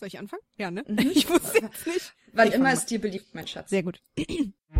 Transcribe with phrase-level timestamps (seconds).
[0.00, 0.42] Soll ich anfangen?
[0.56, 0.82] Ja, ne?
[0.88, 0.98] Mhm.
[1.14, 2.14] Ich wusste jetzt nicht.
[2.32, 3.68] Wann immer es dir beliebt, mein Schatz.
[3.68, 4.00] Sehr gut.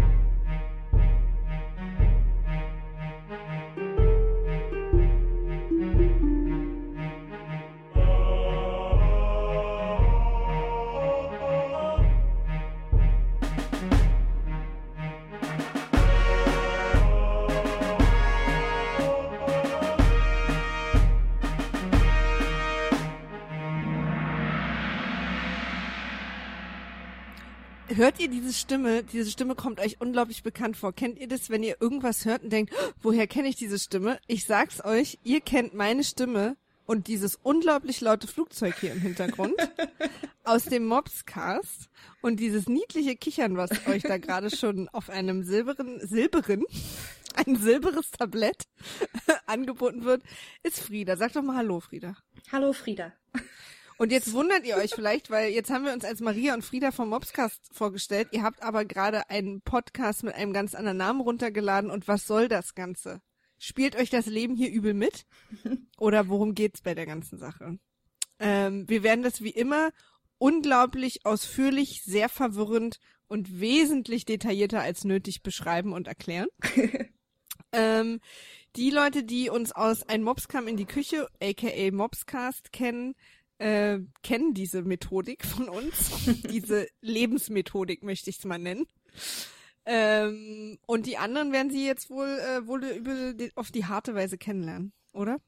[28.31, 29.03] diese Stimme?
[29.03, 30.93] Diese Stimme kommt euch unglaublich bekannt vor.
[30.93, 34.19] Kennt ihr das, wenn ihr irgendwas hört und denkt, oh, woher kenne ich diese Stimme?
[34.27, 39.55] Ich sag's euch, ihr kennt meine Stimme und dieses unglaublich laute Flugzeug hier im Hintergrund
[40.45, 41.89] aus dem Mobscast
[42.21, 46.65] und dieses niedliche Kichern, was euch da gerade schon auf einem silberen, silberen,
[47.35, 48.65] ein silberes Tablett
[49.47, 50.23] angeboten wird,
[50.63, 51.17] ist Frieda.
[51.17, 52.17] Sag doch mal Hallo, Frieda.
[52.51, 53.13] Hallo, Frieda.
[54.01, 56.91] Und jetzt wundert ihr euch vielleicht, weil jetzt haben wir uns als Maria und Frieda
[56.91, 58.29] vom Mobscast vorgestellt.
[58.31, 61.91] Ihr habt aber gerade einen Podcast mit einem ganz anderen Namen runtergeladen.
[61.91, 63.21] Und was soll das Ganze?
[63.59, 65.27] Spielt euch das Leben hier übel mit?
[65.99, 67.79] Oder worum geht's bei der ganzen Sache?
[68.39, 69.91] Ähm, wir werden das wie immer
[70.39, 76.49] unglaublich ausführlich, sehr verwirrend und wesentlich detaillierter als nötig beschreiben und erklären.
[77.73, 78.21] ähm,
[78.77, 83.15] die Leute, die uns aus Ein Mobs kam in die Küche, aka Mobscast, kennen,
[83.61, 86.11] äh, kennen diese Methodik von uns,
[86.51, 88.87] diese Lebensmethodik möchte ich es mal nennen.
[89.85, 94.39] Ähm, und die anderen werden sie jetzt wohl äh, wohl über auf die harte Weise
[94.39, 95.41] kennenlernen, oder?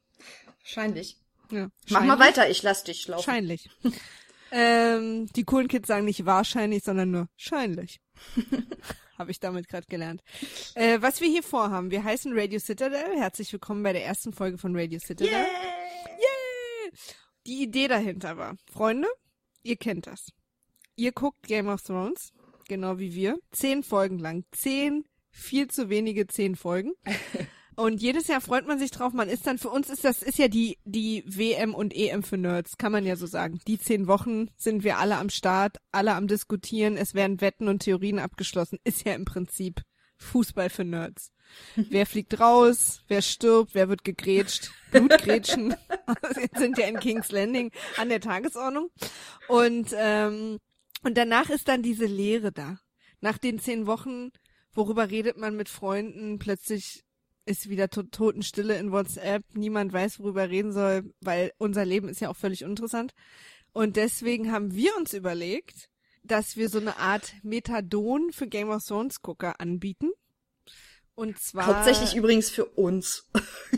[0.61, 1.19] Wahrscheinlich.
[1.51, 3.27] Ja, Mach mal weiter, ich lass dich laufen.
[3.27, 3.71] Wahrscheinlich.
[4.53, 8.01] ähm, die coolen Kids sagen nicht wahrscheinlich, sondern nur scheinlich.
[9.19, 10.23] Habe ich damit gerade gelernt.
[10.75, 13.17] Äh, was wir hier vorhaben, wir heißen Radio Citadel.
[13.17, 15.33] Herzlich willkommen bei der ersten Folge von Radio Citadel.
[15.33, 15.47] Yeah!
[15.47, 17.22] Yeah!
[17.47, 19.09] Die Idee dahinter war, Freunde,
[19.63, 20.33] ihr kennt das.
[20.97, 22.33] Ihr guckt Game of Thrones,
[22.69, 24.45] genau wie wir, zehn Folgen lang.
[24.53, 26.93] Zehn, viel zu wenige zehn Folgen.
[27.75, 29.13] Und jedes Jahr freut man sich drauf.
[29.13, 32.37] Man ist dann, für uns ist das, ist ja die, die WM und EM für
[32.37, 33.61] Nerds, kann man ja so sagen.
[33.67, 37.81] Die zehn Wochen sind wir alle am Start, alle am Diskutieren, es werden Wetten und
[37.81, 38.79] Theorien abgeschlossen.
[38.85, 39.81] Ist ja im Prinzip
[40.19, 41.33] Fußball für Nerds.
[41.77, 45.75] Wer fliegt raus, wer stirbt, wer wird gegrätscht, Blutgrätschen
[46.57, 48.91] sind ja in King's Landing an der Tagesordnung.
[49.49, 50.59] Und, ähm,
[51.03, 52.79] und danach ist dann diese Leere da.
[53.21, 54.31] Nach den zehn Wochen,
[54.73, 57.05] worüber redet man mit Freunden, plötzlich
[57.45, 62.21] ist wieder to Totenstille in WhatsApp, niemand weiß, worüber reden soll, weil unser Leben ist
[62.21, 63.13] ja auch völlig uninteressant.
[63.73, 65.89] Und deswegen haben wir uns überlegt,
[66.23, 70.11] dass wir so eine Art Methadon für Game of Thrones Gucker anbieten.
[71.23, 71.69] Und zwar.
[71.69, 73.29] Hauptsächlich übrigens für uns.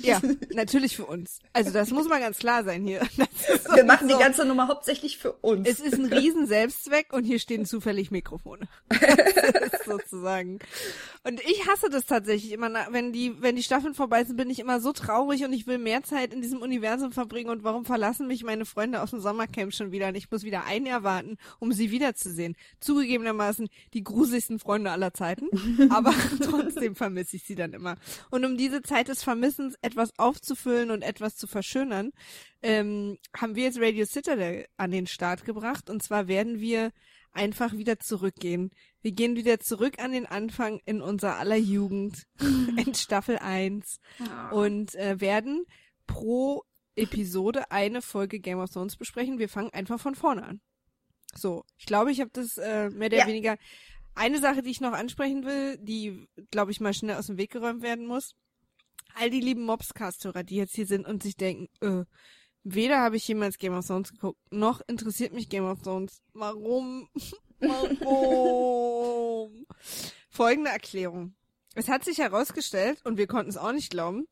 [0.01, 0.19] Ja,
[0.55, 1.41] natürlich für uns.
[1.53, 3.03] Also das muss mal ganz klar sein hier.
[3.75, 4.17] Wir machen so.
[4.17, 5.69] die ganze Nummer hauptsächlich für uns.
[5.69, 8.67] Es ist ein riesen Selbstzweck und hier stehen zufällig Mikrofone.
[9.85, 10.59] Sozusagen.
[11.23, 14.59] Und ich hasse das tatsächlich immer, wenn die, wenn die Staffeln vorbei sind, bin ich
[14.59, 18.27] immer so traurig und ich will mehr Zeit in diesem Universum verbringen und warum verlassen
[18.27, 21.37] mich meine Freunde aus dem Sommercamp schon wieder und ich muss wieder ein Jahr warten,
[21.59, 22.57] um sie wiederzusehen.
[22.81, 25.51] Zugegebenermaßen die gruseligsten Freunde aller Zeiten,
[25.91, 27.97] aber trotzdem vermisse ich sie dann immer.
[28.31, 32.11] Und um diese Zeit des Vermissens etwas aufzufüllen und etwas zu verschönern,
[32.63, 35.91] ähm, haben wir jetzt Radio Citadel an den Start gebracht.
[35.91, 36.91] Und zwar werden wir
[37.33, 38.71] einfach wieder zurückgehen.
[39.03, 44.51] Wir gehen wieder zurück an den Anfang in unserer aller Jugend, in Staffel 1 ah.
[44.51, 45.65] und äh, werden
[46.07, 46.63] pro
[46.97, 49.39] Episode eine Folge Game of Thrones besprechen.
[49.39, 50.61] Wir fangen einfach von vorne an.
[51.35, 53.27] So, ich glaube, ich habe das äh, mehr oder ja.
[53.27, 53.57] weniger.
[54.15, 57.51] Eine Sache, die ich noch ansprechen will, die, glaube ich, mal schnell aus dem Weg
[57.51, 58.35] geräumt werden muss
[59.15, 62.05] all die lieben Mobscast-Hörer, die jetzt hier sind und sich denken, äh,
[62.63, 66.23] weder habe ich jemals Game of Thrones geguckt, noch interessiert mich Game of Thrones.
[66.33, 67.09] Warum?
[67.61, 67.97] Warum?
[70.29, 71.35] Folgende Erklärung.
[71.75, 74.27] Es hat sich herausgestellt, und wir konnten es auch nicht glauben,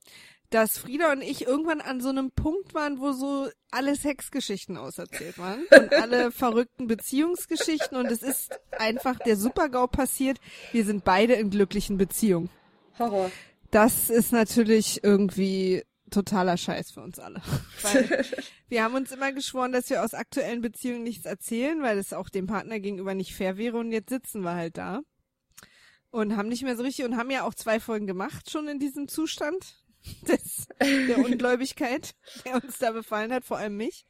[0.52, 5.38] dass Frieda und ich irgendwann an so einem Punkt waren, wo so alle Sexgeschichten auserzählt
[5.38, 10.38] waren und alle verrückten Beziehungsgeschichten und es ist einfach der Supergau passiert.
[10.72, 12.50] Wir sind beide in glücklichen Beziehungen.
[12.98, 13.30] Horror
[13.72, 17.40] das ist natürlich irgendwie totaler Scheiß für uns alle.
[17.82, 18.24] Weil
[18.68, 22.28] wir haben uns immer geschworen, dass wir aus aktuellen Beziehungen nichts erzählen, weil es auch
[22.28, 25.00] dem Partner gegenüber nicht fair wäre und jetzt sitzen wir halt da
[26.10, 28.78] und haben nicht mehr so richtig und haben ja auch zwei Folgen gemacht schon in
[28.78, 29.81] diesem Zustand
[30.28, 32.14] des, der Ungläubigkeit,
[32.44, 34.04] der uns da befallen hat, vor allem mich.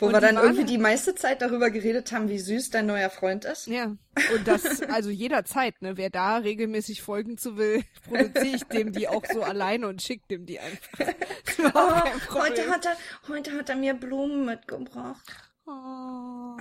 [0.00, 3.10] Wo und wir dann irgendwie die meiste Zeit darüber geredet haben, wie süß dein neuer
[3.10, 3.66] Freund ist.
[3.66, 3.96] Ja.
[4.34, 5.98] Und das, also jederzeit, ne?
[5.98, 10.26] Wer da regelmäßig folgen zu will, produziere ich dem die auch so alleine und schick
[10.28, 10.98] dem die einfach.
[11.62, 12.96] Oh, heute hat er,
[13.28, 15.30] heute hat er mir Blumen mitgebracht.
[15.66, 16.56] Oh.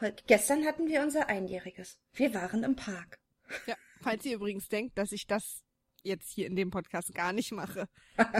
[0.00, 2.00] Heute, gestern hatten wir unser Einjähriges.
[2.14, 3.20] Wir waren im Park.
[3.66, 5.62] Ja, falls ihr übrigens denkt, dass ich das
[6.02, 7.88] jetzt hier in dem Podcast gar nicht mache.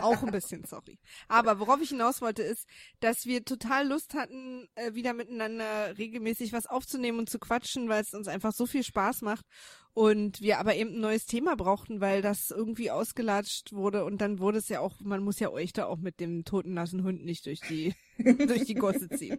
[0.01, 0.99] Auch ein bisschen sorry.
[1.29, 2.67] Aber worauf ich hinaus wollte, ist,
[3.01, 8.03] dass wir total Lust hatten, äh, wieder miteinander regelmäßig was aufzunehmen und zu quatschen, weil
[8.03, 9.45] es uns einfach so viel Spaß macht.
[9.93, 14.39] Und wir aber eben ein neues Thema brauchten, weil das irgendwie ausgelatscht wurde und dann
[14.39, 17.25] wurde es ja auch, man muss ja euch da auch mit dem toten nassen Hund
[17.25, 19.39] nicht durch die durch die Gosse ziehen.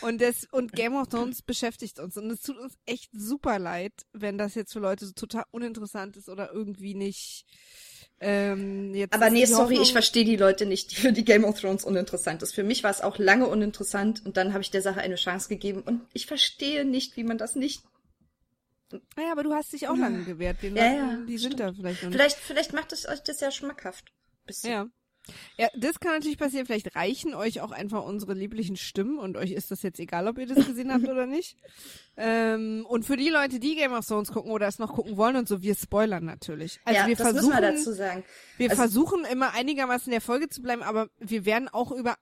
[0.00, 3.92] Und das und Game of Thrones beschäftigt uns und es tut uns echt super leid,
[4.12, 7.46] wenn das jetzt für Leute so total uninteressant ist oder irgendwie nicht
[8.20, 9.82] ähm, jetzt Aber nee, sorry, Hoffnung...
[9.82, 12.54] ich verstehe die Leute nicht, die für die Game of Thrones uninteressant ist.
[12.54, 15.48] Für mich war es auch lange uninteressant und dann habe ich der Sache eine Chance
[15.48, 17.82] gegeben und ich verstehe nicht, wie man das nicht
[19.16, 20.62] naja, aber du hast dich auch lange gewehrt.
[20.62, 21.60] Den ja, ja, die sind stimmt.
[21.60, 22.10] da vielleicht noch.
[22.10, 24.12] Vielleicht, vielleicht macht es euch das ja schmackhaft.
[24.46, 24.70] Bisschen.
[24.70, 24.86] Ja.
[25.56, 26.66] Ja, das kann natürlich passieren.
[26.66, 30.38] Vielleicht reichen euch auch einfach unsere lieblichen Stimmen und euch ist das jetzt egal, ob
[30.38, 31.56] ihr das gesehen habt oder nicht.
[32.22, 35.36] Ähm, und für die Leute, die Game of Thrones gucken oder es noch gucken wollen
[35.36, 36.78] und so, wir spoilern natürlich.
[36.84, 38.24] Also ja, wir das versuchen, müssen wir dazu sagen.
[38.58, 42.16] Wir also, versuchen immer einigermaßen in der Folge zu bleiben, aber wir werden auch über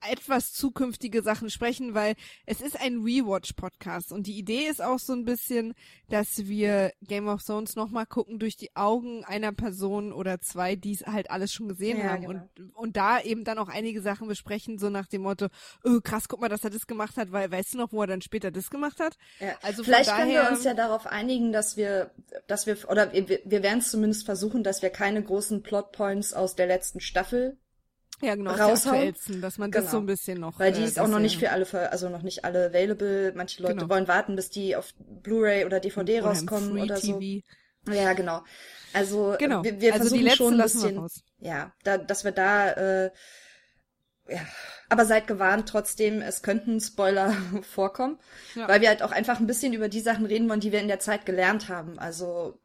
[0.00, 2.14] etwas zukünftige Sachen sprechen, weil
[2.46, 5.74] es ist ein Rewatch-Podcast und die Idee ist auch so ein bisschen,
[6.08, 10.92] dass wir Game of Thrones nochmal gucken durch die Augen einer Person oder zwei, die
[10.92, 12.48] es halt alles schon gesehen ja, haben genau.
[12.58, 15.48] und, und da eben dann auch einige Sachen besprechen, so nach dem Motto,
[15.84, 18.06] oh, krass, guck mal, dass er das gemacht hat, weil weißt du noch, wo er
[18.06, 19.16] dann später das gemacht hat?
[19.40, 19.56] Ja.
[19.62, 22.10] Also Vielleicht daher, können wir uns ja darauf einigen, dass wir,
[22.46, 26.54] dass wir, oder wir, wir werden es zumindest versuchen, dass wir keine großen Plotpoints aus
[26.54, 27.58] der letzten Staffel
[28.20, 29.14] ja, genau, raushauen.
[29.40, 29.92] dass man das genau.
[29.92, 30.58] so ein bisschen noch.
[30.58, 33.32] Weil die äh, ist auch noch nicht für alle, also noch nicht alle available.
[33.34, 33.88] Manche Leute genau.
[33.88, 37.18] wollen warten, bis die auf Blu-ray oder DVD oder rauskommen oder so.
[37.18, 37.44] TV.
[37.88, 38.42] Ja, genau.
[38.92, 39.62] Also genau.
[39.62, 41.08] wir, wir also versuchen schon ein bisschen,
[41.40, 43.10] ja, da, dass wir da, äh,
[44.28, 44.40] ja,
[44.88, 48.18] aber seid gewarnt trotzdem, es könnten Spoiler vorkommen,
[48.54, 48.66] ja.
[48.68, 50.88] weil wir halt auch einfach ein bisschen über die Sachen reden wollen, die wir in
[50.88, 51.98] der Zeit gelernt haben.
[51.98, 52.58] Also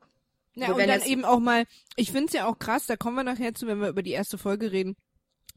[0.55, 1.65] ja, und dann eben auch mal,
[1.95, 4.37] ich find's ja auch krass, da kommen wir nachher zu, wenn wir über die erste
[4.37, 4.95] Folge reden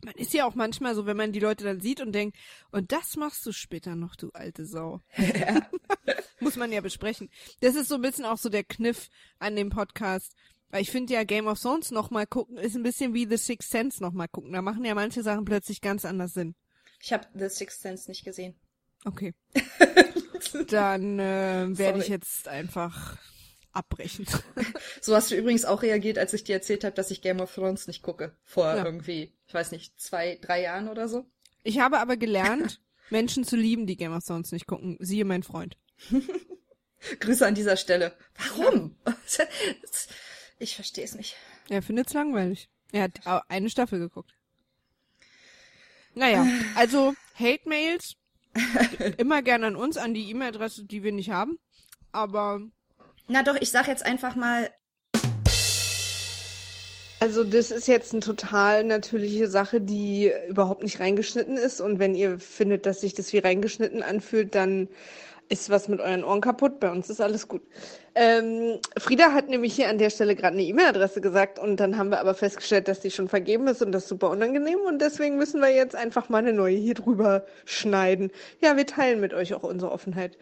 [0.04, 2.36] man ist ja auch manchmal so, wenn man die Leute dann sieht und denkt,
[2.70, 5.00] und das machst du später noch, du alte Sau.
[5.16, 5.68] Ja.
[6.40, 7.30] Muss man ja besprechen.
[7.60, 9.08] Das ist so ein bisschen auch so der Kniff
[9.38, 10.34] an dem Podcast.
[10.70, 13.70] Weil ich finde ja Game of Thrones nochmal gucken, ist ein bisschen wie The Sixth
[13.70, 14.52] Sense nochmal gucken.
[14.52, 16.54] Da machen ja manche Sachen plötzlich ganz anders Sinn.
[17.00, 18.54] Ich habe The Sixth Sense nicht gesehen.
[19.04, 19.34] Okay.
[20.68, 23.16] dann äh, werde ich jetzt einfach
[23.76, 24.26] abbrechen.
[25.00, 27.54] so hast du übrigens auch reagiert, als ich dir erzählt habe, dass ich Game of
[27.54, 28.34] Thrones nicht gucke.
[28.42, 28.84] Vor ja.
[28.84, 31.26] irgendwie, ich weiß nicht, zwei, drei Jahren oder so.
[31.62, 32.80] Ich habe aber gelernt,
[33.10, 34.96] Menschen zu lieben, die Game of Thrones nicht gucken.
[35.00, 35.76] Siehe mein Freund.
[37.20, 38.16] Grüße an dieser Stelle.
[38.56, 38.96] Warum?
[40.58, 41.36] ich verstehe es nicht.
[41.68, 42.68] Er findet es langweilig.
[42.92, 44.34] Er hat eine Staffel geguckt.
[46.14, 48.16] Naja, also Hate-Mails
[49.18, 51.58] immer gerne an uns, an die E-Mail-Adresse, die wir nicht haben.
[52.12, 52.60] Aber
[53.28, 54.70] na doch, ich sag jetzt einfach mal.
[57.18, 61.80] Also das ist jetzt eine total natürliche Sache, die überhaupt nicht reingeschnitten ist.
[61.80, 64.88] Und wenn ihr findet, dass sich das wie reingeschnitten anfühlt, dann
[65.48, 66.80] ist was mit euren Ohren kaputt.
[66.80, 67.62] Bei uns ist alles gut.
[68.14, 72.10] Ähm, Frieda hat nämlich hier an der Stelle gerade eine E-Mail-Adresse gesagt und dann haben
[72.10, 75.36] wir aber festgestellt, dass die schon vergeben ist und das ist super unangenehm und deswegen
[75.36, 78.30] müssen wir jetzt einfach mal eine neue hier drüber schneiden.
[78.60, 80.36] Ja, wir teilen mit euch auch unsere Offenheit.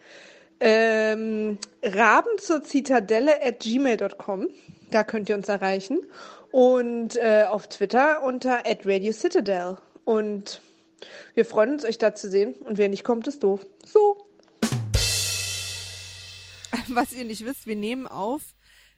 [0.59, 4.49] Ähm, Raben zur Zitadelle at gmail.com.
[4.91, 5.99] Da könnt ihr uns erreichen.
[6.51, 9.77] Und äh, auf Twitter unter at Radio Citadel.
[10.05, 10.61] Und
[11.33, 12.53] wir freuen uns, euch da zu sehen.
[12.53, 13.65] Und wer nicht kommt, ist doof.
[13.85, 14.25] So.
[16.87, 18.55] Was ihr nicht wisst, wir nehmen auf,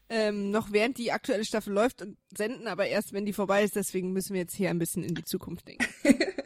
[0.09, 3.75] ähm, noch während die aktuelle Staffel läuft und senden aber erst, wenn die vorbei ist.
[3.75, 5.85] Deswegen müssen wir jetzt hier ein bisschen in die Zukunft denken.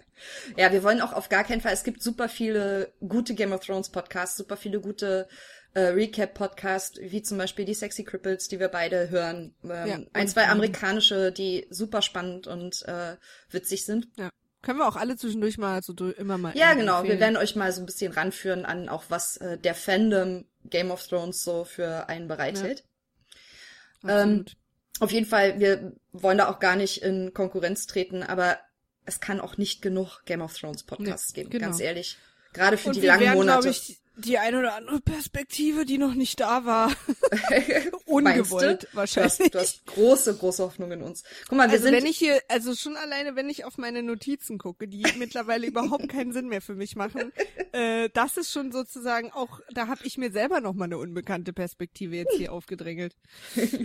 [0.58, 3.66] Ja, wir wollen auch auf gar keinen Fall, es gibt super viele gute Game of
[3.66, 5.28] Thrones Podcasts, super viele gute
[5.74, 9.56] äh, Recap-Podcasts, wie zum Beispiel die Sexy Cripples, die wir beide hören.
[9.64, 13.16] Ähm, ja, ein, zwei amerikanische, die super spannend und äh,
[13.50, 14.08] witzig sind.
[14.18, 14.30] Ja.
[14.62, 16.56] Können wir auch alle zwischendurch mal so immer mal.
[16.56, 17.00] Ja, genau.
[17.00, 17.18] Empfehlen.
[17.18, 20.92] Wir werden euch mal so ein bisschen ranführen an auch was äh, der Fandom Game
[20.92, 22.84] of Thrones so für einen bereithält.
[24.04, 24.22] Ja.
[24.22, 24.46] Ähm,
[25.00, 28.60] auf jeden Fall, wir wollen da auch gar nicht in Konkurrenz treten, aber
[29.06, 31.66] es kann auch nicht genug Game of Thrones Podcasts nee, geben, genau.
[31.68, 32.18] ganz ehrlich.
[32.54, 33.70] Gerade für und die langen werden, Monate.
[33.70, 36.92] Ich, die eine oder andere Perspektive, die noch nicht da war.
[38.06, 39.38] Ungewollt wahrscheinlich.
[39.38, 41.24] Du hast, du hast, große, große Hoffnung in uns.
[41.48, 41.96] Guck mal, wir also sind.
[41.96, 46.10] Wenn ich hier, also schon alleine, wenn ich auf meine Notizen gucke, die mittlerweile überhaupt
[46.10, 47.32] keinen Sinn mehr für mich machen,
[47.72, 51.54] äh, das ist schon sozusagen auch, da habe ich mir selber noch mal eine unbekannte
[51.54, 53.16] Perspektive jetzt hier aufgedrängelt.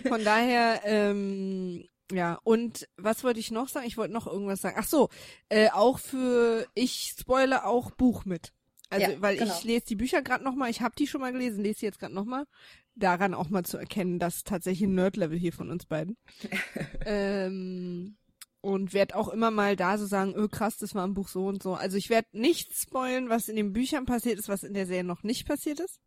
[0.08, 3.86] Von daher, ähm, ja, und was wollte ich noch sagen?
[3.86, 4.76] Ich wollte noch irgendwas sagen.
[4.78, 5.08] Ach so,
[5.48, 8.52] äh, auch für, ich spoile auch Buch mit.
[8.88, 9.52] Also, ja, weil genau.
[9.52, 11.98] ich lese die Bücher gerade nochmal, ich habe die schon mal gelesen, lese sie jetzt
[11.98, 12.46] gerade nochmal.
[12.94, 16.16] Daran auch mal zu erkennen, dass tatsächlich ein Nerd-Level hier von uns beiden.
[17.04, 18.16] ähm,
[18.60, 21.46] und werde auch immer mal da so sagen, öh, krass, das war im Buch so
[21.46, 21.74] und so.
[21.74, 25.04] Also ich werde nicht spoilen, was in den Büchern passiert ist, was in der Serie
[25.04, 26.00] noch nicht passiert ist.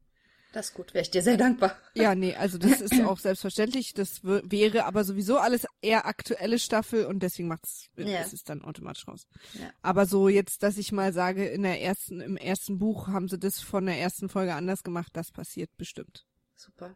[0.51, 1.77] Das ist gut, wäre ich dir sehr dankbar.
[1.93, 3.93] Ja, nee, also das ist auch selbstverständlich.
[3.93, 8.21] Das wäre aber sowieso alles eher aktuelle Staffel und deswegen macht's, ja.
[8.21, 9.27] ist es dann automatisch raus.
[9.53, 9.69] Ja.
[9.83, 13.37] Aber so jetzt, dass ich mal sage, in der ersten, im ersten Buch haben sie
[13.37, 16.25] das von der ersten Folge anders gemacht, das passiert bestimmt.
[16.55, 16.95] Super.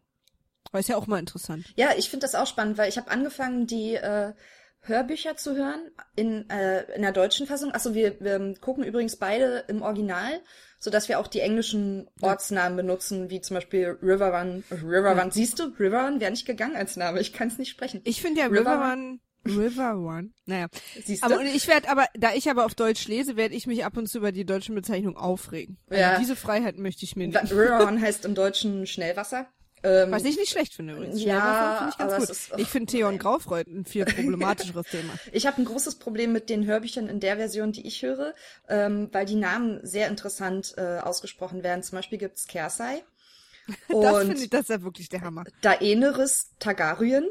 [0.71, 1.71] Aber ist ja auch mal interessant.
[1.75, 4.33] Ja, ich finde das auch spannend, weil ich habe angefangen, die äh,
[4.79, 7.71] Hörbücher zu hören in, äh, in der deutschen Fassung.
[7.73, 10.41] Achso, wir, wir gucken übrigens beide im Original,
[10.83, 14.65] so dass wir auch die englischen Ortsnamen benutzen, wie zum Beispiel River Run.
[14.69, 17.21] River Run, siehst du, River Run wäre nicht gegangen als Name.
[17.21, 18.01] Ich kann es nicht sprechen.
[18.03, 20.31] Ich finde ja River, River Run River One.
[20.45, 20.67] Naja.
[21.03, 21.25] Siehst du?
[21.25, 24.07] Aber ich werde aber, da ich aber auf Deutsch lese, werde ich mich ab und
[24.07, 25.77] zu über die deutschen Bezeichnungen aufregen.
[25.89, 26.19] Also ja.
[26.19, 27.51] diese Freiheit möchte ich mir nicht.
[27.51, 29.47] River One heißt im Deutschen Schnellwasser.
[29.83, 31.21] Ähm, Was ich nicht schlecht finde übrigens.
[31.21, 32.29] Ja, finde ich ganz gut.
[32.29, 35.13] Ist, ich finde Theon Graufreud ein viel problematischeres Thema.
[35.33, 38.33] Ich habe ein großes Problem mit den Hörbüchern in der Version, die ich höre,
[38.69, 41.83] ähm, weil die Namen sehr interessant äh, ausgesprochen werden.
[41.83, 43.03] Zum Beispiel gibt's Kersai.
[43.89, 45.43] das finde ich, das ist ja wirklich der Hammer.
[45.61, 47.29] Daenerys Targaryen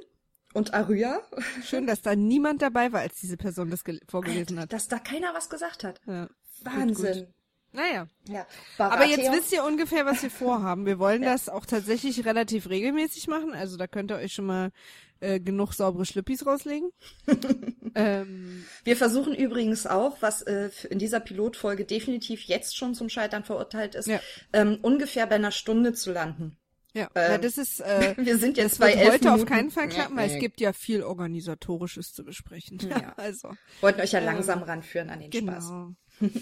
[0.52, 1.22] und Arya.
[1.64, 4.72] Schön, dass da niemand dabei war, als diese Person das vorgelesen hat.
[4.72, 6.00] Dass da keiner was gesagt hat.
[6.06, 6.28] Ja,
[6.62, 7.14] Wahnsinn.
[7.14, 7.34] Gut, gut.
[7.72, 8.06] Naja.
[8.28, 8.46] Ja.
[8.78, 10.86] Aber jetzt wisst ihr ungefähr, was wir vorhaben.
[10.86, 11.32] Wir wollen ja.
[11.32, 13.54] das auch tatsächlich relativ regelmäßig machen.
[13.54, 14.72] Also da könnt ihr euch schon mal
[15.20, 16.90] äh, genug saubere Schlüppis rauslegen.
[17.94, 23.44] ähm, wir versuchen übrigens auch, was äh, in dieser Pilotfolge definitiv jetzt schon zum Scheitern
[23.44, 24.20] verurteilt ist, ja.
[24.52, 26.56] ähm, ungefähr bei einer Stunde zu landen.
[26.94, 27.80] Ja, ähm, das ist.
[27.80, 29.42] Äh, wir sind jetzt das bei wird heute Minuten.
[29.42, 32.78] auf keinen Fall klappen, weil es gibt ja viel organisatorisches zu besprechen.
[32.86, 33.14] Ja.
[33.16, 35.52] also wollten euch ja langsam ähm, ranführen an den genau.
[35.52, 36.32] Spaß.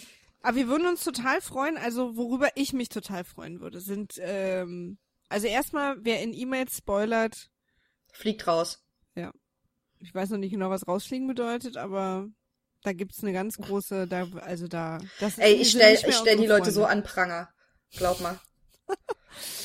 [0.42, 4.98] Aber wir würden uns total freuen, also worüber ich mich total freuen würde, sind, ähm,
[5.28, 7.50] also erstmal, wer in E-Mails spoilert.
[8.12, 8.82] Fliegt raus.
[9.14, 9.32] Ja.
[9.98, 12.28] Ich weiß noch nicht genau, was rausfliegen bedeutet, aber
[12.82, 16.46] da gibt's eine ganz große, da, also da, das Ey, ich stell, ich stell die
[16.46, 17.48] Leute so an Pranger.
[17.92, 18.38] Glaub mal.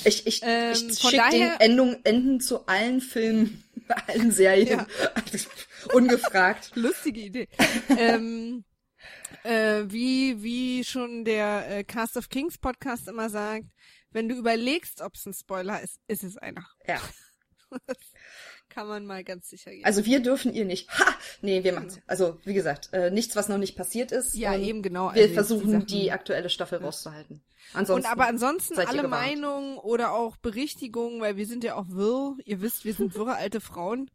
[0.03, 3.63] Ich, ich, ähm, ich schick daher, den Endung, Enden zu allen Filmen,
[4.07, 4.79] allen Serien.
[4.79, 4.87] Ja.
[5.93, 6.71] Ungefragt.
[6.75, 7.47] Lustige Idee.
[7.97, 8.63] ähm,
[9.45, 13.65] äh, wie, wie schon der äh, Cast of Kings Podcast immer sagt,
[14.11, 16.65] wenn du überlegst, ob es ein Spoiler ist, ist es einer.
[16.87, 16.99] Ja.
[17.87, 17.97] das
[18.69, 19.85] kann man mal ganz sicher gehen.
[19.85, 20.89] Also wir dürfen ihr nicht.
[20.89, 21.05] Ha!
[21.41, 21.99] Nee, wir machen's.
[22.07, 24.35] Also, wie gesagt, äh, nichts, was noch nicht passiert ist.
[24.35, 25.13] Ja, eben genau.
[25.13, 26.85] Wir also versuchen, die, die, aktuelle Staffel ja.
[26.85, 27.43] rauszuhalten.
[27.73, 29.07] Ansonsten und aber ansonsten alle.
[29.07, 32.37] Meinungen oder auch Berichtigungen, weil wir sind ja auch wirr.
[32.45, 34.09] Ihr wisst, wir sind wirre alte Frauen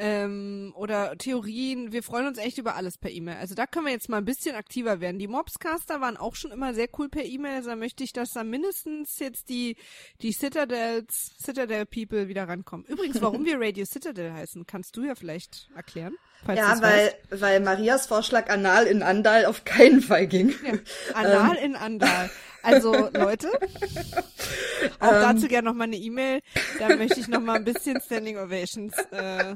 [0.00, 1.92] ähm, oder Theorien.
[1.92, 3.36] Wir freuen uns echt über alles per E-Mail.
[3.36, 5.18] Also da können wir jetzt mal ein bisschen aktiver werden.
[5.18, 7.56] Die Mobscaster waren auch schon immer sehr cool per E-Mail.
[7.56, 9.76] Also da möchte ich, dass da mindestens jetzt die,
[10.22, 12.86] die Citadels, Citadel People wieder rankommen.
[12.86, 16.16] Übrigens, warum wir Radio Citadel heißen, kannst du ja vielleicht erklären.
[16.48, 20.54] Ja, weil, weil Marias Vorschlag Anal in Andal auf keinen Fall ging.
[20.64, 20.78] Ja,
[21.14, 22.30] Anal in Andal.
[22.62, 23.48] Also Leute,
[25.00, 26.40] auch ähm, dazu gerne noch mal eine E-Mail.
[26.78, 28.94] Da möchte ich noch mal ein bisschen Standing Ovations.
[29.10, 29.54] Äh,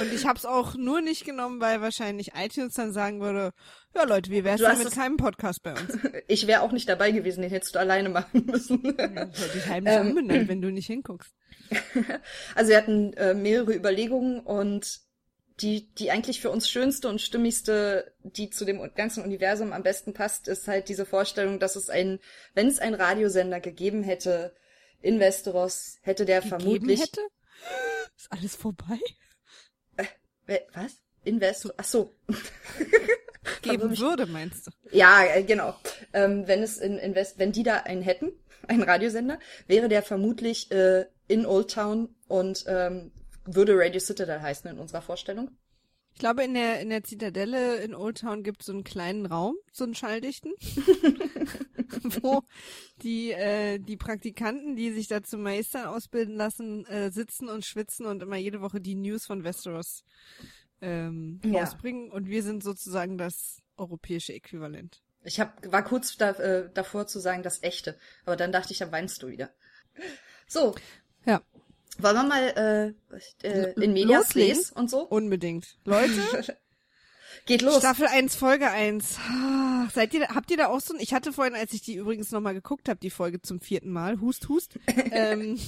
[0.00, 3.52] und ich habe es auch nur nicht genommen, weil wahrscheinlich iTunes dann sagen würde,
[3.94, 5.98] ja Leute, wie wär's denn mit keinem Podcast bei uns?
[6.26, 8.82] Ich wäre auch nicht dabei gewesen, den hättest du alleine machen müssen.
[8.98, 11.34] Ja, ich dich heimlich ähm, umbenannt, wenn du nicht hinguckst.
[12.54, 15.00] Also wir hatten äh, mehrere Überlegungen und
[15.60, 20.12] die, die eigentlich für uns schönste und stimmigste, die zu dem ganzen Universum am besten
[20.12, 22.18] passt, ist halt diese Vorstellung, dass es ein,
[22.54, 24.54] wenn es einen Radiosender gegeben hätte
[25.00, 27.02] in Westeros, hätte der gegeben vermutlich.
[27.02, 27.20] Hätte?
[28.16, 28.98] Ist alles vorbei?
[30.46, 30.92] Äh, was?
[31.24, 31.74] In Westeros?
[31.78, 32.14] Ach so.
[33.62, 34.70] Geben würde, meinst du?
[34.90, 35.74] Ja, äh, genau.
[36.12, 38.32] Ähm, wenn es in, in West, wenn die da einen hätten,
[38.68, 43.12] einen Radiosender, wäre der vermutlich äh, in Old Town und ähm,
[43.44, 45.50] würde Radio Citadel heißen in unserer Vorstellung.
[46.14, 49.26] Ich glaube, in der, in der Zitadelle in Old Town gibt es so einen kleinen
[49.26, 50.52] Raum, so einen schalldichten,
[52.22, 52.42] wo
[53.02, 58.06] die, äh, die Praktikanten, die sich da zum Meister ausbilden lassen, äh, sitzen und schwitzen
[58.06, 60.04] und immer jede Woche die News von Westeros
[60.80, 61.60] ähm, ja.
[61.60, 62.12] rausbringen.
[62.12, 65.02] Und wir sind sozusagen das europäische Äquivalent.
[65.24, 67.98] Ich hab, war kurz da, äh, davor zu sagen, das echte.
[68.24, 69.50] Aber dann dachte ich, da weinst du wieder.
[70.46, 70.76] So.
[71.26, 71.42] Ja.
[71.98, 72.94] Wollen wir mal
[73.42, 75.00] äh, äh, in Medias Res und so?
[75.02, 75.76] Unbedingt.
[75.84, 76.56] Leute.
[77.46, 77.78] Geht los.
[77.78, 79.18] Staffel 1, Folge 1.
[79.92, 82.30] Seid ihr, habt ihr da auch so ein, ich hatte vorhin, als ich die übrigens
[82.30, 84.78] nochmal geguckt habe, die Folge zum vierten Mal, Hust, Hust,
[85.10, 85.58] ähm,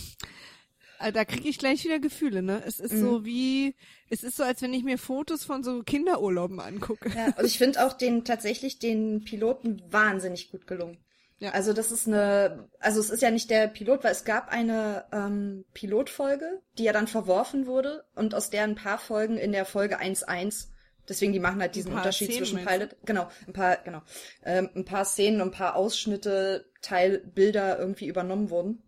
[0.98, 2.62] äh, da kriege ich gleich wieder Gefühle, ne?
[2.64, 3.00] Es ist mhm.
[3.00, 3.74] so wie,
[4.08, 7.10] es ist so, als wenn ich mir Fotos von so Kinderurlauben angucke.
[7.14, 10.98] Ja, und ich finde auch den, tatsächlich den Piloten wahnsinnig gut gelungen.
[11.38, 11.50] Ja.
[11.50, 15.04] Also das ist eine, also es ist ja nicht der Pilot, weil es gab eine
[15.12, 19.66] ähm, Pilotfolge, die ja dann verworfen wurde und aus der ein paar Folgen in der
[19.66, 20.68] Folge 1.1
[21.08, 24.02] Deswegen, die machen halt diesen Unterschied Szenen zwischen Pilot, genau, ein paar, genau,
[24.44, 28.82] ähm, ein paar Szenen und ein paar Ausschnitte, Teilbilder irgendwie übernommen wurden.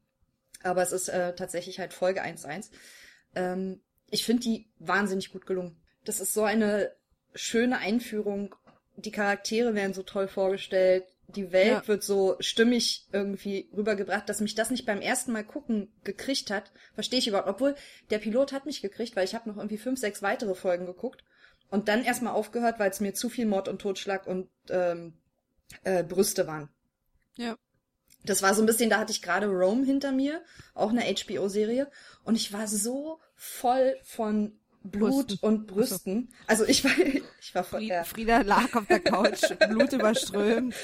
[0.62, 2.70] Aber es ist äh, tatsächlich halt Folge 1.1.
[3.34, 5.80] Ähm, ich finde die wahnsinnig gut gelungen.
[6.04, 6.92] Das ist so eine
[7.34, 8.54] schöne Einführung.
[8.96, 11.88] Die Charaktere werden so toll vorgestellt die Welt ja.
[11.88, 16.72] wird so stimmig irgendwie rübergebracht, dass mich das nicht beim ersten Mal gucken gekriegt hat,
[16.94, 17.48] verstehe ich überhaupt.
[17.48, 17.74] Obwohl
[18.10, 21.24] der Pilot hat mich gekriegt, weil ich habe noch irgendwie fünf, sechs weitere Folgen geguckt
[21.70, 25.18] und dann erstmal aufgehört, weil es mir zu viel Mord und Totschlag und ähm,
[25.84, 26.70] äh, Brüste waren.
[27.36, 27.56] Ja.
[28.24, 30.42] Das war so ein bisschen, da hatte ich gerade Rome hinter mir,
[30.74, 31.90] auch eine HBO-Serie,
[32.24, 34.58] und ich war so voll von
[34.90, 35.48] Blut Brüsten.
[35.48, 36.34] und Brüsten.
[36.46, 36.92] Also ich war,
[37.40, 38.04] ich war voll, ja.
[38.04, 40.74] Frieda lag auf der Couch, Blut überströmt.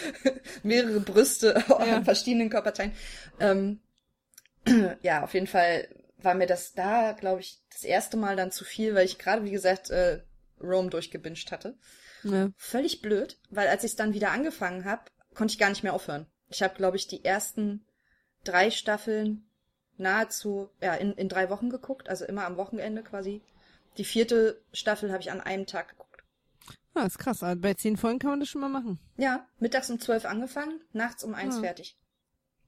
[0.62, 1.96] Mehrere Brüste ja.
[1.96, 2.92] an verschiedenen Körperteilen.
[3.40, 3.80] Ähm,
[5.02, 8.64] ja, auf jeden Fall war mir das da, glaube ich, das erste Mal dann zu
[8.64, 10.22] viel, weil ich gerade, wie gesagt, äh,
[10.60, 11.76] Rome durchgebinscht hatte.
[12.22, 12.50] Ja.
[12.56, 15.02] Völlig blöd, weil als ich es dann wieder angefangen habe,
[15.34, 16.26] konnte ich gar nicht mehr aufhören.
[16.48, 17.84] Ich habe, glaube ich, die ersten
[18.44, 19.46] drei Staffeln
[19.96, 23.42] nahezu ja in, in drei Wochen geguckt, also immer am Wochenende quasi
[23.96, 26.24] die vierte Staffel habe ich an einem Tag geguckt.
[26.94, 27.42] Ah, ist krass.
[27.42, 29.00] Also bei zehn Folgen kann man das schon mal machen.
[29.16, 31.60] Ja, mittags um zwölf angefangen, nachts um eins ah.
[31.60, 31.96] fertig.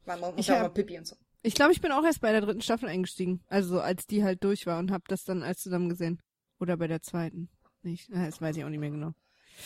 [0.05, 1.17] War morgen ich auch mal Pipi und so.
[1.43, 3.45] Ich glaube, ich bin auch erst bei der dritten Staffel eingestiegen.
[3.47, 6.21] Also als die halt durch war und habe das dann als zusammen gesehen.
[6.59, 7.49] Oder bei der zweiten.
[7.83, 8.11] Nicht.
[8.13, 9.13] Das weiß ich auch nicht mehr genau.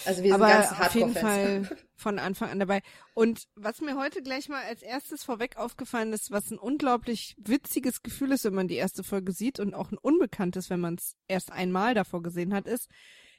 [0.05, 2.83] Also wir sind Aber ganz auf jeden Fall von Anfang an dabei.
[3.15, 8.03] Und was mir heute gleich mal als erstes vorweg aufgefallen ist, was ein unglaublich witziges
[8.03, 11.17] Gefühl ist, wenn man die erste Folge sieht und auch ein unbekanntes, wenn man es
[11.29, 12.89] erst einmal davor gesehen hat, ist,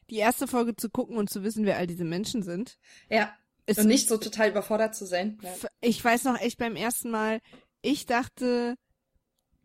[0.10, 2.78] die erste Folge zu gucken und zu wissen, wer all diese Menschen sind.
[3.10, 3.34] Ja.
[3.66, 5.38] Ist und nicht so total überfordert zu sein.
[5.42, 5.54] Ja.
[5.82, 7.40] Ich weiß noch echt beim ersten Mal,
[7.82, 8.76] ich dachte,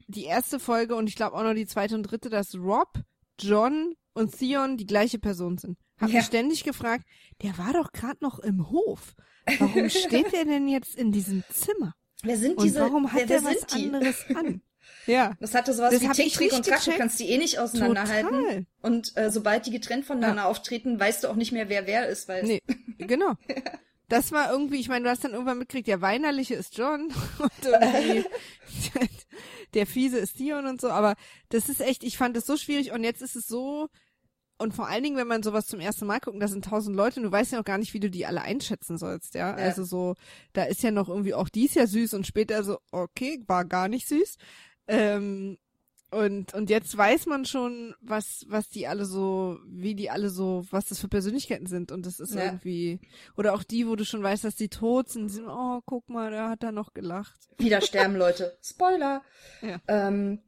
[0.06, 2.92] die erste Folge und ich glaube auch noch die zweite und dritte, dass Rob,
[3.40, 5.78] John und Theon die gleiche Person sind.
[5.98, 6.16] Hab ja.
[6.16, 7.04] mich ständig gefragt,
[7.42, 9.14] der war doch gerade noch im Hof.
[9.58, 11.94] Warum steht der denn jetzt in diesem Zimmer?
[12.22, 12.80] Wer sind Und diese?
[12.80, 13.84] warum hat wer, der was die?
[13.84, 14.62] anderes an?
[15.06, 15.34] Ja.
[15.40, 16.84] Das hatte sowas das wie Tick, und Track.
[16.84, 18.30] Du kannst die eh nicht auseinanderhalten.
[18.30, 18.66] Total.
[18.82, 20.48] Und äh, sobald die getrennt voneinander ja.
[20.48, 22.28] auftreten, weißt du auch nicht mehr, wer wer ist.
[22.28, 22.62] Weil nee,
[22.98, 23.34] genau.
[24.08, 27.52] Das war irgendwie, ich meine, du hast dann irgendwann mitgekriegt, der Weinerliche ist John und
[27.64, 28.24] irgendwie
[29.74, 31.16] der Fiese ist Dion und so, aber
[31.48, 33.88] das ist echt, ich fand es so schwierig und jetzt ist es so
[34.58, 37.20] und vor allen Dingen, wenn man sowas zum ersten Mal guckt, da sind tausend Leute
[37.20, 39.50] und du weißt ja noch gar nicht, wie du die alle einschätzen sollst, ja?
[39.50, 39.56] ja.
[39.56, 40.14] Also so,
[40.52, 43.88] da ist ja noch irgendwie auch dies ja süß und später so, okay, war gar
[43.88, 44.36] nicht süß.
[44.88, 45.58] Ähm,
[46.10, 50.64] und, und jetzt weiß man schon, was, was die alle so, wie die alle so,
[50.70, 51.90] was das für Persönlichkeiten sind.
[51.90, 52.44] Und das ist ja.
[52.44, 53.00] irgendwie,
[53.36, 56.30] oder auch die, wo du schon weißt, dass die tot sind, sind, oh, guck mal,
[56.30, 57.36] der hat da noch gelacht.
[57.58, 58.56] Wieder sterben Leute.
[58.62, 59.22] Spoiler.
[59.62, 59.80] Ja.
[59.88, 60.40] Ähm,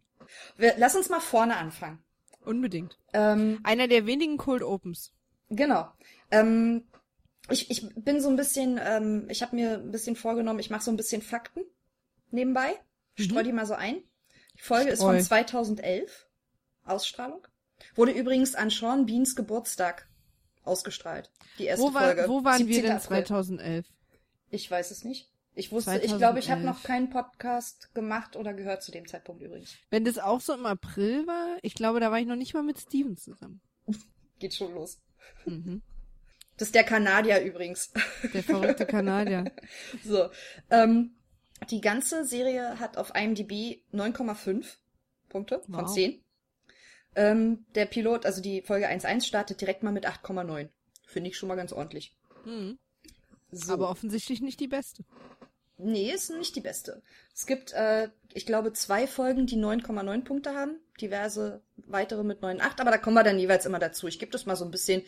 [0.56, 1.98] wir, lass uns mal vorne anfangen.
[2.48, 2.98] Unbedingt.
[3.12, 5.12] Ähm, Einer der wenigen Cold Opens.
[5.50, 5.92] Genau.
[6.30, 6.88] Ähm,
[7.50, 10.82] ich, ich bin so ein bisschen, ähm, ich habe mir ein bisschen vorgenommen, ich mache
[10.82, 11.60] so ein bisschen Fakten
[12.30, 12.70] nebenbei.
[13.18, 13.22] Mhm.
[13.22, 14.02] Streu die mal so ein.
[14.56, 15.12] Die Folge Streu.
[15.12, 16.26] ist von 2011.
[16.84, 17.46] Ausstrahlung.
[17.94, 20.08] Wurde übrigens an Sean Beans Geburtstag
[20.64, 21.30] ausgestrahlt.
[21.58, 22.28] Die erste wo war, Folge.
[22.28, 23.86] Wo waren wir denn 2011?
[24.48, 25.30] Ich weiß es nicht.
[25.58, 26.12] Ich wusste, 2011.
[26.12, 29.74] ich glaube, ich habe noch keinen Podcast gemacht oder gehört zu dem Zeitpunkt übrigens.
[29.90, 32.62] Wenn das auch so im April war, ich glaube, da war ich noch nicht mal
[32.62, 33.60] mit Steven zusammen.
[34.38, 35.00] Geht schon los.
[35.46, 35.82] Mhm.
[36.56, 37.92] Das ist der Kanadier übrigens.
[38.32, 39.50] Der verrückte Kanadier.
[40.04, 40.28] so.
[40.70, 41.16] Ähm,
[41.70, 44.64] die ganze Serie hat auf IMDb 9,5
[45.28, 45.80] Punkte wow.
[45.80, 46.22] von 10.
[47.16, 50.68] Ähm, der Pilot, also die Folge 1.1 startet direkt mal mit 8,9.
[51.08, 52.16] Finde ich schon mal ganz ordentlich.
[52.44, 52.78] Mhm.
[53.50, 53.72] So.
[53.72, 55.04] Aber offensichtlich nicht die beste.
[55.78, 57.02] Nee, ist nicht die beste.
[57.32, 62.80] Es gibt, äh, ich glaube, zwei Folgen, die 9,9 Punkte haben, diverse weitere mit 9,8,
[62.80, 64.08] aber da kommen wir dann jeweils immer dazu.
[64.08, 65.02] Ich gebe das mal so ein bisschen.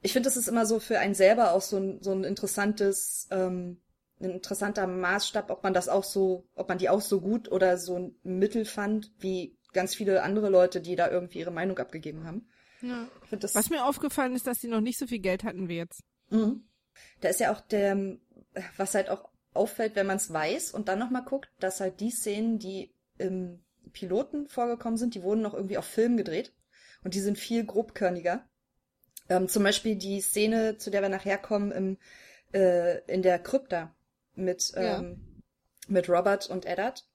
[0.00, 3.28] Ich finde, das ist immer so für einen selber auch so ein, so ein interessantes,
[3.30, 3.82] ähm,
[4.20, 7.76] ein interessanter Maßstab, ob man das auch so, ob man die auch so gut oder
[7.76, 12.24] so ein Mittel fand, wie ganz viele andere Leute, die da irgendwie ihre Meinung abgegeben
[12.24, 12.48] haben.
[12.80, 13.08] Ja.
[13.30, 16.02] Was mir aufgefallen ist, dass sie noch nicht so viel Geld hatten wie jetzt.
[16.30, 16.64] Mhm.
[17.20, 18.16] Da ist ja auch der,
[18.76, 22.10] was halt auch auffällt, wenn man es weiß und dann nochmal guckt, dass halt die
[22.10, 26.52] Szenen, die im Piloten vorgekommen sind, die wurden noch irgendwie auf Film gedreht
[27.02, 28.46] und die sind viel grobkörniger.
[29.28, 31.98] Ähm, zum Beispiel die Szene, zu der wir nachher kommen, im,
[32.52, 33.94] äh, in der Krypta
[34.34, 35.16] mit, ähm, ja.
[35.88, 37.06] mit Robert und Eddard.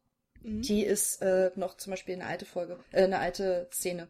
[0.41, 0.61] Mhm.
[0.61, 4.09] Die ist äh, noch zum Beispiel eine alte Folge, äh, eine alte Szene.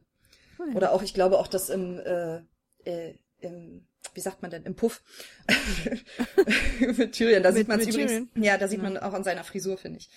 [0.76, 2.42] Oder auch, ich glaube auch, dass im, äh,
[2.86, 5.02] äh, im wie sagt man denn, im Puff.
[6.80, 8.12] mit Tyrion, da mit, sieht man übrigens.
[8.12, 8.30] Tyrion.
[8.36, 8.84] Ja, da sieht ja.
[8.84, 10.10] man auch an seiner Frisur, finde ich.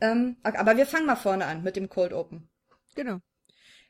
[0.00, 2.48] Ähm, aber wir fangen mal vorne an mit dem Cold Open.
[2.94, 3.20] Genau.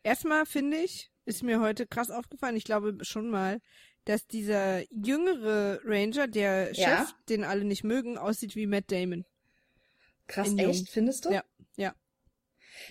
[0.03, 3.61] Erstmal finde ich, ist mir heute krass aufgefallen, ich glaube schon mal,
[4.05, 6.99] dass dieser jüngere Ranger, der ja.
[6.99, 9.25] Chef, den alle nicht mögen, aussieht wie Matt Damon.
[10.27, 10.87] Krass, In echt, Jung.
[10.87, 11.31] findest du?
[11.31, 11.45] Ja,
[11.77, 11.95] ja.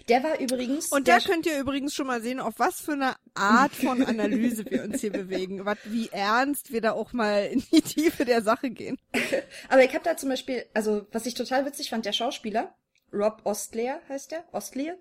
[0.10, 0.92] Der war übrigens.
[0.92, 4.66] Und da könnt ihr übrigens schon mal sehen, auf was für eine Art von Analyse
[4.70, 5.66] wir uns hier bewegen.
[5.66, 8.98] Was, wie ernst wir da auch mal in die Tiefe der Sache gehen.
[9.70, 12.76] Aber ich habe da zum Beispiel, also was ich total witzig fand, der Schauspieler,
[13.12, 14.96] Rob Ostlear heißt der, Ostlear,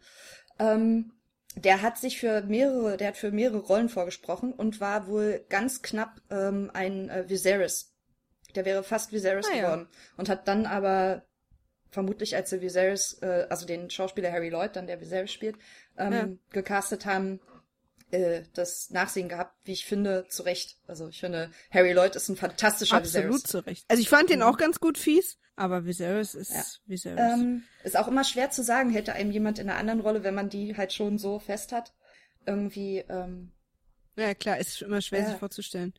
[0.58, 1.12] ähm,
[1.56, 5.82] der hat sich für mehrere, der hat für mehrere Rollen vorgesprochen und war wohl ganz
[5.82, 7.94] knapp ähm, ein äh, Viserys.
[8.54, 9.98] Der wäre fast Viserys ah, geworden ja.
[10.16, 11.24] und hat dann aber
[11.92, 15.56] vermutlich als sie Viserys, äh, also den Schauspieler Harry Lloyd, dann der Viserys spielt,
[15.96, 16.28] ähm, ja.
[16.50, 17.38] gecastet haben,
[18.10, 20.78] äh, das Nachsehen gehabt, wie ich finde, zu Recht.
[20.86, 23.42] Also ich finde, Harry Lloyd ist ein fantastischer Absolut Viserys.
[23.44, 23.84] zu Recht.
[23.88, 24.46] Also ich fand den mhm.
[24.46, 26.64] auch ganz gut fies, aber Viserys ist ja.
[26.86, 27.20] Viserys.
[27.20, 30.34] Ähm, ist auch immer schwer zu sagen, hätte einem jemand in einer anderen Rolle, wenn
[30.34, 31.92] man die halt schon so fest hat,
[32.46, 33.52] irgendwie ähm,
[34.16, 35.30] ja, klar, ist immer schwer ja.
[35.30, 35.94] sich vorzustellen.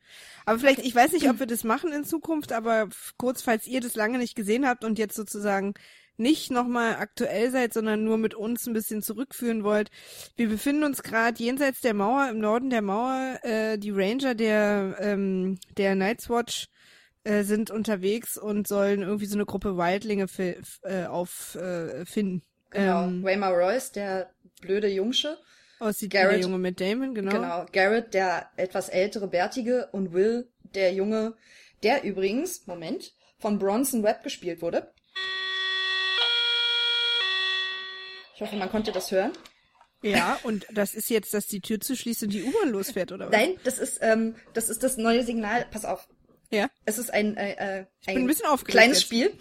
[0.46, 3.80] Aber vielleicht, ich weiß nicht, ob wir das machen in Zukunft, aber kurz, falls ihr
[3.80, 5.74] das lange nicht gesehen habt und jetzt sozusagen
[6.16, 9.90] nicht nochmal aktuell seid, sondern nur mit uns ein bisschen zurückführen wollt.
[10.36, 13.38] Wir befinden uns gerade jenseits der Mauer, im Norden der Mauer.
[13.42, 16.68] Äh, die Ranger der, ähm, der Night's Watch
[17.24, 20.26] äh, sind unterwegs und sollen irgendwie so eine Gruppe Wildlinge
[20.82, 22.42] äh, auffinden.
[22.70, 25.36] Äh, genau, ähm, Waymar Royce, der blöde Jungsche
[25.84, 27.30] Aussieht Garrett, wie der Junge mit Damon, genau.
[27.30, 27.66] Genau.
[27.70, 31.34] Garrett, der etwas ältere, bärtige und Will, der Junge,
[31.82, 34.90] der übrigens, Moment, von Bronson Webb gespielt wurde.
[38.34, 39.32] Ich hoffe, man konnte das hören.
[40.00, 43.32] Ja, und das ist jetzt, dass die Tür zuschließt und die U-Bahn losfährt, oder was?
[43.32, 45.66] Nein, das ist, ähm, das ist das neue Signal.
[45.70, 46.08] Pass auf.
[46.50, 46.70] Ja.
[46.86, 49.02] Es ist ein, äh, äh ein, ein kleines jetzt.
[49.02, 49.38] Spiel.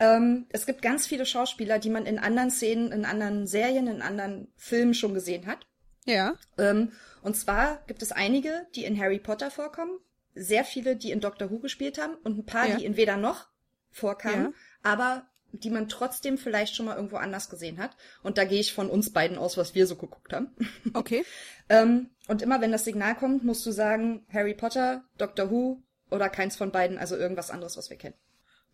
[0.00, 4.02] Ähm, es gibt ganz viele Schauspieler, die man in anderen Szenen, in anderen Serien, in
[4.02, 5.66] anderen Filmen schon gesehen hat.
[6.04, 6.34] Ja.
[6.56, 9.98] Ähm, und zwar gibt es einige, die in Harry Potter vorkommen,
[10.34, 12.76] sehr viele, die in Doctor Who gespielt haben und ein paar, ja.
[12.76, 13.48] die in Weder noch
[13.90, 14.52] vorkamen, ja.
[14.82, 17.96] aber die man trotzdem vielleicht schon mal irgendwo anders gesehen hat.
[18.22, 20.54] Und da gehe ich von uns beiden aus, was wir so geguckt haben.
[20.94, 21.24] Okay.
[21.68, 26.28] ähm, und immer wenn das Signal kommt, musst du sagen Harry Potter, Doctor Who oder
[26.28, 28.14] keins von beiden, also irgendwas anderes, was wir kennen.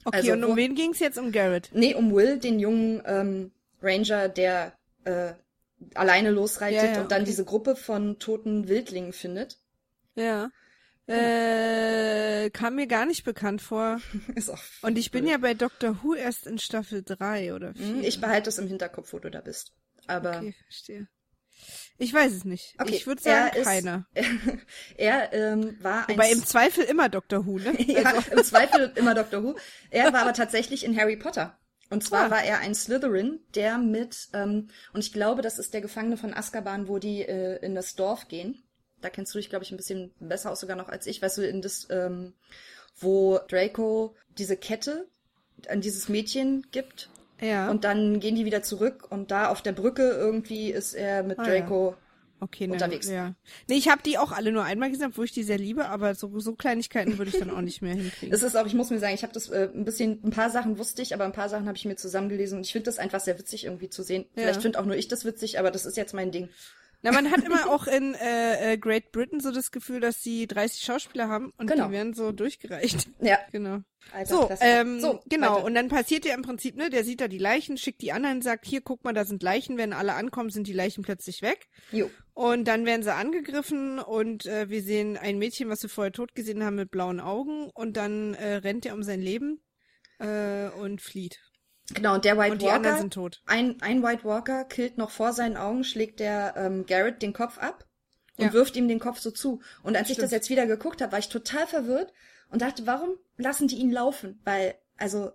[0.05, 1.19] Okay, also, und um wo, wen ging's jetzt?
[1.19, 1.71] Um Garrett?
[1.73, 4.73] Nee, um Will, den jungen ähm, Ranger, der
[5.05, 5.33] äh,
[5.95, 7.31] alleine losreitet ja, ja, und dann okay.
[7.31, 9.59] diese Gruppe von toten Wildlingen findet.
[10.15, 10.51] Ja.
[11.07, 14.01] Äh, kam mir gar nicht bekannt vor.
[14.35, 18.03] Ist auch und ich bin ja bei Doctor Who erst in Staffel 3 oder 4.
[18.05, 19.73] Ich behalte es im Hinterkopf, wo du da bist.
[20.07, 20.39] Aber.
[20.39, 21.09] Okay, verstehe.
[21.97, 22.75] Ich weiß es nicht.
[22.79, 24.07] Okay, ich würde sagen, ist, keiner.
[24.97, 26.17] er ähm, war ein.
[26.17, 27.81] Wobei im Zweifel immer Doctor Who, ne?
[27.87, 28.33] ja, also.
[28.33, 29.57] im Zweifel immer Doctor Who.
[29.91, 31.57] Er war aber tatsächlich in Harry Potter.
[31.91, 32.31] Und zwar ah.
[32.31, 36.35] war er ein Slytherin, der mit, ähm, und ich glaube, das ist der Gefangene von
[36.35, 38.65] Azkaban, wo die äh, in das Dorf gehen.
[39.01, 41.23] Da kennst du dich, glaube ich, ein bisschen besser aus sogar noch als ich.
[41.23, 42.35] Weißt du, in das, ähm,
[42.99, 45.07] wo Draco diese Kette
[45.69, 47.71] an dieses Mädchen gibt ja.
[47.71, 51.39] Und dann gehen die wieder zurück und da auf der Brücke irgendwie ist er mit
[51.39, 51.97] ah, Draco ja.
[52.41, 53.09] okay, unterwegs.
[53.09, 53.35] Ne, ja.
[53.69, 56.15] Nee, ich habe die auch alle nur einmal gesehen, wo ich die sehr liebe, aber
[56.15, 58.31] so, so Kleinigkeiten würde ich dann auch nicht mehr hinkriegen.
[58.31, 60.51] Das ist auch, ich muss mir sagen, ich habe das äh, ein bisschen, ein paar
[60.51, 62.99] Sachen wusste ich, aber ein paar Sachen habe ich mir zusammengelesen und ich finde das
[62.99, 64.27] einfach sehr witzig irgendwie zu sehen.
[64.35, 64.43] Ja.
[64.43, 66.49] Vielleicht finde auch nur ich das witzig, aber das ist jetzt mein Ding.
[67.05, 70.47] Na, man hat immer auch in äh, äh, Great Britain so das Gefühl, dass sie
[70.47, 71.89] 30 Schauspieler haben und genau.
[71.89, 73.09] die werden so durchgereicht.
[73.21, 73.39] Ja.
[73.53, 73.81] Genau.
[74.11, 75.57] Alter, so, ähm, so, genau.
[75.57, 75.65] Weiter.
[75.65, 78.41] Und dann passiert ja im Prinzip, ne, der sieht da die Leichen, schickt die anderen,
[78.41, 79.77] sagt, hier, guck mal, da sind Leichen.
[79.77, 81.69] Wenn alle ankommen, sind die Leichen plötzlich weg.
[81.93, 82.11] Jo.
[82.33, 86.35] Und dann werden sie angegriffen und äh, wir sehen ein Mädchen, was wir vorher tot
[86.35, 87.69] gesehen haben, mit blauen Augen.
[87.75, 89.61] Und dann äh, rennt er um sein Leben
[90.21, 91.39] äh, und flieht.
[91.93, 93.43] Genau, und der White und Walker, sind tot.
[93.47, 97.59] Ein, ein White Walker killt noch vor seinen Augen, schlägt der ähm, Garrett den Kopf
[97.59, 97.85] ab
[98.37, 98.53] und ja.
[98.53, 99.61] wirft ihm den Kopf so zu.
[99.83, 100.19] Und als Stimmt.
[100.19, 102.13] ich das jetzt wieder geguckt habe, war ich total verwirrt
[102.51, 104.41] und dachte, warum lassen die ihn laufen?
[104.45, 105.33] Weil, also,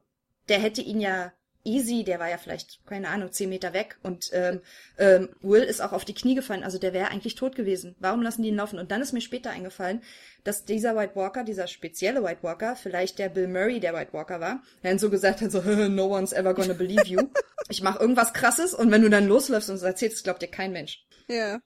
[0.47, 1.31] der hätte ihn ja
[1.69, 4.62] Easy, der war ja vielleicht, keine Ahnung, zehn Meter weg und ähm,
[4.97, 7.95] ähm, Will ist auch auf die Knie gefallen, also der wäre eigentlich tot gewesen.
[7.99, 8.79] Warum lassen die ihn laufen?
[8.79, 10.01] Und dann ist mir später eingefallen,
[10.43, 14.39] dass dieser White Walker, dieser spezielle White Walker, vielleicht der Bill Murray der White Walker
[14.39, 17.21] war, der dann so gesagt hat, so, no one's ever gonna believe you.
[17.69, 20.71] Ich mache irgendwas krasses und wenn du dann losläufst und es erzählst, glaubt dir kein
[20.71, 21.05] Mensch.
[21.27, 21.60] Ja.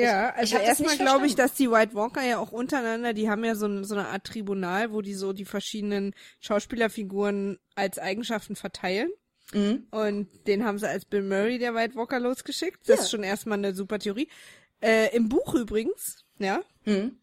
[0.00, 3.44] Ja, ich, also erstmal glaube ich, dass die White Walker ja auch untereinander, die haben
[3.44, 9.10] ja so, so eine Art Tribunal, wo die so die verschiedenen Schauspielerfiguren als Eigenschaften verteilen.
[9.52, 9.86] Mhm.
[9.90, 12.88] Und den haben sie als Bill Murray der White Walker losgeschickt.
[12.88, 13.02] Das ja.
[13.02, 14.28] ist schon erstmal eine super Theorie.
[14.80, 17.18] Äh, Im Buch übrigens, ja, mhm.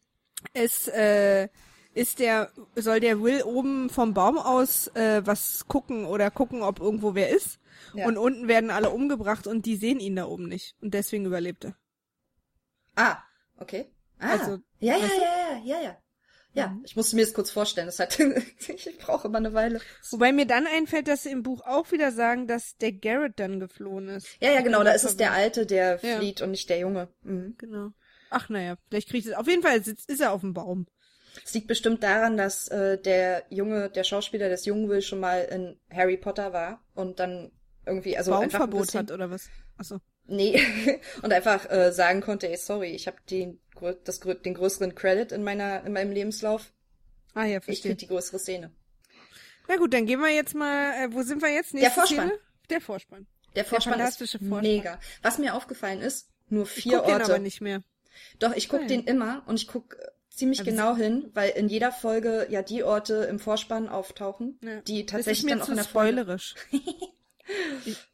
[0.54, 1.50] es äh,
[1.94, 6.80] ist der, soll der Will oben vom Baum aus äh, was gucken oder gucken, ob
[6.80, 7.60] irgendwo wer ist.
[7.94, 8.08] Ja.
[8.08, 10.76] Und unten werden alle umgebracht und die sehen ihn da oben nicht.
[10.82, 11.76] Und deswegen überlebt er.
[12.96, 13.18] Ah,
[13.58, 13.92] okay.
[14.20, 15.98] Ah, also, ja, ja, ja, ja, ja, ja.
[16.56, 16.84] Ja, mhm.
[16.86, 17.88] ich musste mir das kurz vorstellen.
[17.88, 18.20] Das hat,
[18.68, 19.82] ich brauche immer eine Weile.
[20.12, 23.60] Wobei mir dann einfällt, dass sie im Buch auch wieder sagen, dass der Garrett dann
[23.60, 24.28] geflohen ist.
[24.40, 24.84] Ja, ja, genau.
[24.84, 26.18] Da ist es der Alte, der ja.
[26.18, 27.08] flieht und nicht der Junge.
[27.24, 27.56] Mhm.
[27.58, 27.90] Genau.
[28.30, 29.34] Ach, naja, vielleicht kriegt es.
[29.34, 30.86] Auf jeden Fall sitzt, ist er auf dem Baum.
[31.44, 35.40] Es liegt bestimmt daran, dass äh, der Junge, der Schauspieler des Jungen Will schon mal
[35.40, 37.52] in Harry Potter war und dann
[37.86, 39.50] irgendwie, also Baumverbot einfach ein bisschen, hat oder was?
[39.78, 40.00] Achso.
[40.26, 40.62] Nee,
[41.22, 43.60] und einfach äh, sagen konnte, ey, sorry, ich habe den,
[44.06, 46.72] das, den größeren Credit in meiner in meinem Lebenslauf.
[47.34, 47.74] Ah ja, verstehe.
[47.74, 48.72] Ich krieg die größere Szene.
[49.68, 51.74] Na gut, dann gehen wir jetzt mal, äh, wo sind wir jetzt?
[51.74, 52.28] Nächste Der Vorspann.
[52.28, 52.40] Szene?
[52.70, 53.28] Der Vorspann.
[53.56, 54.62] Der Vorspann Der ist Vorspann.
[54.62, 55.00] mega.
[55.22, 57.24] Was mir aufgefallen ist, nur vier ich guck Orte.
[57.24, 57.84] Den aber nicht mehr.
[58.40, 58.90] Doch, ich guck Nein.
[58.90, 62.62] den immer und ich guck äh, ziemlich aber genau hin, weil in jeder Folge ja
[62.62, 64.82] die Orte im Vorspann auftauchen, ja.
[64.82, 66.56] die tatsächlich dann auch in der spoilerisch.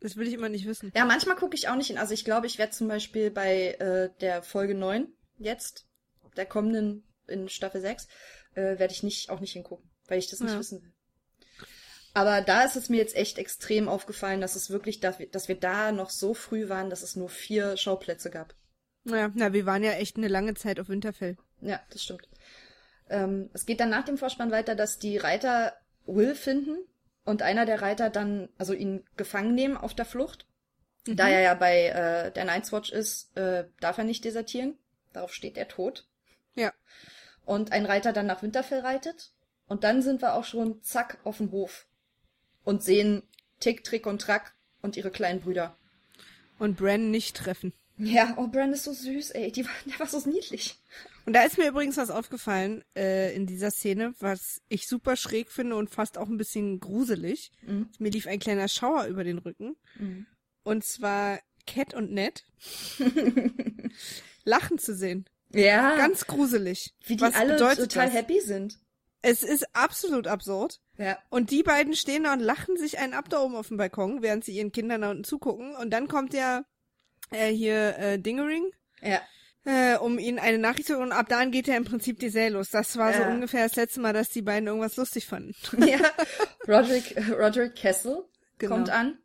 [0.00, 0.92] Das will ich immer nicht wissen.
[0.94, 1.98] Ja, manchmal gucke ich auch nicht hin.
[1.98, 5.08] Also ich glaube, ich werde zum Beispiel bei äh, der Folge 9
[5.38, 5.86] jetzt,
[6.36, 8.06] der kommenden in Staffel 6,
[8.54, 10.58] äh, werde ich nicht auch nicht hingucken, weil ich das nicht ja.
[10.58, 10.92] wissen will.
[12.14, 15.48] Aber da ist es mir jetzt echt extrem aufgefallen, dass es wirklich, dass wir, dass
[15.48, 18.54] wir da noch so früh waren, dass es nur vier Schauplätze gab.
[19.04, 21.36] Naja, na, wir waren ja echt eine lange Zeit auf Winterfell.
[21.60, 22.28] Ja, das stimmt.
[23.08, 25.74] Ähm, es geht dann nach dem Vorspann weiter, dass die Reiter
[26.06, 26.78] Will finden
[27.28, 30.46] und einer der Reiter dann, also ihn gefangen nehmen auf der Flucht.
[31.06, 31.16] Mhm.
[31.16, 34.78] Da er ja bei äh, der Night's Watch ist, äh, darf er nicht desertieren.
[35.12, 36.08] Darauf steht er tot.
[36.54, 36.72] Ja.
[37.44, 39.32] Und ein Reiter dann nach Winterfell reitet.
[39.66, 41.86] Und dann sind wir auch schon zack auf dem Hof.
[42.64, 43.22] Und sehen
[43.60, 45.76] Tick, Trick und Track und ihre kleinen Brüder.
[46.58, 47.74] Und Bran nicht treffen.
[47.98, 49.52] Ja, oh, Bran ist so süß, ey.
[49.52, 50.78] Die war, der war so niedlich.
[51.28, 55.50] Und da ist mir übrigens was aufgefallen äh, in dieser Szene, was ich super schräg
[55.52, 57.52] finde und fast auch ein bisschen gruselig.
[57.60, 57.90] Mhm.
[57.98, 59.76] Mir lief ein kleiner Schauer über den Rücken.
[59.98, 60.26] Mhm.
[60.62, 62.46] Und zwar Cat und Ned
[64.44, 65.26] lachen zu sehen.
[65.52, 65.98] Ja.
[65.98, 66.94] Ganz gruselig.
[67.04, 68.14] Wie die was alle total das?
[68.14, 68.78] happy sind.
[69.20, 70.80] Es ist absolut absurd.
[70.96, 71.18] Ja.
[71.28, 74.22] Und die beiden stehen da und lachen sich einen ab da oben auf dem Balkon,
[74.22, 75.76] während sie ihren Kindern da unten zugucken.
[75.76, 76.64] Und dann kommt ja
[77.32, 78.64] äh, hier äh, Dingering.
[79.02, 79.20] Ja
[79.68, 82.50] äh, um ihnen eine Nachricht zu und ab dann geht ja im Prinzip die Serie
[82.50, 82.70] los.
[82.70, 83.18] Das war ja.
[83.18, 85.54] so ungefähr das letzte Mal, dass die beiden irgendwas lustig fanden.
[85.88, 86.00] Ja,
[86.66, 88.24] Roderick, Roderick Kessel
[88.58, 88.74] genau.
[88.74, 89.18] kommt an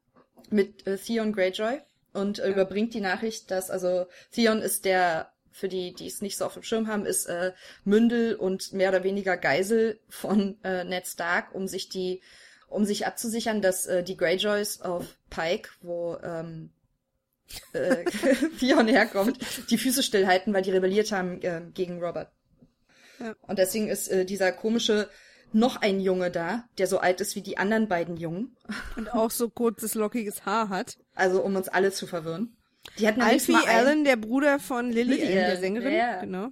[0.49, 1.79] mit äh, Theon Greyjoy
[2.13, 2.51] und äh, ja.
[2.51, 6.55] überbringt die Nachricht, dass also Theon ist der für die, die es nicht so auf
[6.55, 7.53] dem Schirm haben, ist äh,
[7.85, 12.21] Mündel und mehr oder weniger Geisel von äh, Ned Stark, um sich die,
[12.67, 16.71] um sich abzusichern, dass äh, die Greyjoys auf Pike, wo ähm,
[17.73, 18.05] äh,
[18.59, 19.37] Theon herkommt,
[19.69, 22.31] die Füße stillhalten, weil die rebelliert haben äh, gegen Robert.
[23.19, 23.35] Ja.
[23.41, 25.09] Und deswegen ist äh, dieser komische
[25.53, 28.57] noch ein Junge da, der so alt ist wie die anderen beiden Jungen.
[28.97, 30.97] Und auch so kurzes, lockiges Haar hat.
[31.13, 32.57] Also um uns alle zu verwirren.
[32.97, 35.93] Die hatten Alfie Allen, der Bruder von Lily, Lily Allen, der Sängerin.
[35.93, 36.21] Ja.
[36.21, 36.49] Genau.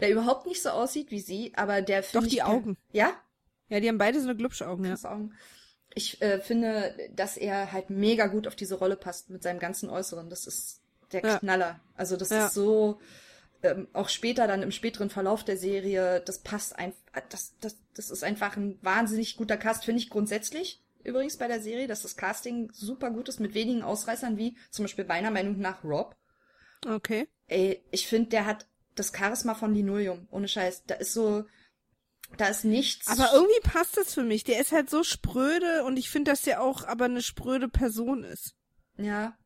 [0.00, 2.76] Der überhaupt nicht so aussieht wie sie, aber der Doch, die Augen.
[2.92, 3.12] Ja?
[3.68, 5.10] Ja, die haben beide so eine Glubschaugen, ja.
[5.10, 5.32] Augen
[5.96, 9.90] ich äh, finde, dass er halt mega gut auf diese Rolle passt mit seinem ganzen
[9.90, 10.30] Äußeren.
[10.30, 10.80] Das ist
[11.10, 11.66] der Knaller.
[11.66, 11.80] Ja.
[11.96, 12.46] Also das ja.
[12.46, 13.00] ist so,
[13.62, 18.10] ähm, auch später dann im späteren Verlauf der Serie, das passt einfach, das, das, das
[18.10, 22.16] ist einfach ein wahnsinnig guter Cast, finde ich grundsätzlich übrigens bei der Serie, dass das
[22.16, 26.16] Casting super gut ist mit wenigen Ausreißern, wie zum Beispiel meiner Meinung nach Rob.
[26.86, 27.28] Okay.
[27.46, 30.84] Ey, ich finde, der hat das Charisma von Linoleum, ohne Scheiß.
[30.86, 31.44] Da ist so,
[32.36, 33.06] da ist nichts.
[33.08, 34.44] Aber irgendwie passt das für mich.
[34.44, 38.24] Der ist halt so spröde und ich finde, dass der auch aber eine spröde Person
[38.24, 38.54] ist.
[38.96, 39.36] Ja.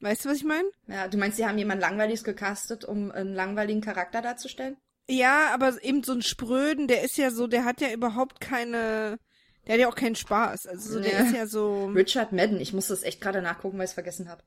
[0.00, 0.68] Weißt du, was ich meine?
[0.86, 4.76] Ja, du meinst, sie haben jemand langweiliges gecastet, um einen langweiligen Charakter darzustellen?
[5.08, 9.18] Ja, aber eben so ein Spröden, der ist ja so, der hat ja überhaupt keine,
[9.66, 10.66] der hat ja auch keinen Spaß.
[10.66, 11.18] Also so, der ja.
[11.20, 11.86] ist ja so.
[11.86, 14.42] Richard Madden, ich muss das echt gerade nachgucken, weil ich es vergessen habe.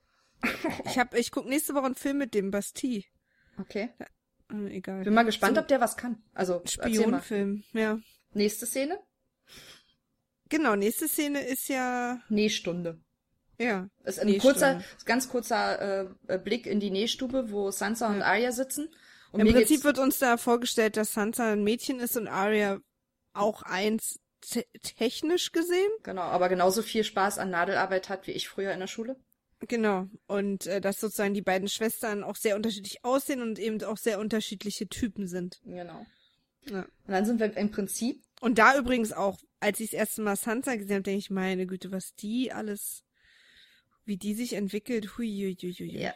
[0.86, 3.04] ich hab, ich guck nächste Woche einen Film mit dem Bastille.
[3.60, 3.90] Okay.
[4.52, 5.04] Äh, egal.
[5.04, 6.22] Bin mal gespannt, so, ob der was kann.
[6.34, 8.00] Also Spionfilm, ja.
[8.34, 9.00] Nächste Szene?
[10.50, 13.00] Genau, nächste Szene ist ja Nähstunde.
[13.58, 13.88] Ja.
[14.04, 18.16] Ist ein kurzer, ganz kurzer äh, Blick in die Nähstube, wo Sansa ja.
[18.16, 18.90] und Arya sitzen.
[19.32, 22.80] Und Im Prinzip wird uns da vorgestellt, dass Sansa ein Mädchen ist und Arya
[23.34, 25.92] auch eins te technisch gesehen.
[26.04, 29.16] Genau, aber genauso viel Spaß an Nadelarbeit hat wie ich früher in der Schule.
[29.68, 30.08] Genau.
[30.28, 34.20] Und äh, dass sozusagen die beiden Schwestern auch sehr unterschiedlich aussehen und eben auch sehr
[34.20, 35.62] unterschiedliche Typen sind.
[35.64, 36.06] Genau.
[36.66, 36.82] Ja.
[36.82, 38.24] Und dann sind wir im Prinzip.
[38.40, 41.68] Und da übrigens auch, als ich das erste Mal Sansa gesehen habe, denke ich, meine
[41.68, 43.04] Güte, was die alles,
[44.04, 45.18] wie die sich entwickelt.
[45.18, 46.02] Hui, hui, hui, hui.
[46.02, 46.14] Ja.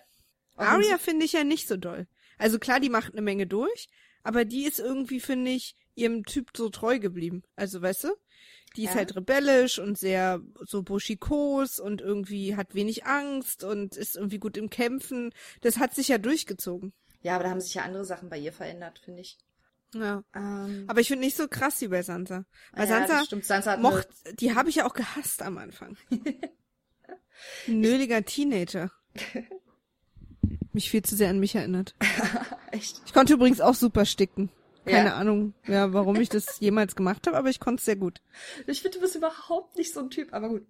[0.55, 2.08] Arya finde ich ja nicht so doll.
[2.38, 3.88] Also klar, die macht eine Menge durch,
[4.23, 7.43] aber die ist irgendwie, finde ich, ihrem Typ so treu geblieben.
[7.55, 8.10] Also, weißt du?
[8.75, 8.89] Die ja.
[8.89, 14.39] ist halt rebellisch und sehr so buschikos und irgendwie hat wenig Angst und ist irgendwie
[14.39, 15.34] gut im Kämpfen.
[15.62, 16.93] Das hat sich ja durchgezogen.
[17.21, 19.38] Ja, aber da haben sich ja andere Sachen bei ihr verändert, finde ich.
[19.93, 20.23] Ja.
[20.36, 22.45] Ähm, aber ich finde nicht so krass wie bei Sansa.
[22.73, 23.45] Weil ja, Sansa, stimmt.
[23.45, 25.97] Sansa mocht, die habe ich ja auch gehasst am Anfang.
[27.67, 28.91] Nöliger Teenager.
[30.73, 31.95] Mich viel zu sehr an mich erinnert.
[32.71, 33.01] Echt?
[33.05, 34.49] Ich konnte übrigens auch super sticken.
[34.86, 35.15] Keine ja.
[35.15, 38.21] Ahnung, ja, warum ich das jemals gemacht habe, aber ich konnte es sehr gut.
[38.67, 40.65] Ich finde, du bist überhaupt nicht so ein Typ, aber gut.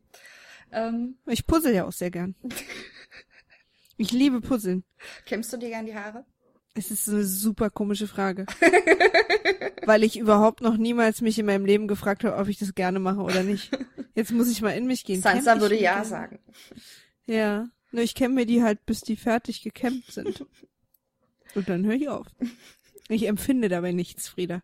[0.71, 1.17] Ähm.
[1.25, 2.35] Ich puzzle ja auch sehr gern.
[3.97, 4.83] ich liebe Puzzeln.
[5.25, 6.25] Kämmst du dir gern die Haare?
[6.73, 8.45] Es ist eine super komische Frage.
[9.85, 12.99] Weil ich überhaupt noch niemals mich in meinem Leben gefragt habe, ob ich das gerne
[12.99, 13.71] mache oder nicht.
[14.13, 15.21] Jetzt muss ich mal in mich gehen.
[15.21, 16.05] Sansa würde ja gerne?
[16.05, 16.39] sagen.
[17.27, 17.69] Ja.
[17.91, 20.45] Nur ich kämme mir die halt, bis die fertig gekämmt sind.
[21.55, 22.27] Und dann höre ich auf.
[23.09, 24.61] Ich empfinde dabei nichts, Frieda.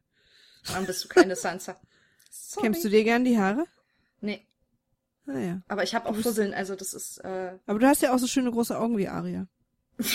[0.68, 1.80] Dann bist du keine Sansa.
[2.32, 2.66] Sorry.
[2.66, 3.66] Kämmst du dir gern die Haare?
[4.20, 4.46] Nee.
[5.26, 5.62] Naja.
[5.68, 7.20] Ah, Aber ich habe auch Fusseln, also das ist.
[7.20, 7.58] Äh...
[7.66, 9.48] Aber du hast ja auch so schöne große Augen wie Aria.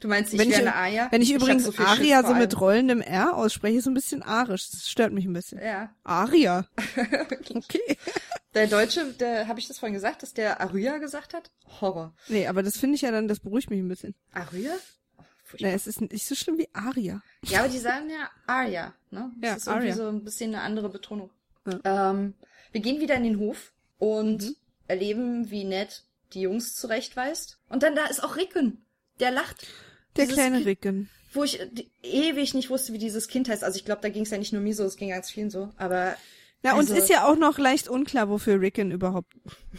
[0.00, 1.08] Du meinst, ich wenn wäre eine Aria?
[1.10, 4.22] Wenn ich, ich übrigens so Aria so mit rollendem R ausspreche, ist so ein bisschen
[4.22, 4.70] arisch.
[4.70, 5.60] Das stört mich ein bisschen.
[5.62, 5.90] Ja.
[6.04, 6.66] Aria.
[7.54, 7.96] okay.
[8.54, 11.50] Der Deutsche, der, habe ich das vorhin gesagt, dass der Aria gesagt hat?
[11.80, 12.14] Horror.
[12.28, 14.14] Nee, aber das finde ich ja dann, das beruhigt mich ein bisschen.
[14.32, 14.74] Aria?
[15.52, 17.22] Oh, nee, es ist nicht so schlimm wie Aria.
[17.44, 19.32] Ja, aber die sagen ja Aria, ne?
[19.40, 19.96] Das ja, ist irgendwie Aria.
[19.96, 21.30] so ein bisschen eine andere Betonung.
[21.66, 22.10] Ja.
[22.10, 22.34] Ähm,
[22.72, 24.56] wir gehen wieder in den Hof und mhm.
[24.86, 27.58] erleben, wie Ned die Jungs zurechtweist.
[27.68, 28.78] Und dann da ist auch Rickon.
[29.20, 29.66] Der lacht.
[30.16, 31.08] Der kleine Ricken.
[31.32, 31.60] Wo ich
[32.02, 33.64] ewig nicht wusste, wie dieses Kind heißt.
[33.64, 35.50] Also ich glaube, da ging es ja nicht nur mir so, es ging ganz vielen
[35.50, 35.70] so.
[35.76, 36.16] Aber
[36.62, 39.32] na, also, uns ist ja auch noch leicht unklar, wofür Rickon überhaupt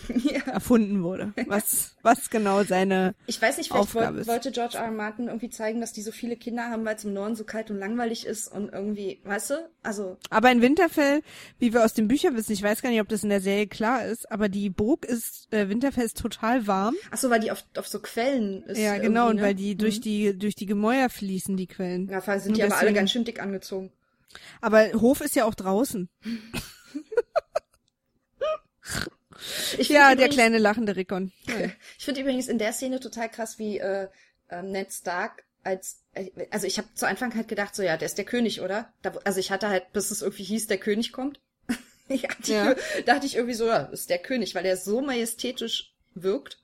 [0.24, 0.40] ja.
[0.54, 1.34] erfunden wurde.
[1.48, 4.86] Was, was genau seine Ich weiß nicht, vielleicht wollte, wollte George R.
[4.86, 4.92] R.
[4.92, 7.70] Martin irgendwie zeigen, dass die so viele Kinder haben, weil es im Norden so kalt
[7.70, 9.70] und langweilig ist und irgendwie, weißt du?
[9.84, 10.18] Also.
[10.30, 11.22] Aber in Winterfell,
[11.58, 13.68] wie wir aus den Büchern wissen, ich weiß gar nicht, ob das in der Serie
[13.68, 16.96] klar ist, aber die Burg ist, äh, Winterfell ist total warm.
[17.12, 18.78] Ach so, weil die auf, auf so Quellen ist.
[18.78, 19.42] Ja, genau, und ne?
[19.42, 19.80] weil die mhm.
[19.80, 22.08] durch die, durch die Gemäuer fließen, die Quellen.
[22.08, 23.92] Ja, sind und die deswegen, aber alle ganz schön dick angezogen.
[24.62, 26.10] Aber Hof ist ja auch draußen.
[29.78, 31.32] ja, der kleine lachende Rickon.
[31.48, 31.70] Ja.
[31.98, 34.08] Ich finde übrigens in der Szene total krass, wie äh,
[34.50, 38.06] äh, Ned Stark als äh, also ich habe zu Anfang halt gedacht, so ja, der
[38.06, 38.92] ist der König, oder?
[39.02, 41.40] Da, also ich hatte halt, bis es irgendwie hieß, der König kommt.
[42.08, 42.76] ja, ja.
[43.06, 46.60] dachte ich irgendwie so, ja, ist der König, weil er so majestätisch wirkt.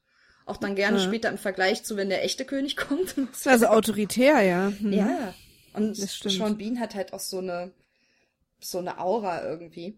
[0.45, 1.03] Auch dann gerne ja.
[1.03, 3.15] später im Vergleich zu, wenn der echte König kommt.
[3.45, 4.71] Also autoritär, ja.
[4.79, 4.93] Mhm.
[4.93, 5.33] Ja.
[5.75, 7.71] Und Sean Bean hat halt auch so eine
[8.59, 9.97] so eine Aura irgendwie.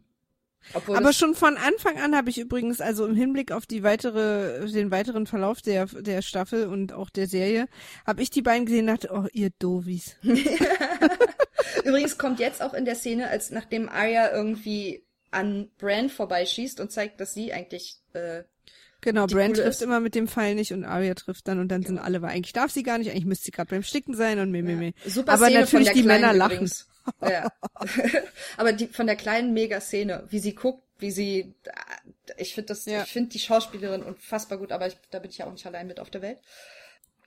[0.73, 4.69] Obwohl Aber schon von Anfang an habe ich übrigens, also im Hinblick auf die weitere,
[4.69, 7.67] den weiteren Verlauf der, der Staffel und auch der Serie,
[8.05, 10.17] habe ich die beiden gesehen und dachte, oh, ihr Dovis.
[11.85, 16.91] übrigens kommt jetzt auch in der Szene, als nachdem Arya irgendwie an Bran vorbeischießt und
[16.91, 18.43] zeigt, dass sie eigentlich äh,
[19.01, 19.81] Genau, Bran trifft ist.
[19.81, 21.95] immer mit dem Pfeil nicht und Arya trifft dann und dann genau.
[21.95, 24.39] sind alle, weil eigentlich darf sie gar nicht, eigentlich müsste sie gerade beim Sticken sein
[24.39, 24.93] und meh, meh, meh.
[25.05, 26.53] Super Aber Szene natürlich die Männer lachen.
[26.53, 26.87] Übrigens.
[27.21, 27.51] Ja.
[28.57, 31.55] Aber die von der kleinen Mega-Szene, wie sie guckt, wie sie,
[32.37, 33.03] ich finde das, ja.
[33.03, 35.85] ich finde die Schauspielerin unfassbar gut, aber ich, da bin ich ja auch nicht allein
[35.85, 36.39] mit auf der Welt.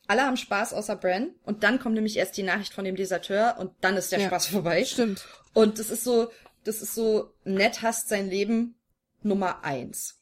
[0.08, 3.56] Alle haben Spaß außer Bran und dann kommt nämlich erst die Nachricht von dem Deserteur
[3.58, 4.26] und dann ist der ja.
[4.26, 4.84] Spaß vorbei.
[4.84, 5.24] Stimmt.
[5.54, 6.32] Und das ist so,
[6.64, 8.74] das ist so, Ned hasst sein Leben
[9.22, 10.19] Nummer eins.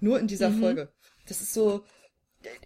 [0.00, 0.60] Nur in dieser mhm.
[0.60, 0.92] Folge.
[1.28, 1.84] Das ist so,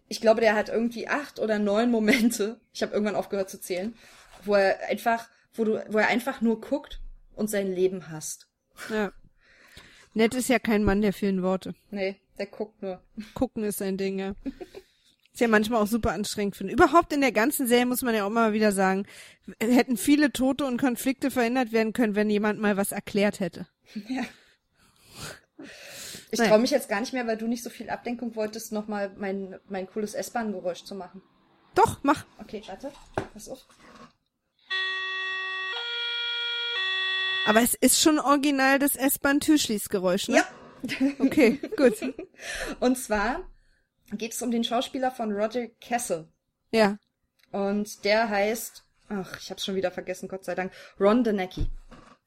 [0.08, 3.94] ich glaube, der hat irgendwie acht oder neun Momente, ich habe irgendwann aufgehört zu zählen,
[4.44, 7.00] wo er einfach wo du, wo er einfach nur guckt
[7.34, 8.48] und sein Leben hasst.
[8.90, 9.12] Ja.
[10.12, 11.74] Nett ist ja kein Mann der vielen Worte.
[11.90, 13.00] Nee, der guckt nur.
[13.34, 14.34] Gucken ist sein Ding, ja.
[15.32, 16.72] Ist ja manchmal auch super anstrengend finden.
[16.72, 19.06] Überhaupt in der ganzen Serie muss man ja auch mal wieder sagen,
[19.60, 23.66] hätten viele Tote und Konflikte verhindert werden können, wenn jemand mal was erklärt hätte.
[24.08, 24.22] Ja.
[26.42, 29.12] Ich traue mich jetzt gar nicht mehr, weil du nicht so viel Abdenkung wolltest, nochmal
[29.16, 31.22] mein, mein cooles S-Bahn-Geräusch zu machen.
[31.74, 32.24] Doch, mach.
[32.40, 32.92] Okay, warte.
[33.32, 33.66] Pass auf.
[37.46, 40.36] Aber es ist schon original das S-Bahn-Türschließgeräusch, ne?
[40.36, 40.44] Ja.
[41.18, 41.94] Okay, gut.
[42.80, 43.48] Und zwar
[44.12, 46.28] geht es um den Schauspieler von Roger Kessel.
[46.70, 46.98] Ja.
[47.52, 51.68] Und der heißt, ach, ich hab's schon wieder vergessen, Gott sei Dank, Ron Denecki.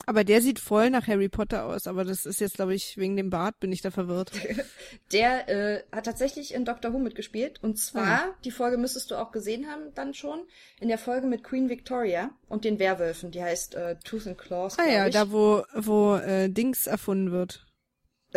[0.05, 3.17] Aber der sieht voll nach Harry Potter aus, aber das ist jetzt, glaube ich, wegen
[3.17, 4.31] dem Bart bin ich da verwirrt.
[5.11, 7.61] der äh, hat tatsächlich in Doctor Who mitgespielt.
[7.61, 8.35] Und zwar, ah.
[8.45, 10.39] die Folge müsstest du auch gesehen haben dann schon,
[10.79, 13.31] in der Folge mit Queen Victoria und den Werwölfen.
[13.31, 14.79] Die heißt äh, Tooth and Claws.
[14.79, 15.13] Ah ja, ich.
[15.13, 17.66] da wo, wo äh, Dings erfunden wird.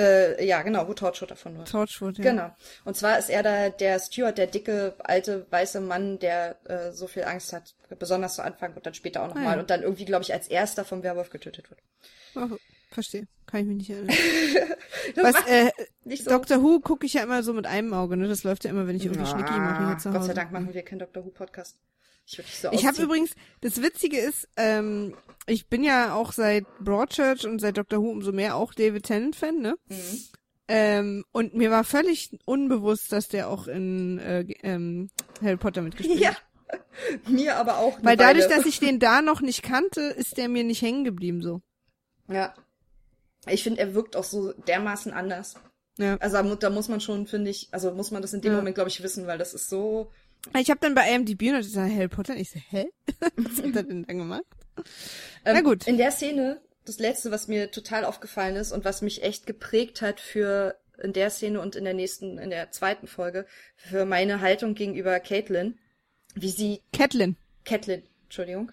[0.00, 1.68] Äh, ja, genau, wo Torchwood davon wird.
[1.68, 2.24] Torchwood, ja.
[2.24, 2.50] Genau.
[2.84, 7.06] Und zwar ist er da der Steward, der dicke, alte, weiße Mann, der äh, so
[7.06, 9.46] viel Angst hat, besonders zu Anfang und dann später auch nochmal.
[9.46, 9.60] Ah, ja.
[9.60, 11.80] Und dann irgendwie, glaube ich, als erster vom Werwolf getötet wird.
[12.34, 12.56] Oh,
[12.90, 13.26] verstehe.
[13.46, 14.16] Kann ich mich nicht erinnern.
[15.16, 15.70] Was, äh,
[16.04, 16.30] nicht so.
[16.30, 18.28] Doctor Who gucke ich ja immer so mit einem Auge, ne?
[18.28, 20.18] Das läuft ja immer, wenn ich irgendwie ja, Schnicki mache hier zu Hause.
[20.18, 21.76] Gott sei Dank machen wir keinen Doctor Who Podcast.
[22.38, 25.14] Ich, so ich habe übrigens, das Witzige ist, ähm,
[25.46, 29.36] ich bin ja auch seit Broadchurch und seit Doctor Who umso mehr auch David Tennant
[29.36, 29.76] Fan, ne?
[29.88, 30.20] Mhm.
[30.68, 35.10] Ähm, und mir war völlig unbewusst, dass der auch in äh, ähm,
[35.42, 36.36] Harry Potter mitgespielt hat.
[36.72, 37.98] Ja, mir aber auch.
[38.02, 41.42] Weil dadurch, dass ich den da noch nicht kannte, ist der mir nicht hängen geblieben
[41.42, 41.60] so.
[42.28, 42.54] Ja.
[43.48, 45.56] Ich finde, er wirkt auch so dermaßen anders.
[45.98, 46.16] Ja.
[46.18, 48.58] Also da muss man schon, finde ich, also muss man das in dem ja.
[48.58, 50.12] Moment, glaube ich, wissen, weil das ist so
[50.58, 52.36] ich habe dann bei IMDb und sage Harry Potter.
[52.36, 52.90] Ich so, hä?
[53.36, 54.44] Was hat er denn dann gemacht?
[55.44, 55.86] Ähm, Na gut.
[55.86, 60.02] In der Szene, das letzte, was mir total aufgefallen ist und was mich echt geprägt
[60.02, 64.40] hat für in der Szene und in der nächsten, in der zweiten Folge, für meine
[64.40, 65.78] Haltung gegenüber Caitlin,
[66.34, 66.82] wie sie.
[66.92, 67.36] Caitlin.
[67.64, 68.72] Caitlin, Entschuldigung.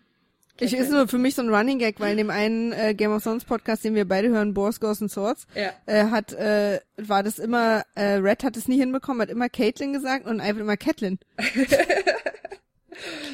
[0.59, 3.11] Ich ist nur für mich so ein Running Gag, weil in dem einen äh, Game
[3.11, 5.71] of Thrones Podcast, den wir beide hören, Boars, Ghosts and Swords, ja.
[5.85, 9.93] äh, hat, äh, war das immer, äh, Red hat es nie hinbekommen, hat immer Caitlin
[9.93, 11.19] gesagt und einfach immer Caitlin.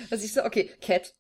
[0.09, 1.13] also ich so, okay, Cat.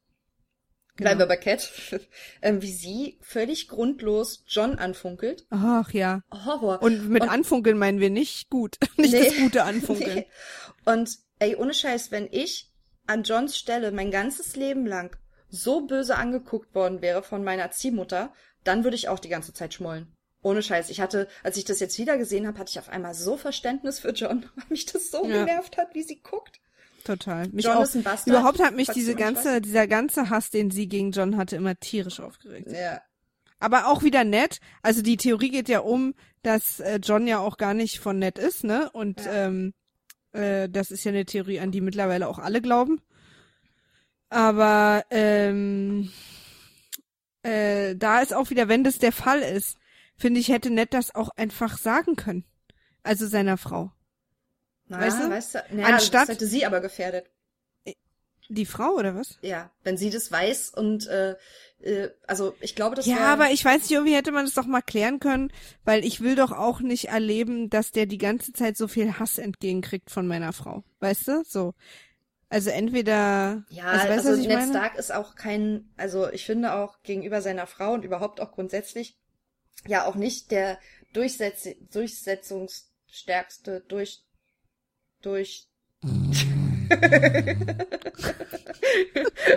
[0.95, 1.29] Bleiben genau.
[1.29, 1.71] wir bei Cat.
[2.41, 5.47] ähm, wie sie völlig grundlos John anfunkelt.
[5.49, 6.21] Ach ja.
[6.31, 6.83] Horror.
[6.83, 8.77] Und mit und, anfunkeln meinen wir nicht gut.
[8.97, 10.15] nicht nee, das gute Anfunkeln.
[10.17, 10.27] Nee.
[10.85, 12.71] Und ey, ohne Scheiß, wenn ich
[13.07, 15.17] an Johns Stelle mein ganzes Leben lang
[15.53, 18.33] so böse angeguckt worden wäre von meiner Ziehmutter,
[18.63, 20.15] dann würde ich auch die ganze Zeit schmollen.
[20.41, 20.89] Ohne Scheiß.
[20.89, 23.99] Ich hatte, als ich das jetzt wieder gesehen habe, hatte ich auf einmal so Verständnis
[23.99, 25.45] für John, weil mich das so ja.
[25.45, 26.59] genervt hat, wie sie guckt.
[27.03, 27.49] Total.
[27.49, 28.27] Mich John auch, ist ein Bastard.
[28.27, 32.19] Überhaupt hat mich diese ganze, dieser ganze Hass, den sie gegen John hatte, immer tierisch
[32.19, 32.71] aufgeregt.
[32.71, 33.01] Ja.
[33.59, 34.59] Aber auch wieder nett.
[34.81, 38.39] Also die Theorie geht ja um, dass äh, John ja auch gar nicht von nett
[38.39, 38.89] ist, ne?
[38.91, 39.47] Und ja.
[39.47, 39.73] ähm,
[40.31, 43.01] äh, das ist ja eine Theorie, an die mittlerweile auch alle glauben.
[44.33, 46.11] Aber ähm,
[47.43, 49.77] äh, da ist auch wieder, wenn das der Fall ist,
[50.17, 52.43] finde ich, hätte Ned das auch einfach sagen können.
[53.03, 53.91] Also seiner Frau.
[54.87, 55.29] Na, weißt du?
[55.29, 57.29] Weißt du naja, Anstatt, das hätte sie aber gefährdet.
[58.49, 59.37] Die Frau oder was?
[59.41, 61.35] Ja, wenn sie das weiß und äh,
[61.81, 63.27] äh, also ich glaube, das Ja, war...
[63.27, 65.51] aber ich weiß nicht, irgendwie hätte man das doch mal klären können,
[65.85, 69.37] weil ich will doch auch nicht erleben, dass der die ganze Zeit so viel Hass
[69.37, 70.83] entgegenkriegt von meiner Frau.
[70.99, 71.43] Weißt du?
[71.45, 71.73] So.
[72.53, 73.65] Also entweder.
[73.69, 74.69] Ja, also, weißt, also Ned?
[74.69, 79.17] Stark ist auch kein, also ich finde auch gegenüber seiner Frau und überhaupt auch grundsätzlich
[79.87, 80.77] ja auch nicht der
[81.13, 84.23] Durchsetz durchsetzungsstärkste durch
[85.23, 85.67] durch.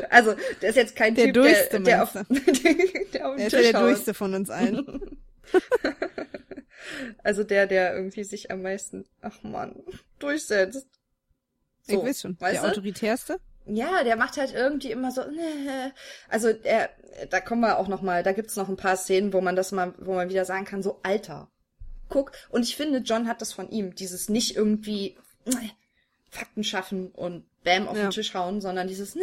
[0.09, 3.47] also, der ist jetzt kein der Typ, durchste, der, der auf, der auf den er
[3.47, 3.83] ist Tisch der haut.
[3.91, 5.21] durchste von uns allen.
[7.23, 9.83] also der, der irgendwie sich am meisten, ach man,
[10.19, 10.89] durchsetzt.
[11.87, 12.37] So, ich weiß schon.
[12.39, 12.69] der du?
[12.69, 13.41] autoritärste?
[13.67, 15.23] Ja, der macht halt irgendwie immer so.
[16.29, 16.91] Also er,
[17.31, 18.23] da kommen wir auch noch mal.
[18.23, 20.83] Da gibt's noch ein paar Szenen, wo man das mal, wo man wieder sagen kann,
[20.83, 21.49] so Alter,
[22.09, 22.33] guck.
[22.49, 25.17] Und ich finde, John hat das von ihm, dieses nicht irgendwie
[26.31, 28.05] Fakten schaffen und Bam auf ja.
[28.05, 29.17] den Tisch hauen, sondern dieses.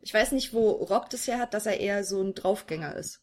[0.00, 3.20] Ich weiß nicht, wo Rob das her hat, dass er eher so ein Draufgänger ist.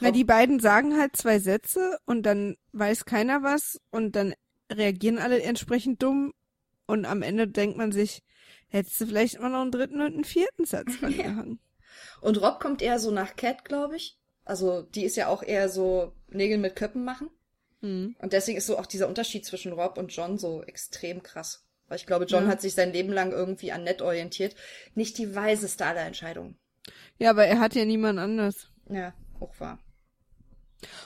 [0.00, 4.34] Na, die beiden sagen halt zwei Sätze und dann weiß keiner was und dann
[4.72, 6.32] reagieren alle entsprechend dumm
[6.86, 8.22] und am Ende denkt man sich,
[8.68, 11.60] hättest du vielleicht immer noch einen dritten und einen vierten Satz angehangen.
[12.20, 14.18] Und Rob kommt eher so nach Cat, glaube ich.
[14.44, 17.30] Also die ist ja auch eher so Nägel mit Köppen machen.
[17.80, 18.16] Mhm.
[18.18, 21.66] Und deswegen ist so auch dieser Unterschied zwischen Rob und John so extrem krass.
[21.88, 22.50] Weil ich glaube, John ja.
[22.50, 24.56] hat sich sein Leben lang irgendwie an Ned orientiert.
[24.94, 26.58] Nicht die weiseste aller Entscheidungen.
[27.18, 28.70] Ja, aber er hat ja niemand anders.
[28.88, 29.78] Ja, auch wahr.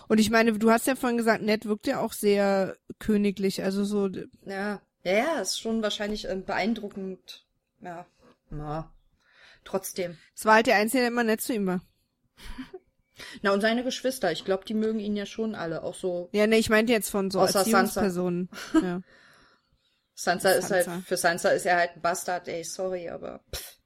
[0.09, 3.85] Und ich meine, du hast ja vorhin gesagt, Ned wirkt ja auch sehr königlich, also
[3.85, 4.09] so.
[4.45, 4.83] Ja.
[5.03, 7.47] Ja, ja, ist schon wahrscheinlich äh, beeindruckend.
[7.81, 8.07] Ja,
[8.51, 8.93] na,
[9.65, 10.19] trotzdem.
[10.35, 11.81] Es war halt der Einzige, der immer nett zu ihm war.
[13.43, 16.31] Na, und seine Geschwister, ich glaube, die mögen ihn ja schon alle, auch so.
[16.33, 18.49] Ja, ne, ich meinte jetzt von so Erziehungspersonen.
[18.83, 19.03] Ja.
[20.15, 23.41] Sansa, Sansa ist halt, für Sansa ist er halt ein Bastard, ey, sorry, aber.
[23.55, 23.79] Pff.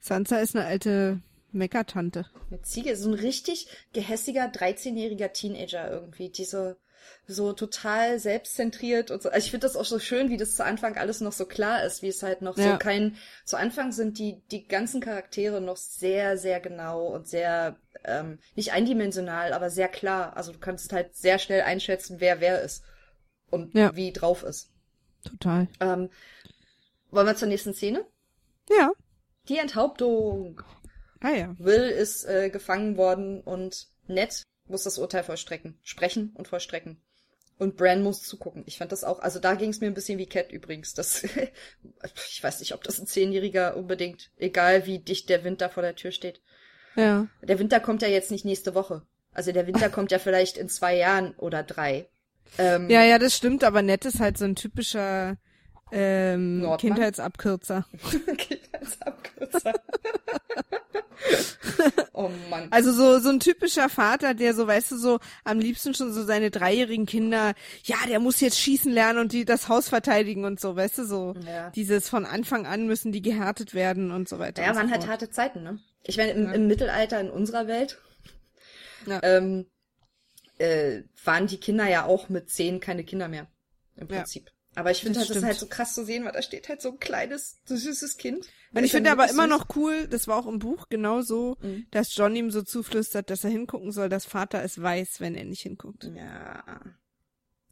[0.00, 1.20] Sansa ist eine alte
[1.52, 2.26] Meckertante.
[2.50, 6.78] Eine Ziege ist so ein richtig gehässiger 13-jähriger Teenager irgendwie, diese
[7.26, 9.30] so total selbstzentriert und so.
[9.30, 11.84] Also ich finde das auch so schön, wie das zu Anfang alles noch so klar
[11.84, 12.72] ist, wie es halt noch ja.
[12.72, 13.16] so kein.
[13.44, 18.72] Zu Anfang sind die die ganzen Charaktere noch sehr sehr genau und sehr ähm, nicht
[18.72, 20.36] eindimensional, aber sehr klar.
[20.36, 22.84] Also du kannst halt sehr schnell einschätzen, wer wer ist
[23.50, 23.94] und ja.
[23.96, 24.70] wie drauf ist.
[25.24, 25.68] Total.
[25.80, 26.10] Ähm,
[27.10, 28.04] wollen wir zur nächsten Szene?
[28.68, 28.92] Ja.
[29.48, 30.62] Die Enthauptung.
[31.20, 31.54] Ah ja.
[31.58, 37.00] Will ist äh, gefangen worden und Ned muss das Urteil vollstrecken, sprechen und vollstrecken.
[37.56, 38.64] Und Bran muss zugucken.
[38.66, 40.94] Ich fand das auch, also da ging es mir ein bisschen wie Cat übrigens.
[40.94, 41.22] Das,
[42.28, 45.94] ich weiß nicht, ob das ein Zehnjähriger unbedingt, egal wie dicht der Winter vor der
[45.94, 46.40] Tür steht.
[46.96, 47.28] Ja.
[47.42, 49.02] Der Winter kommt ja jetzt nicht nächste Woche.
[49.32, 52.08] Also der Winter kommt ja vielleicht in zwei Jahren oder drei.
[52.58, 55.36] Ähm, ja, ja, das stimmt, aber nett ist halt so ein typischer
[55.94, 57.86] ähm, Kindheitsabkürzer.
[58.36, 59.74] Kindheitsabkürzer.
[62.12, 62.68] oh Mann.
[62.70, 66.24] Also so, so ein typischer Vater, der so, weißt du, so am liebsten schon so
[66.24, 70.60] seine dreijährigen Kinder, ja, der muss jetzt schießen lernen und die das Haus verteidigen und
[70.60, 71.34] so, weißt du, so.
[71.46, 71.70] Ja.
[71.70, 74.62] Dieses von Anfang an müssen die gehärtet werden und so weiter.
[74.62, 75.78] Ja, man so hat harte Zeiten, ne?
[76.02, 76.52] Ich meine, im, ja.
[76.52, 77.98] im Mittelalter in unserer Welt
[79.06, 79.20] ja.
[79.22, 79.66] ähm,
[80.58, 83.46] äh, waren die Kinder ja auch mit zehn keine Kinder mehr.
[83.96, 84.50] Im Prinzip.
[84.74, 86.82] Aber ich finde halt, das ist halt so krass zu sehen, weil da steht halt
[86.82, 88.46] so ein kleines, so süßes Kind.
[88.72, 91.86] Und ich finde aber immer noch cool, das war auch im Buch genauso, mhm.
[91.92, 95.44] dass John ihm so zuflüstert, dass er hingucken soll, dass Vater es weiß, wenn er
[95.44, 96.10] nicht hinguckt.
[96.14, 96.80] Ja.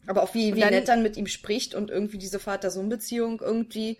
[0.07, 3.99] Aber auch wie, wie dann, nett dann mit ihm spricht und irgendwie diese Vater-Sohn-Beziehung irgendwie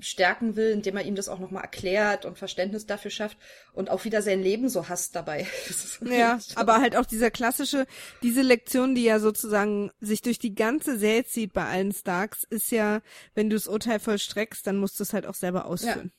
[0.00, 3.36] stärken will, indem er ihm das auch nochmal erklärt und Verständnis dafür schafft
[3.72, 5.46] und auch wieder sein Leben so hasst dabei.
[6.04, 7.86] ja, aber halt auch dieser klassische,
[8.22, 12.70] diese Lektion, die ja sozusagen sich durch die ganze Serie zieht bei allen Starks, ist
[12.70, 13.00] ja,
[13.34, 16.12] wenn du das Urteil vollstreckst, dann musst du es halt auch selber ausführen.
[16.12, 16.18] Ja.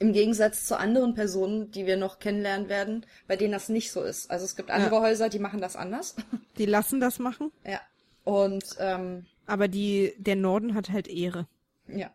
[0.00, 4.02] Im Gegensatz zu anderen Personen, die wir noch kennenlernen werden, bei denen das nicht so
[4.02, 4.28] ist.
[4.28, 5.02] Also es gibt andere ja.
[5.02, 6.16] Häuser, die machen das anders.
[6.58, 7.52] Die lassen das machen.
[7.64, 7.80] Ja.
[8.24, 11.46] Und ähm, aber die, der Norden hat halt Ehre.
[11.86, 12.10] Ja.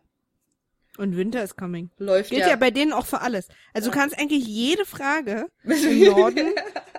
[0.98, 1.90] Und Winter is coming.
[1.98, 2.50] Läuft Gilt ja.
[2.50, 3.48] ja bei denen auch für alles.
[3.72, 3.92] Also ja.
[3.92, 6.52] du kannst eigentlich jede Frage im Norden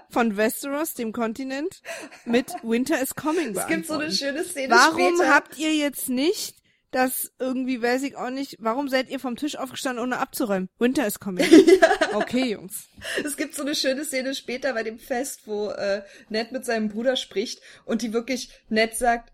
[0.10, 1.82] von Westeros, dem Kontinent,
[2.26, 3.62] mit Winter is coming beantworten.
[3.62, 5.34] Es gibt so eine schöne Szene Warum später.
[5.34, 6.62] habt ihr jetzt nicht
[6.92, 10.70] das irgendwie, weiß ich auch nicht, warum seid ihr vom Tisch aufgestanden, ohne abzuräumen?
[10.78, 11.46] Winter is coming.
[11.82, 12.16] ja.
[12.16, 12.90] Okay, Jungs.
[13.24, 16.90] Es gibt so eine schöne Szene später bei dem Fest, wo äh, Ned mit seinem
[16.90, 19.32] Bruder spricht und die wirklich Ned sagt,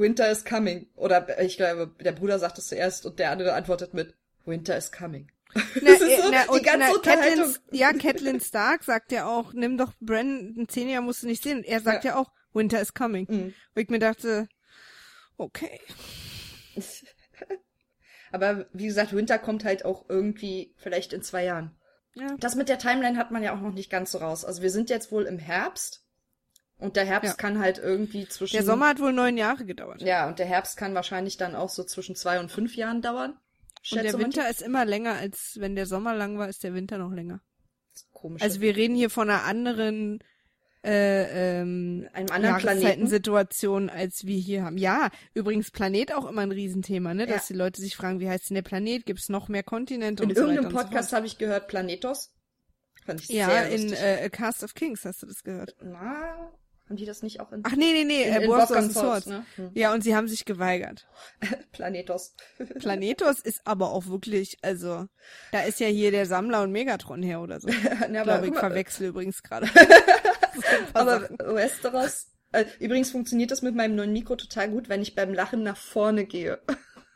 [0.00, 0.88] Winter is coming.
[0.96, 4.90] Oder ich glaube, der Bruder sagt es zuerst und der andere antwortet mit Winter is
[4.90, 5.30] coming.
[5.54, 9.52] Na, das ist so na, die ganze na, Catelyn, ja, Catelyn Stark sagt ja auch,
[9.52, 11.58] nimm doch Bran, ein Zehnjahr musst du nicht sehen.
[11.58, 13.26] Und er sagt ja, ja auch, Winter is coming.
[13.28, 13.54] Mhm.
[13.74, 14.48] Wo ich mir dachte,
[15.36, 15.80] okay.
[18.32, 21.76] Aber wie gesagt, Winter kommt halt auch irgendwie vielleicht in zwei Jahren.
[22.14, 22.36] Ja.
[22.38, 24.44] Das mit der Timeline hat man ja auch noch nicht ganz so raus.
[24.44, 25.99] Also wir sind jetzt wohl im Herbst
[26.80, 27.36] und der Herbst ja.
[27.36, 28.56] kann halt irgendwie zwischen.
[28.56, 30.02] Der Sommer hat wohl neun Jahre gedauert.
[30.02, 33.38] Ja, und der Herbst kann wahrscheinlich dann auch so zwischen zwei und fünf Jahren dauern.
[33.90, 36.98] Und der Winter ist immer länger, als wenn der Sommer lang war, ist der Winter
[36.98, 37.40] noch länger.
[38.12, 38.42] Komisch.
[38.42, 40.22] Also wir reden hier von einer anderen
[40.82, 44.78] äh, ähm, einem anderen Jahreszeitensituation, als wir hier haben.
[44.78, 47.26] Ja, übrigens Planet auch immer ein Riesenthema, ne?
[47.26, 47.54] Dass ja.
[47.54, 49.04] die Leute sich fragen, wie heißt denn der Planet?
[49.04, 50.22] Gibt es noch mehr Kontinente?
[50.22, 52.32] In und irgendeinem so Podcast so habe ich gehört Planetos.
[53.04, 53.90] Fand ich ja, sehr lustig.
[53.90, 55.76] in äh, Cast of Kings hast du das gehört.
[55.82, 56.50] Na,
[56.90, 57.62] haben die das nicht auch in.
[57.62, 59.26] Ach nee, nee, nee, in, in Wars of Swords.
[59.26, 59.46] Ne?
[59.54, 59.70] Hm.
[59.74, 61.06] Ja, und sie haben sich geweigert.
[61.72, 62.34] Planetos.
[62.80, 65.06] Planetos ist aber auch wirklich, also,
[65.52, 67.68] da ist ja hier der Sammler und Megatron her oder so.
[68.12, 69.68] ja, aber, ich verwechsel übrigens gerade.
[70.92, 75.32] aber Westeros, äh, übrigens funktioniert das mit meinem neuen Mikro total gut, wenn ich beim
[75.32, 76.58] Lachen nach vorne gehe.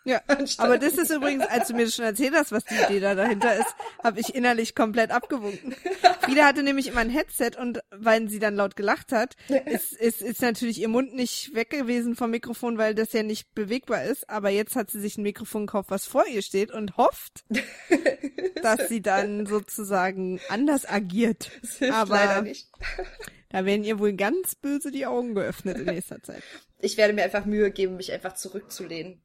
[0.04, 0.20] Ja,
[0.58, 3.14] aber das ist übrigens, als du mir das schon erzählt hast, was die Idee da
[3.14, 5.74] dahinter ist, habe ich innerlich komplett abgewunken.
[6.20, 9.34] Frieda hatte nämlich immer ein Headset und weil sie dann laut gelacht hat,
[9.66, 13.54] ist, ist, ist natürlich ihr Mund nicht weg gewesen vom Mikrofon, weil das ja nicht
[13.54, 14.28] bewegbar ist.
[14.28, 17.44] Aber jetzt hat sie sich ein Mikrofon gekauft, was vor ihr steht und hofft,
[18.62, 21.50] dass sie dann sozusagen anders agiert.
[21.62, 22.68] Das hilft aber leider nicht.
[23.48, 26.42] Da werden ihr wohl ganz böse die Augen geöffnet in nächster Zeit.
[26.80, 29.22] Ich werde mir einfach Mühe geben, mich einfach zurückzulehnen.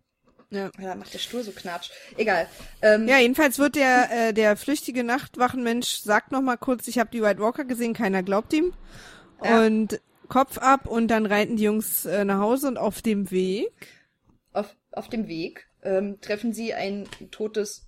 [0.52, 0.72] Ja.
[0.80, 1.91] ja, macht der Stuhl so knatsch.
[2.18, 2.47] Egal.
[2.82, 7.12] Ähm, ja, jedenfalls wird der äh, der flüchtige Nachtwachenmensch sagt noch mal kurz, ich habe
[7.12, 8.74] die White Walker gesehen, keiner glaubt ihm.
[9.43, 9.66] Ja.
[9.66, 13.88] Und Kopf ab und dann reiten die Jungs äh, nach Hause und auf dem Weg.
[14.54, 17.88] Auf, auf dem Weg ähm, treffen sie ein totes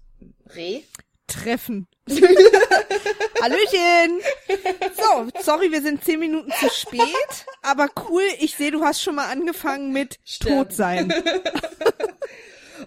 [0.56, 0.82] Reh.
[1.28, 1.88] Treffen.
[3.42, 4.22] Hallöchen!
[4.96, 9.16] So, sorry, wir sind zehn Minuten zu spät, aber cool, ich sehe, du hast schon
[9.16, 10.58] mal angefangen mit Sterben.
[10.58, 11.14] Tot sein.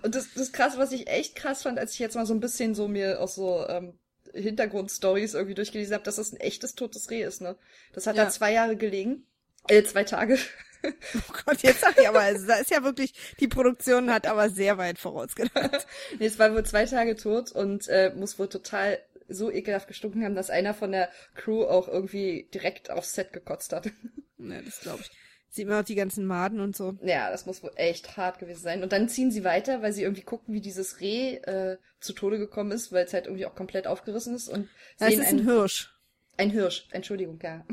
[0.03, 2.41] Und das, das krasse, was ich echt krass fand, als ich jetzt mal so ein
[2.41, 3.99] bisschen so mir auch so ähm,
[4.33, 7.57] Hintergrundstories irgendwie durchgelesen habe, dass das ein echtes totes Reh ist, ne?
[7.93, 8.25] Das hat ja.
[8.25, 9.27] da zwei Jahre gelegen.
[9.69, 10.39] Äh, zwei Tage.
[11.15, 14.51] Oh Gott, jetzt sag ich aber, also da ist ja wirklich, die Produktion hat aber
[14.51, 15.87] sehr weit vorausgedacht.
[16.19, 20.23] nee, es war wohl zwei Tage tot und äh, muss wohl total so ekelhaft gestunken
[20.25, 23.91] haben, dass einer von der Crew auch irgendwie direkt aufs Set gekotzt hat.
[24.37, 25.11] Ne, das glaube ich.
[25.55, 26.97] Sieht man auch die ganzen Maden und so.
[27.01, 28.83] Ja, das muss wohl echt hart gewesen sein.
[28.83, 32.39] Und dann ziehen sie weiter, weil sie irgendwie gucken, wie dieses Reh äh, zu Tode
[32.39, 34.49] gekommen ist, weil es halt irgendwie auch komplett aufgerissen ist.
[34.49, 35.95] Und ja, sehen es ist ein Hirsch.
[36.39, 37.65] Ein Hirsch, Entschuldigung, ja.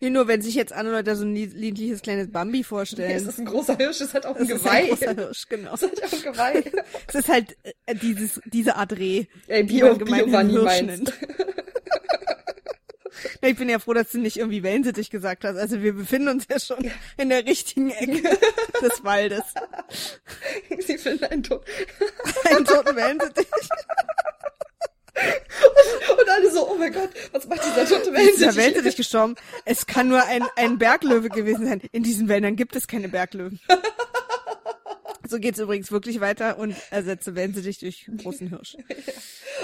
[0.00, 3.08] Nee, nur wenn sich jetzt andere Leute so ein niedliches kleines Bambi vorstellen.
[3.08, 4.82] Nee, es ist ein großer Hirsch, es hat auch ein das Geweih.
[4.82, 5.74] Ist ein großer Hirsch, genau.
[5.74, 6.64] Es hat auch ein Geweih.
[7.08, 7.56] es ist halt
[7.86, 9.24] äh, dieses, diese Art Reh.
[9.48, 11.10] Ey, Bio, Bio war nie meins.
[13.42, 15.56] Ich bin ja froh, dass du nicht irgendwie Wellensittich gesagt hast.
[15.56, 18.22] Also wir befinden uns ja schon in der richtigen Ecke
[18.82, 19.42] des Waldes.
[20.86, 21.64] Sie finden einen, Tod
[22.44, 23.46] einen toten Wellensittich.
[26.18, 28.34] Und alle so, oh mein Gott, was macht dieser tote Wellensittich?
[28.36, 29.34] Dieser Wellensittich gestorben.
[29.64, 31.82] Es kann nur ein, ein Berglöwe gewesen sein.
[31.92, 33.60] In diesen Wäldern gibt es keine Berglöwen.
[35.30, 38.76] So geht's übrigens wirklich weiter und ersetze Wellensittich durch großen Hirsch.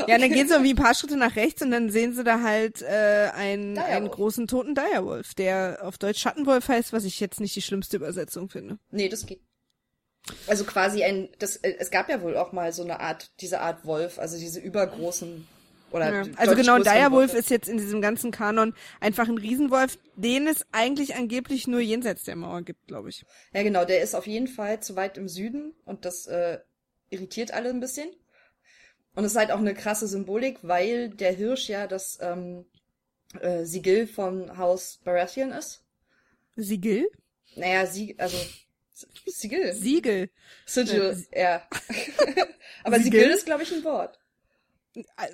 [0.06, 2.40] Ja, dann gehen sie irgendwie ein paar Schritte nach rechts und dann sehen sie da
[2.40, 7.40] halt äh, einen, einen großen toten Direwolf, der auf Deutsch Schattenwolf heißt, was ich jetzt
[7.40, 8.78] nicht die schlimmste Übersetzung finde.
[8.92, 9.40] Nee, das geht.
[10.46, 13.60] Also quasi ein, das, äh, es gab ja wohl auch mal so eine Art, diese
[13.60, 15.48] Art Wolf, also diese übergroßen
[15.92, 16.24] ja.
[16.36, 21.14] Also genau, Direwolf ist jetzt in diesem ganzen Kanon einfach ein Riesenwolf, den es eigentlich
[21.14, 23.24] angeblich nur jenseits der Mauer gibt, glaube ich.
[23.52, 26.58] Ja, genau, der ist auf jeden Fall zu weit im Süden und das äh,
[27.10, 28.08] irritiert alle ein bisschen.
[29.14, 32.66] Und es ist halt auch eine krasse Symbolik, weil der Hirsch ja das ähm,
[33.40, 35.84] äh, Sigill von Haus Baratheon ist.
[36.56, 37.08] Sigill?
[37.54, 38.36] Naja, Sieg, also
[39.26, 39.72] Sigill.
[39.72, 40.30] Siegel.
[40.66, 41.66] Sigil, ja.
[42.84, 44.18] aber Sigill, Sigill ist, glaube ich, ein Wort.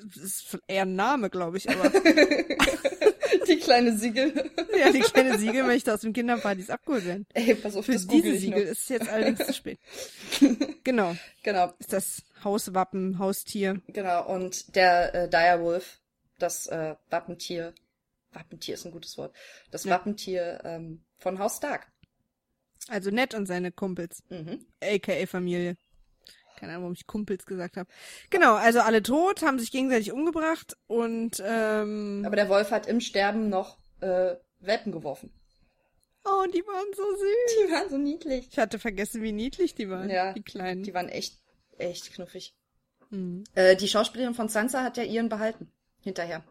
[0.04, 1.90] Das ist eher ein Name, glaube ich, aber.
[3.46, 4.32] die kleine Siegel.
[4.78, 7.26] ja, die kleine Siegel möchte aus dem Kinderpartys abgeholt werden.
[7.34, 9.78] Ey, pass auf, Für das diese Siegel ist jetzt allerdings zu spät.
[10.84, 11.16] Genau.
[11.44, 11.72] Genau.
[11.78, 13.80] Ist das Hauswappen, Haustier.
[13.86, 16.00] Genau, und der äh, Direwolf,
[16.40, 17.72] das äh, Wappentier,
[18.32, 19.32] Wappentier ist ein gutes Wort,
[19.70, 19.92] das ja.
[19.92, 21.86] Wappentier ähm, von Haus Stark.
[22.88, 24.24] Also Ned und seine Kumpels.
[24.28, 24.66] Mhm.
[24.82, 25.76] AKA Familie.
[26.62, 27.90] Keine Ahnung, warum ich Kumpels gesagt habe.
[28.30, 33.00] Genau, also alle tot, haben sich gegenseitig umgebracht und ähm, Aber der Wolf hat im
[33.00, 35.32] Sterben noch äh, Welpen geworfen.
[36.24, 37.66] Oh, die waren so süß.
[37.66, 38.46] Die waren so niedlich.
[38.48, 40.08] Ich hatte vergessen, wie niedlich die waren.
[40.08, 40.34] Ja.
[40.34, 40.84] Die kleinen.
[40.84, 41.42] Die waren echt,
[41.78, 42.54] echt knuffig.
[43.10, 43.42] Mhm.
[43.56, 45.68] Äh, die Schauspielerin von Sansa hat ja ihren behalten.
[46.00, 46.44] Hinterher.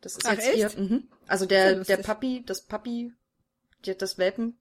[0.00, 0.58] Das ist Ach, jetzt echt?
[0.58, 0.80] ihr.
[0.80, 1.08] Mhm.
[1.26, 3.12] Also der, der Papi, das Papi,
[3.82, 4.60] das Welpen,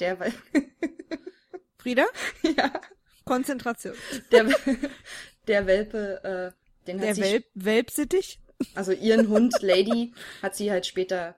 [0.00, 0.18] der
[1.78, 2.06] Frieda?
[2.42, 2.72] Ja.
[3.24, 3.94] Konzentration.
[4.30, 4.46] Der,
[5.48, 7.20] der Welpe, äh, den hat der sie...
[7.20, 8.40] Der Welp, Welpsittich?
[8.74, 10.12] Also ihren Hund, Lady,
[10.42, 11.36] hat sie halt später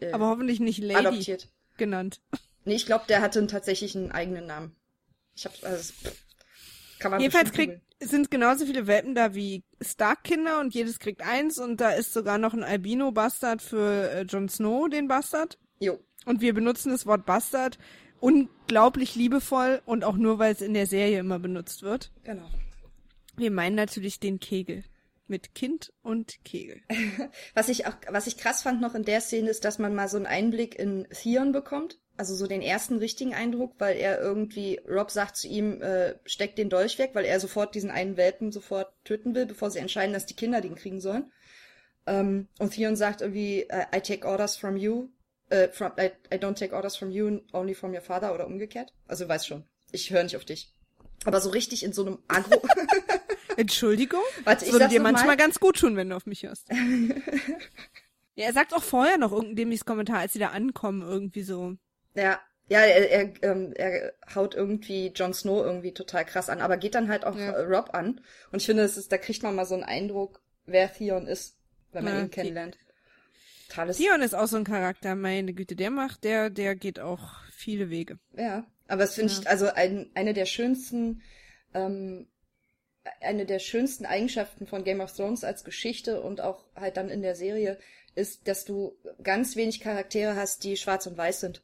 [0.00, 1.48] äh, Aber hoffentlich nicht Lady adoptiert.
[1.76, 2.20] genannt.
[2.64, 4.76] Nee, ich glaube, der hatte tatsächlich einen eigenen Namen.
[5.34, 5.92] Ich hab, also,
[6.98, 11.58] kann man Jedenfalls kriegt, sind genauso viele Welpen da wie Stark-Kinder und jedes kriegt eins
[11.58, 15.58] und da ist sogar noch ein Albino-Bastard für äh, Jon Snow, den Bastard.
[15.78, 15.98] Jo.
[16.26, 17.78] Und wir benutzen das Wort Bastard
[18.20, 22.12] unglaublich liebevoll und auch nur, weil es in der Serie immer benutzt wird.
[22.24, 22.48] Genau.
[23.36, 24.84] Wir meinen natürlich den Kegel.
[25.26, 26.80] Mit Kind und Kegel.
[27.54, 30.08] was ich auch, was ich krass fand noch in der Szene ist, dass man mal
[30.08, 32.00] so einen Einblick in Theon bekommt.
[32.16, 36.56] Also so den ersten richtigen Eindruck, weil er irgendwie, Rob sagt zu ihm, äh, steck
[36.56, 40.12] den Dolch weg, weil er sofort diesen einen Welpen sofort töten will, bevor sie entscheiden,
[40.12, 41.30] dass die Kinder den kriegen sollen.
[42.06, 45.08] Ähm, und Theon sagt irgendwie, I take orders from you,
[45.50, 48.92] äh, from, I, I don't take orders from you, only from your father oder umgekehrt.
[49.06, 50.74] Also weiß schon, ich höre nicht auf dich.
[51.24, 52.62] Aber so richtig in so einem Agro.
[53.56, 54.22] Entschuldigung?
[54.44, 55.36] Warte, ich würde dir manchmal mal.
[55.36, 56.68] ganz gut tun, wenn du auf mich hörst.
[58.34, 61.74] ja, er sagt auch vorher noch irgendein dämliches Kommentar, als sie da ankommen, irgendwie so.
[62.14, 66.76] Ja, ja, er, er, ähm, er haut irgendwie Jon Snow irgendwie total krass an, aber
[66.76, 67.50] geht dann halt auch ja.
[67.50, 68.20] Rob an.
[68.52, 71.56] Und ich finde, das ist, da kriegt man mal so einen Eindruck, wer Theon ist,
[71.92, 72.78] wenn man ja, ihn kennenlernt.
[73.70, 77.38] Totales Theon ist auch so ein Charakter, meine Güte, der macht, der, der geht auch
[77.52, 78.18] viele Wege.
[78.36, 79.40] Ja, aber es finde ja.
[79.40, 81.22] ich, also ein, eine der schönsten,
[81.72, 82.28] ähm,
[83.20, 87.22] eine der schönsten Eigenschaften von Game of Thrones als Geschichte und auch halt dann in
[87.22, 87.78] der Serie
[88.14, 91.62] ist, dass du ganz wenig Charaktere hast, die schwarz und weiß sind.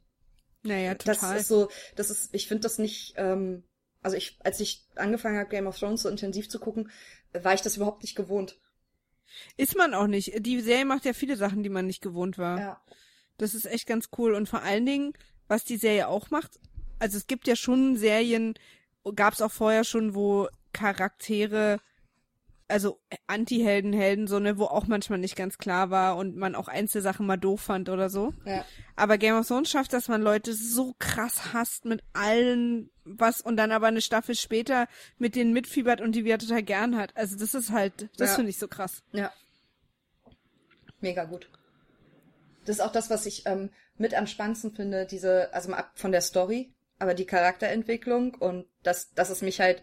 [0.62, 1.34] Naja, total.
[1.34, 3.64] Das ist so, das ist, ich finde das nicht, ähm,
[4.02, 6.90] also ich, als ich angefangen habe, Game of Thrones so intensiv zu gucken,
[7.32, 8.58] war ich das überhaupt nicht gewohnt.
[9.56, 10.32] Ist man auch nicht.
[10.44, 12.58] Die Serie macht ja viele Sachen, die man nicht gewohnt war.
[12.58, 12.80] Ja.
[13.38, 14.34] Das ist echt ganz cool.
[14.34, 15.12] Und vor allen Dingen,
[15.48, 16.58] was die Serie auch macht,
[16.98, 18.54] also es gibt ja schon Serien,
[19.14, 21.80] gab es auch vorher schon, wo Charaktere,
[22.68, 26.68] also Anti-Helden, Helden, so, ne, wo auch manchmal nicht ganz klar war und man auch
[26.68, 28.34] Einzelsachen mal doof fand oder so.
[28.44, 28.64] Ja.
[28.96, 33.56] Aber Game of Thrones schafft, dass man Leute so krass hasst mit allen was und
[33.56, 34.88] dann aber eine Staffel später
[35.18, 37.16] mit denen mitfiebert und die wieder total gern hat.
[37.16, 38.34] Also das ist halt, das ja.
[38.36, 39.02] finde ich so krass.
[39.12, 39.32] Ja.
[41.00, 41.48] Mega gut.
[42.64, 45.92] Das ist auch das, was ich ähm, mit am spannendsten finde, diese, also mal ab
[45.94, 49.82] von der Story, aber die Charakterentwicklung und dass, dass es mich halt,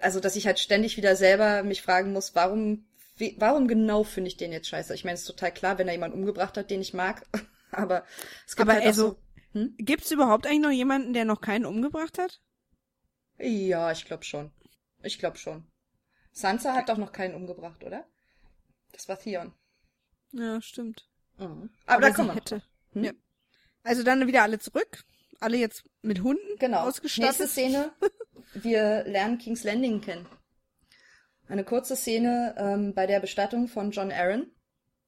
[0.00, 2.86] also dass ich halt ständig wieder selber mich fragen muss, warum
[3.18, 4.94] wie, warum genau finde ich den jetzt scheiße?
[4.94, 7.26] Ich meine, es ist total klar, wenn er jemanden umgebracht hat, den ich mag.
[7.70, 8.04] Aber
[8.46, 9.18] es gibt Aber halt also, so,
[9.52, 9.74] hm?
[9.78, 12.40] gibt's überhaupt eigentlich noch jemanden, der noch keinen umgebracht hat?
[13.38, 14.52] Ja, ich glaube schon.
[15.02, 15.66] Ich glaube schon.
[16.32, 18.06] Sansa hat doch noch keinen umgebracht, oder?
[18.92, 19.52] Das war Theon.
[20.32, 21.08] Ja, stimmt.
[21.38, 21.70] Mhm.
[21.86, 22.62] Aber, Aber da kommen wir hätte.
[22.92, 23.04] Hm?
[23.04, 23.12] Ja.
[23.82, 25.04] Also dann wieder alle zurück.
[25.40, 26.80] Alle jetzt mit Hunden genau.
[26.80, 27.40] ausgestattet.
[27.40, 27.92] Nächste Szene.
[28.54, 30.26] Wir lernen King's Landing kennen.
[31.48, 34.50] Eine kurze Szene ähm, bei der Bestattung von John Aaron.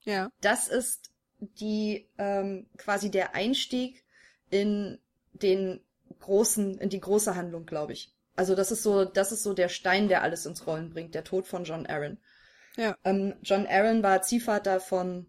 [0.02, 0.30] Ja.
[0.40, 4.04] Das ist die ähm, quasi der Einstieg
[4.48, 4.98] in
[5.32, 5.80] den
[6.20, 8.12] großen, in die große Handlung, glaube ich.
[8.36, 11.24] Also das ist so, das ist so der Stein, der alles ins Rollen bringt, der
[11.24, 12.18] Tod von John Aaron.
[12.76, 12.96] Ja.
[13.04, 15.26] Ähm, John Aaron war Ziehvater von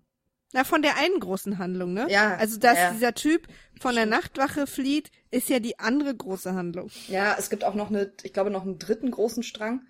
[0.54, 2.08] na, von der einen großen Handlung, ne?
[2.10, 2.36] Ja.
[2.36, 2.92] Also, dass ja.
[2.92, 3.48] dieser Typ
[3.80, 6.90] von der Nachtwache flieht, ist ja die andere große Handlung.
[7.08, 9.82] Ja, es gibt auch noch eine, ich glaube, noch einen dritten großen Strang.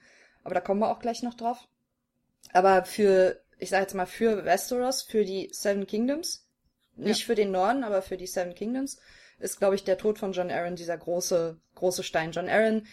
[0.43, 1.67] Aber da kommen wir auch gleich noch drauf.
[2.53, 6.47] Aber für, ich sage jetzt mal, für Westeros, für die Seven Kingdoms,
[6.95, 7.25] nicht ja.
[7.25, 8.99] für den Norden, aber für die Seven Kingdoms,
[9.39, 12.31] ist, glaube ich, der Tod von John Aaron dieser große, große Stein.
[12.31, 12.85] John Aaron,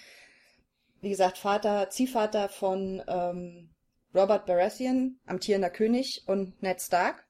[1.00, 3.70] wie gesagt, Vater, Ziehvater von ähm,
[4.14, 7.27] Robert Baratheon, amtierender König und Ned Stark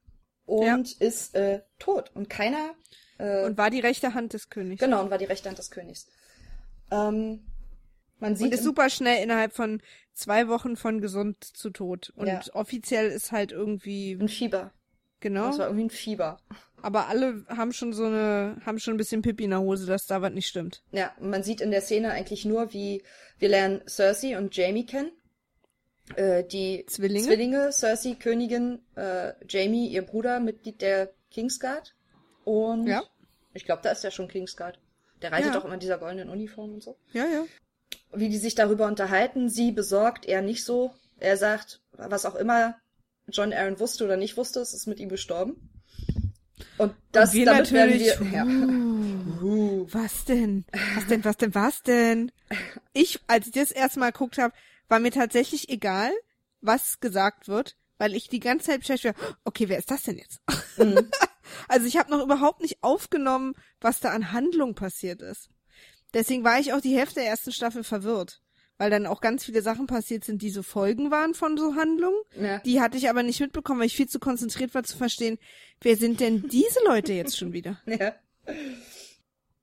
[0.49, 1.07] und ja.
[1.07, 2.75] ist äh, tot und keiner
[3.19, 4.81] äh, und war die rechte Hand des Königs.
[4.81, 6.09] Genau und war die rechte Hand des Königs.
[6.91, 7.45] Ähm,
[8.19, 9.83] man sieht und ist super schnell innerhalb von
[10.15, 12.41] zwei Wochen von gesund zu tot und ja.
[12.55, 14.73] offiziell ist halt irgendwie ein Fieber.
[15.21, 15.49] Genau.
[15.49, 16.39] Das war irgendwie ein Fieber.
[16.81, 20.07] Aber alle haben schon so eine, haben schon ein bisschen Pipi in der Hose, dass
[20.07, 20.83] da was nicht stimmt.
[20.93, 23.03] Ja, man sieht in der Szene eigentlich nur, wie
[23.39, 25.11] wir lernen Cersei und Jamie kennen
[26.17, 31.95] äh, die Zwillinge, Zwillinge Cersei Königin, äh, Jamie ihr Bruder Mitglied der Kingsguard
[32.45, 33.03] und ja.
[33.55, 34.79] ich glaube, da ist ja schon Kingsguard.
[35.23, 35.53] Der reitet ja.
[35.55, 36.97] doch immer in dieser goldenen Uniform und so.
[37.13, 37.45] Ja, ja.
[38.13, 40.93] Wie die sich darüber unterhalten, sie besorgt, er nicht so.
[41.19, 42.77] Er sagt, was auch immer
[43.27, 45.71] John Aaron wusste oder nicht wusste, es ist mit ihm gestorben.
[46.77, 49.43] Und das und wir damit natürlich, werden wir, ja.
[49.43, 50.65] uh, was denn?
[50.95, 52.33] Was denn, was denn, was denn?
[52.93, 54.55] Ich, als ich das erste Mal geguckt habe,
[54.89, 56.11] war mir tatsächlich egal,
[56.61, 60.19] was gesagt wird, weil ich die ganze Zeit beschäftigt war, okay, wer ist das denn
[60.19, 60.41] jetzt?
[60.77, 61.11] Mhm.
[61.69, 65.51] also ich habe noch überhaupt nicht aufgenommen, was da an Handlung passiert ist.
[66.15, 68.41] Deswegen war ich auch die Hälfte der ersten Staffel verwirrt,
[68.79, 72.19] weil dann auch ganz viele Sachen passiert sind, die so Folgen waren von so Handlungen.
[72.35, 72.59] Ja.
[72.61, 75.39] Die hatte ich aber nicht mitbekommen, weil ich viel zu konzentriert war zu verstehen,
[75.81, 77.81] wer sind denn diese Leute jetzt schon wieder?
[77.87, 78.15] Ja.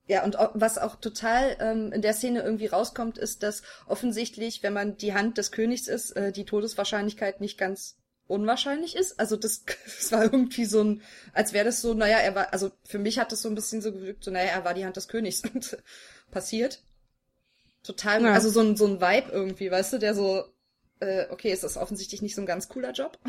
[0.08, 4.74] Ja, und was auch total ähm, in der Szene irgendwie rauskommt, ist, dass offensichtlich, wenn
[4.74, 7.98] man die Hand des Königs ist, äh, die Todeswahrscheinlichkeit nicht ganz
[8.28, 9.20] unwahrscheinlich ist.
[9.20, 11.02] Also das, das war irgendwie so ein,
[11.34, 13.82] als wäre das so, naja, er war, also für mich hat das so ein bisschen
[13.82, 15.78] so gewirkt, so, naja, er war die Hand des Königs und
[16.30, 16.84] passiert.
[17.84, 18.34] Total, ja.
[18.34, 20.44] also so ein, so ein Vibe irgendwie, weißt du, der so,
[21.00, 23.20] äh, okay, ist das offensichtlich nicht so ein ganz cooler Job.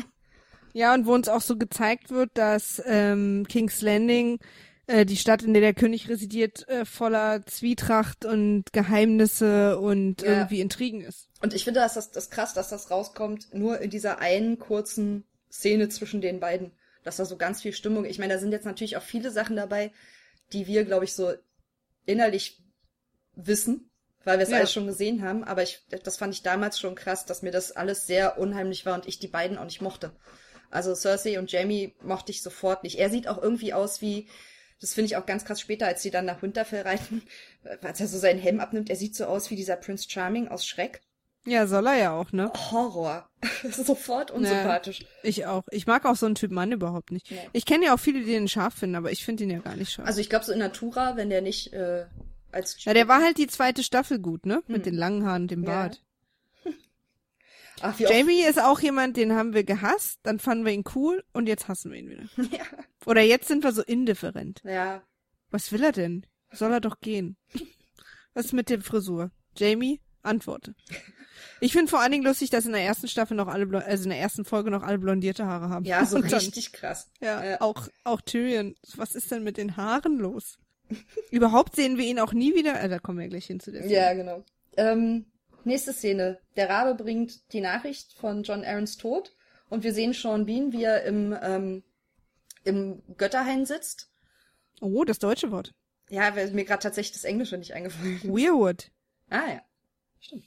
[0.73, 4.39] Ja, und wo uns auch so gezeigt wird, dass ähm, King's Landing
[4.87, 10.29] äh, die Stadt, in der der König residiert, äh, voller Zwietracht und Geheimnisse und ja.
[10.29, 11.29] irgendwie Intrigen ist.
[11.41, 15.25] Und ich finde, dass das, das krass, dass das rauskommt, nur in dieser einen kurzen
[15.51, 16.71] Szene zwischen den beiden.
[17.03, 18.05] Dass da so ganz viel Stimmung.
[18.05, 19.91] Ich meine, da sind jetzt natürlich auch viele Sachen dabei,
[20.51, 21.33] die wir, glaube ich, so
[22.05, 22.61] innerlich
[23.35, 23.89] wissen,
[24.23, 24.57] weil wir es ja.
[24.57, 25.43] alles schon gesehen haben.
[25.43, 28.95] Aber ich, das fand ich damals schon krass, dass mir das alles sehr unheimlich war
[28.95, 30.11] und ich die beiden auch nicht mochte.
[30.69, 32.99] Also Cersei und Jamie mochte ich sofort nicht.
[32.99, 34.27] Er sieht auch irgendwie aus wie
[34.79, 37.23] das finde ich auch ganz krass später, als sie dann nach Winterfell reiten,
[37.81, 38.89] als er so seinen Helm abnimmt.
[38.89, 41.01] Er sieht so aus wie dieser Prince Charming aus Schreck.
[41.45, 42.51] Ja, soll er ja auch, ne?
[42.71, 43.29] Horror.
[43.71, 44.99] Sofort unsympathisch.
[44.99, 45.63] Ja, ich auch.
[45.71, 47.31] Ich mag auch so einen Typ Mann überhaupt nicht.
[47.31, 47.37] Ja.
[47.53, 49.77] Ich kenne ja auch viele, die den scharf finden, aber ich finde ihn ja gar
[49.77, 50.05] nicht scharf.
[50.05, 52.05] Also ich glaube so in Natura, wenn der nicht äh,
[52.51, 54.61] als Ja, der war halt die zweite Staffel gut, ne?
[54.67, 54.83] Mit hm.
[54.83, 56.01] den langen Haaren und dem Bart.
[57.81, 61.47] Ach, Jamie ist auch jemand, den haben wir gehasst, dann fanden wir ihn cool und
[61.47, 62.23] jetzt hassen wir ihn wieder.
[62.57, 62.65] Ja.
[63.05, 64.61] Oder jetzt sind wir so indifferent.
[64.63, 65.01] Ja.
[65.49, 66.25] Was will er denn?
[66.51, 67.37] Soll er doch gehen.
[68.33, 69.31] Was ist mit der Frisur?
[69.55, 70.75] Jamie, antworte.
[71.59, 74.09] Ich finde vor allen Dingen lustig, dass in der ersten Staffel noch alle, also in
[74.09, 75.85] der ersten Folge noch alle blondierte Haare haben.
[75.85, 77.09] Ja, so richtig krass.
[77.21, 78.75] Ja, ja, auch, auch Tyrion.
[78.95, 80.57] Was ist denn mit den Haaren los?
[81.31, 82.79] Überhaupt sehen wir ihn auch nie wieder.
[82.81, 83.93] Äh, da kommen wir gleich hin zu der Szene.
[83.93, 84.43] Ja, genau.
[84.77, 85.25] Ähm,
[85.67, 86.39] Nächste Szene.
[86.55, 89.35] Der Rabe bringt die Nachricht von John Aarons Tod
[89.69, 91.83] und wir sehen Sean Bean, wie er im, ähm,
[92.63, 94.09] im Götterhain sitzt.
[94.79, 95.73] Oh, das deutsche Wort.
[96.09, 98.21] Ja, mir gerade tatsächlich das Englische nicht eingefallen.
[98.23, 98.91] Weirwood.
[99.29, 99.61] Ah ja,
[100.21, 100.45] stimmt.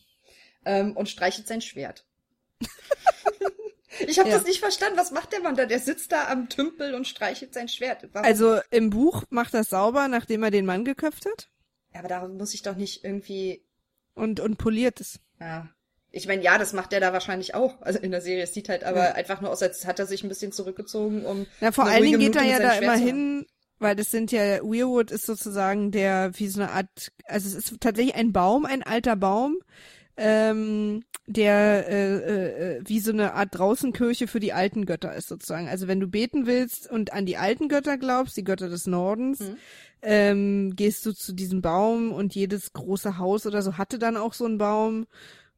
[0.64, 2.06] Ähm, und streichelt sein Schwert.
[4.06, 4.36] ich habe ja.
[4.36, 4.96] das nicht verstanden.
[4.96, 5.66] Was macht der Mann da?
[5.66, 8.08] Der sitzt da am Tümpel und streichelt sein Schwert.
[8.14, 8.24] Warum?
[8.24, 11.50] Also im Buch macht er sauber, nachdem er den Mann geköpft hat.
[11.92, 13.66] Ja, aber da muss ich doch nicht irgendwie
[14.20, 15.18] und, und poliert es.
[15.40, 15.68] Ja.
[16.12, 18.44] ich meine, ja, das macht der da wahrscheinlich auch, also in der Serie.
[18.44, 19.12] Es sieht halt aber ja.
[19.12, 21.46] einfach nur aus, als hat er sich ein bisschen zurückgezogen, um.
[21.60, 23.46] Ja, vor allen Dingen geht er ja da immer hin,
[23.78, 27.80] weil das sind ja, Weirwood ist sozusagen der, wie so eine Art, also es ist
[27.80, 29.58] tatsächlich ein Baum, ein alter Baum,
[30.16, 35.68] ähm, der äh, äh, wie so eine Art Draußenkirche für die alten Götter ist sozusagen.
[35.68, 39.40] Also wenn du beten willst und an die alten Götter glaubst, die Götter des Nordens,
[39.40, 39.56] mhm.
[40.03, 44.32] Ähm, gehst du zu diesem Baum und jedes große Haus oder so hatte dann auch
[44.34, 45.07] so einen Baum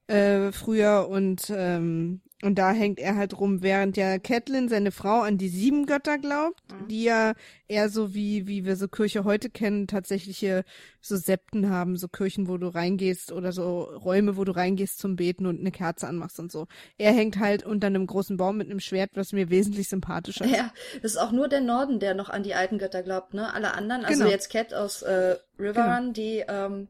[0.06, 5.20] äh, früher und ähm, und da hängt er halt rum, während ja Catelyn, seine Frau,
[5.20, 6.88] an die sieben Götter glaubt, mhm.
[6.88, 7.34] die ja
[7.68, 10.64] eher so wie, wie wir so Kirche heute kennen, tatsächliche
[11.00, 15.14] so Septen haben, so Kirchen, wo du reingehst oder so Räume, wo du reingehst zum
[15.14, 16.66] Beten und eine Kerze anmachst und so.
[16.98, 20.50] Er hängt halt unter einem großen Baum mit einem Schwert, was mir wesentlich sympathischer ist.
[20.50, 23.54] Ja, das ist auch nur der Norden, der noch an die alten Götter glaubt, ne?
[23.54, 24.30] Alle anderen, also genau.
[24.30, 26.12] jetzt Cat aus äh, Riverrun, genau.
[26.12, 26.88] die, ähm,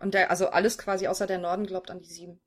[0.00, 2.40] und der, also alles quasi außer der Norden glaubt an die sieben.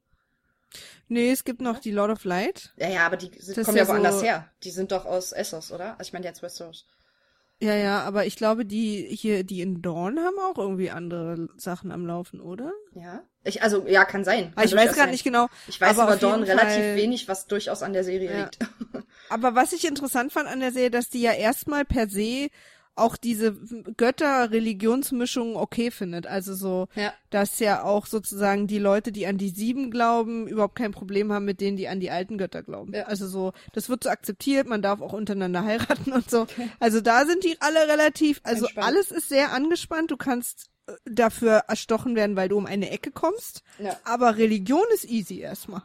[1.08, 2.74] Nee, es gibt noch die Lord of Light.
[2.78, 4.50] Ja, ja, aber die sind, kommen ja woanders so, her.
[4.64, 5.92] Die sind doch aus Essos, oder?
[5.92, 6.86] Also ich meine jetzt Westeros.
[7.62, 11.92] Ja, ja, aber ich glaube, die hier, die in Dorn haben auch irgendwie andere Sachen
[11.92, 12.72] am Laufen, oder?
[12.96, 13.22] Ja.
[13.44, 14.52] Ich, also, ja, kann sein.
[14.56, 15.48] Kann ich weiß gerade nicht genau.
[15.68, 18.40] Ich weiß aber über Dorn relativ wenig, was durchaus an der Serie ja.
[18.40, 18.58] liegt.
[19.30, 22.50] aber was ich interessant fand an der Serie, dass die ja erstmal per se
[22.96, 23.54] auch diese
[23.98, 26.28] Götter-Religionsmischung okay findet.
[26.28, 27.14] Also so, ja.
[27.30, 31.46] dass ja auch sozusagen die Leute, die an die sieben glauben, überhaupt kein Problem haben
[31.46, 32.94] mit denen, die an die alten Götter glauben.
[32.94, 33.04] Ja.
[33.04, 36.42] Also so, das wird so akzeptiert, man darf auch untereinander heiraten und so.
[36.42, 36.70] Okay.
[36.80, 38.88] Also da sind die alle relativ, also Entspannt.
[38.88, 40.12] alles ist sehr angespannt.
[40.12, 43.64] Du kannst äh, dafür erstochen werden, weil du um eine Ecke kommst.
[43.80, 43.98] Ja.
[44.04, 45.82] Aber Religion ist easy erstmal.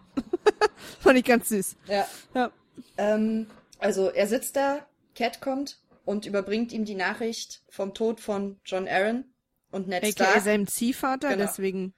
[1.01, 1.77] Fand ich ganz süß.
[1.87, 2.07] Ja.
[2.35, 2.51] ja.
[2.99, 3.47] Ähm,
[3.79, 4.81] also er sitzt da,
[5.15, 9.25] Cat kommt, und überbringt ihm die Nachricht vom Tod von John Aaron
[9.71, 10.31] und Ned Stark.
[10.31, 11.43] AKA seinem Ziehvater, genau.
[11.45, 11.95] deswegen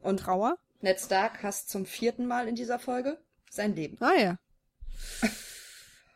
[0.00, 0.58] und Trauer.
[0.80, 3.18] Ned Stark hasst zum vierten Mal in dieser Folge
[3.50, 3.96] sein Leben.
[4.00, 4.38] Ah ja.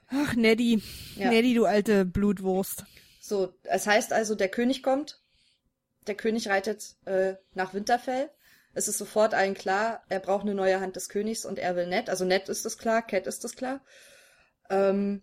[0.09, 0.83] Ach, Neddy.
[1.17, 1.31] Ja.
[1.31, 2.85] Neddy, du alte Blutwurst.
[3.21, 5.21] So, es heißt also, der König kommt.
[6.07, 8.31] Der König reitet äh, nach Winterfell.
[8.75, 11.87] Es ist sofort allen klar, er braucht eine neue Hand des Königs und er will
[11.87, 12.11] Ned.
[12.11, 13.81] Also Ned ist es klar, Cat ist es klar.
[14.69, 15.23] Ähm,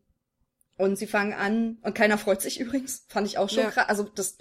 [0.77, 3.71] und sie fangen an, und keiner freut sich übrigens, fand ich auch schon ja.
[3.71, 3.89] krass.
[3.89, 4.37] Also das,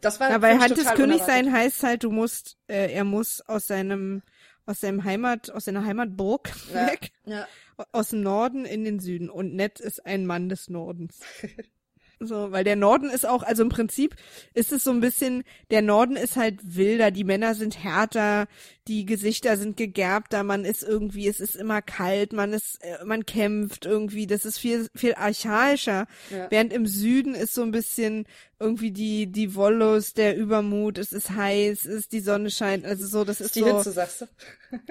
[0.00, 0.30] das war.
[0.30, 4.22] Ja, weil Hand des Königs sein heißt halt, du musst, äh, er muss aus seinem,
[4.64, 6.86] aus seinem Heimat, aus seiner Heimatburg ja.
[6.92, 7.12] weg.
[7.24, 7.46] Ja.
[7.92, 9.28] Aus dem Norden in den Süden.
[9.28, 11.20] Und Ned ist ein Mann des Nordens.
[12.18, 14.16] So, weil der Norden ist auch, also im Prinzip
[14.54, 18.48] ist es so ein bisschen, der Norden ist halt wilder, die Männer sind härter,
[18.88, 23.26] die Gesichter sind gegerbter, man ist irgendwie, es ist immer kalt, man ist, äh, man
[23.26, 26.06] kämpft irgendwie, das ist viel, viel archaischer.
[26.30, 26.46] Ja.
[26.50, 28.24] Während im Süden ist so ein bisschen
[28.58, 33.06] irgendwie die, die Wollos, der Übermut, es ist heiß, es ist die Sonne scheint, also
[33.06, 33.76] so, das ist, die so.
[33.76, 34.26] Hitze, sagst du?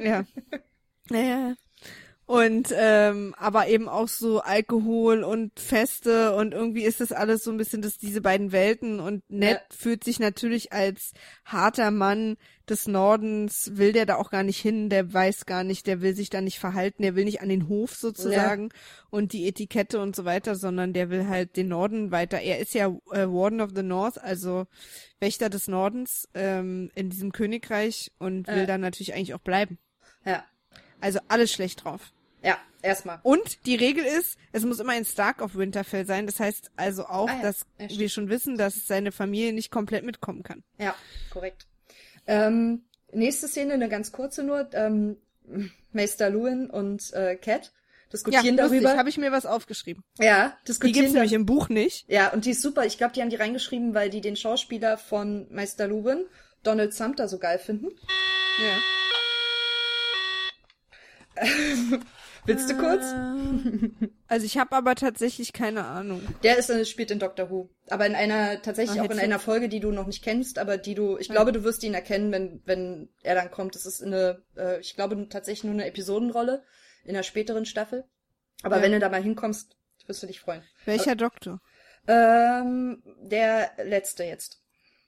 [0.02, 0.26] Ja.
[1.08, 1.54] Naja,
[2.28, 7.52] und ähm, aber eben auch so Alkohol und Feste und irgendwie ist das alles so
[7.52, 9.76] ein bisschen das diese beiden Welten und Ned ja.
[9.76, 11.12] fühlt sich natürlich als
[11.46, 15.86] harter Mann des Nordens will der da auch gar nicht hin, der weiß gar nicht,
[15.86, 18.80] der will sich da nicht verhalten, der will nicht an den Hof sozusagen ja.
[19.12, 22.42] und die Etikette und so weiter, sondern der will halt den Norden weiter.
[22.42, 24.66] Er ist ja äh, Warden of the North, also
[25.20, 28.66] Wächter des Nordens ähm, in diesem Königreich und will ja.
[28.66, 29.78] da natürlich eigentlich auch bleiben.
[30.26, 30.44] Ja.
[31.00, 32.15] Also alles schlecht drauf.
[32.46, 33.20] Ja, erstmal.
[33.24, 36.28] Und die Regel ist, es muss immer ein Stark of Winterfell sein.
[36.28, 37.42] Das heißt also auch, ah, ja.
[37.42, 40.64] dass ja, wir schon wissen, dass seine Familie nicht komplett mitkommen kann.
[40.78, 40.94] Ja,
[41.32, 41.66] korrekt.
[42.28, 44.70] Ähm, nächste Szene, eine ganz kurze nur.
[44.74, 45.18] Ähm,
[45.92, 47.72] Meister Lewin und äh, Cat
[48.12, 48.98] diskutieren ja, darüber.
[48.98, 50.04] habe ich mir was aufgeschrieben.
[50.20, 50.94] Ja, diskutieren.
[50.94, 52.10] Die gibt's nämlich im Buch nicht.
[52.10, 52.86] Ja, und die ist super.
[52.86, 56.26] Ich glaube, die haben die reingeschrieben, weil die den Schauspieler von Meister Lewin,
[56.64, 57.90] Donald Sumter, so geil finden.
[58.60, 58.80] Ja.
[62.46, 63.04] Willst du kurz?
[64.28, 66.20] Also ich habe aber tatsächlich keine Ahnung.
[66.42, 67.70] Der ist, äh, spielt in Doctor Who.
[67.90, 70.78] Aber in einer, tatsächlich Ach, auch in einer Folge, die du noch nicht kennst, aber
[70.78, 71.36] die du, ich ja.
[71.36, 73.76] glaube, du wirst ihn erkennen, wenn, wenn er dann kommt.
[73.76, 76.64] Das ist eine, äh, ich glaube, tatsächlich nur eine Episodenrolle
[77.04, 78.06] in einer späteren Staffel.
[78.64, 78.82] Aber ja.
[78.82, 79.78] wenn du da mal hinkommst,
[80.08, 80.64] wirst du dich freuen.
[80.86, 81.62] Welcher also, Doktor?
[82.08, 84.62] Ähm, der letzte jetzt.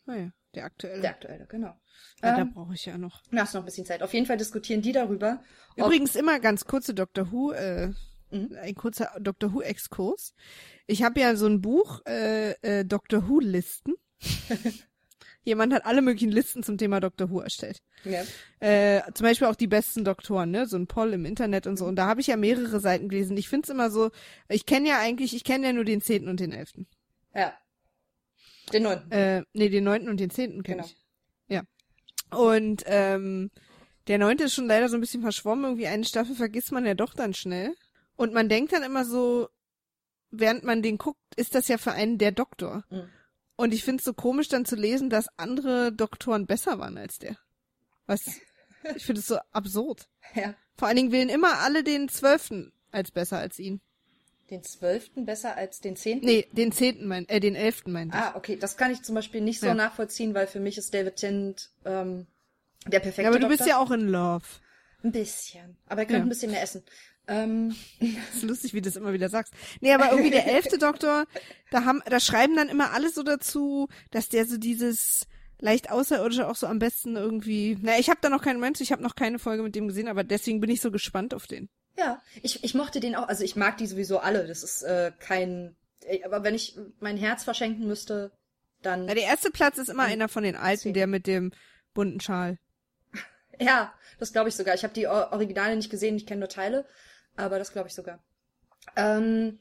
[0.06, 1.02] Ah ja, der aktuelle.
[1.02, 1.80] Der aktuelle, genau.
[2.22, 3.22] Ja, ähm, da brauche ich ja noch.
[3.30, 4.02] Na, hast noch ein bisschen Zeit.
[4.02, 5.44] Auf jeden Fall diskutieren die darüber.
[5.76, 7.88] Übrigens immer ganz kurze Doctor Who, äh,
[8.32, 8.58] mhm.
[8.60, 10.34] ein kurzer Doctor Who Exkurs.
[10.88, 13.94] Ich habe ja so ein Buch, äh, äh, Doctor Who Listen.
[15.44, 17.82] Jemand hat alle möglichen Listen zum Thema Doctor Who erstellt.
[18.04, 18.24] Ja.
[18.60, 20.66] Äh, zum Beispiel auch die besten Doktoren, ne?
[20.66, 21.86] So ein Poll im Internet und so.
[21.86, 23.38] Und da habe ich ja mehrere Seiten gelesen.
[23.38, 24.10] Ich find's immer so,
[24.50, 26.88] ich kenne ja eigentlich, ich kenne ja nur den zehnten und den elften.
[27.34, 27.54] Ja.
[28.74, 29.12] Den neunten.
[29.12, 30.88] Äh, nee, den neunten und den zehnten kenne genau.
[30.88, 30.98] ich.
[31.48, 31.64] Ja.
[32.38, 33.52] Und ähm,
[34.08, 35.66] Der neunte ist schon leider so ein bisschen verschwommen.
[35.66, 37.74] Irgendwie eine Staffel vergisst man ja doch dann schnell.
[38.16, 39.50] Und man denkt dann immer so,
[40.32, 42.84] während man den guckt, ist das ja für einen der Doktor.
[42.90, 43.10] Mhm.
[43.56, 47.20] Und ich finde es so komisch dann zu lesen, dass andere Doktoren besser waren als
[47.20, 47.38] der.
[48.06, 48.22] Was,
[48.96, 50.08] ich finde es so absurd.
[50.36, 50.54] Ja.
[50.78, 53.82] Vor allen Dingen wählen immer alle den Zwölften als besser als ihn.
[54.50, 56.26] Den Zwölften besser als den Zehnten?
[56.26, 58.24] Nee, den Zehnten mein, äh, den Elften meinte ich.
[58.24, 59.74] Ah, okay, das kann ich zum Beispiel nicht so ja.
[59.74, 62.28] nachvollziehen, weil für mich ist David Tennant ähm,
[62.86, 63.58] der perfekte ja, aber du Doktor.
[63.58, 64.46] bist ja auch in Love.
[65.04, 65.78] Ein bisschen.
[65.88, 66.26] Aber er könnte ja.
[66.26, 66.84] ein bisschen mehr essen.
[67.28, 67.76] Ähm.
[68.00, 69.54] Das ist lustig, wie du das immer wieder sagst.
[69.82, 71.26] Nee, aber irgendwie der elfte Doktor,
[71.72, 75.28] da haben, da schreiben dann immer alles so dazu, dass der so dieses
[75.60, 77.78] leicht außerirdische auch so am besten irgendwie.
[77.82, 80.08] Na, ich habe da noch keinen Mensch, ich habe noch keine Folge mit dem gesehen,
[80.08, 81.70] aber deswegen bin ich so gespannt auf den.
[81.98, 84.48] Ja, ich, ich mochte den auch, also ich mag die sowieso alle.
[84.48, 85.76] Das ist äh, kein.
[86.24, 88.32] Aber wenn ich mein Herz verschenken müsste,
[88.82, 89.08] dann.
[89.08, 91.52] Ja, der erste Platz ist immer einer von den alten, der mit dem
[91.94, 92.58] bunten Schal.
[93.60, 94.76] Ja, das glaube ich sogar.
[94.76, 96.86] Ich habe die Originale nicht gesehen, ich kenne nur Teile,
[97.36, 98.24] aber das glaube ich sogar.
[98.96, 99.58] Ähm,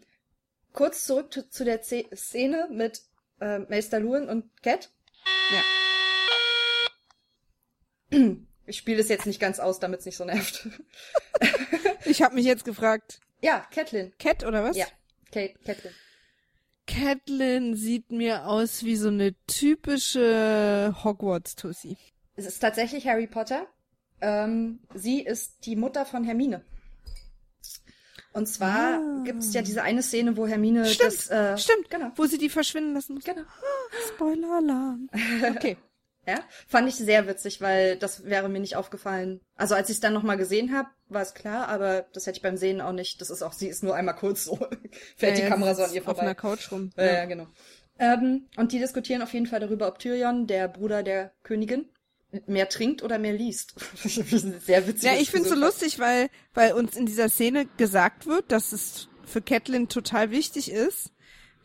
[0.74, 3.00] kurz zurück zu, zu der Z Szene mit
[3.40, 4.90] äh, Meister Luan und Cat.
[8.10, 8.36] Ja.
[8.66, 10.68] Ich spiele es jetzt nicht ganz aus, damit es nicht so nervt.
[12.06, 13.20] ich habe mich jetzt gefragt.
[13.40, 14.12] Ja, Catelyn.
[14.18, 14.76] Cat oder was?
[14.76, 14.86] Ja,
[15.32, 15.92] Kate, Catelyn.
[16.86, 21.96] Catelyn sieht mir aus wie so eine typische Hogwarts-Tussi.
[22.36, 23.66] Es ist tatsächlich Harry Potter.
[24.20, 26.62] Ähm, sie ist die Mutter von Hermine.
[28.32, 29.22] Und zwar ah.
[29.24, 31.30] gibt es ja diese eine Szene, wo Hermine stimmt, das.
[31.30, 32.12] Äh, stimmt, genau.
[32.16, 33.24] Wo sie die verschwinden lassen muss.
[33.24, 33.42] Genau.
[34.08, 35.08] Spoiler-Alarm.
[35.56, 35.76] Okay.
[36.26, 39.40] Ja, fand ich sehr witzig, weil das wäre mir nicht aufgefallen.
[39.54, 42.42] Also als ich es dann nochmal gesehen habe, war es klar, aber das hätte ich
[42.42, 43.20] beim Sehen auch nicht.
[43.20, 44.56] Das ist auch, sie ist nur einmal kurz so,
[45.16, 46.18] fährt ja, die Kamera so an ihr vorbei.
[46.18, 46.90] Auf einer Couch rum.
[46.96, 47.46] Ja, ja genau.
[47.98, 51.88] Ähm, und die diskutieren auf jeden Fall darüber, ob Tyrion, der Bruder der Königin,
[52.46, 53.74] mehr trinkt oder mehr liest.
[54.04, 55.02] Sehr witzig.
[55.04, 58.72] Ja, ich finde es so lustig, weil, weil uns in dieser Szene gesagt wird, dass
[58.72, 61.12] es für Catelyn total wichtig ist.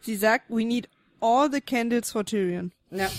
[0.01, 0.87] Sie sagt, we need
[1.19, 2.71] all the candles for Tyrion.
[2.89, 3.09] Ja.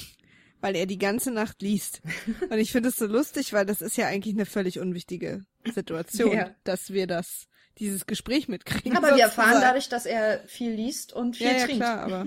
[0.62, 2.00] Weil er die ganze Nacht liest.
[2.48, 5.44] Und ich finde es so lustig, weil das ist ja eigentlich eine völlig unwichtige
[5.74, 6.54] Situation, ja.
[6.64, 7.48] dass wir das,
[7.78, 8.96] dieses Gespräch mitkriegen.
[8.96, 11.70] Aber wir erfahren dadurch, dass er viel liest und viel ja, trinkt.
[11.72, 12.26] Ja, klar, aber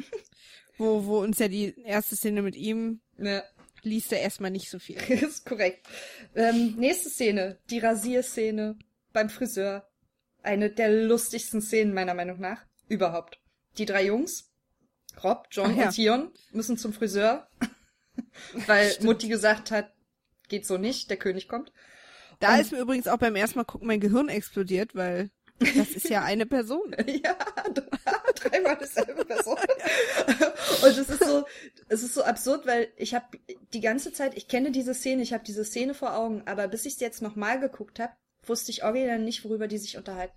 [0.78, 3.42] wo, wo uns ja die erste Szene mit ihm ja
[3.86, 4.98] liest er erstmal nicht so viel.
[5.10, 5.88] ist korrekt.
[6.36, 8.78] Ähm, nächste Szene, die Rasierszene
[9.14, 9.88] beim Friseur.
[10.44, 13.40] Eine der lustigsten Szenen meiner Meinung nach überhaupt.
[13.78, 14.52] Die drei Jungs,
[15.24, 17.48] Rob, John Ach, und Tion, müssen zum Friseur,
[18.68, 19.06] weil Stimmt.
[19.06, 19.94] Mutti gesagt hat,
[20.48, 21.72] geht so nicht, der König kommt.
[22.40, 25.92] Da und ist mir übrigens auch beim ersten Mal gucken mein Gehirn explodiert, weil das
[25.92, 26.96] ist ja eine Person.
[27.24, 27.38] ja,
[28.36, 29.58] dreimal dieselbe Person.
[30.84, 31.46] Und es ist so,
[31.88, 33.26] es ist so absurd, weil ich habe
[33.74, 36.86] die ganze Zeit, ich kenne diese Szene, ich habe diese Szene vor Augen, aber bis
[36.86, 38.14] ich es jetzt nochmal geguckt habe,
[38.44, 40.36] wusste ich original nicht, worüber die sich unterhalten.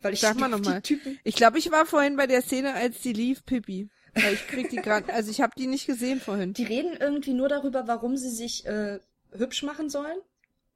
[0.00, 0.82] Weil ich sag mal nochmal.
[1.24, 3.88] Ich glaube, ich war vorhin bei der Szene, als die lief, Pippi.
[4.16, 6.54] Weil ich krieg die gerade, also ich habe die nicht gesehen vorhin.
[6.54, 8.98] Die reden irgendwie nur darüber, warum sie sich äh,
[9.32, 10.18] hübsch machen sollen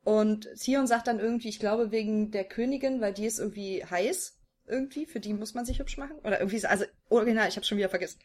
[0.05, 4.37] und Sion sagt dann irgendwie, ich glaube wegen der Königin, weil die ist irgendwie heiß
[4.67, 7.79] irgendwie, für die muss man sich hübsch machen oder irgendwie, also original, ich habe schon
[7.79, 8.21] wieder vergessen.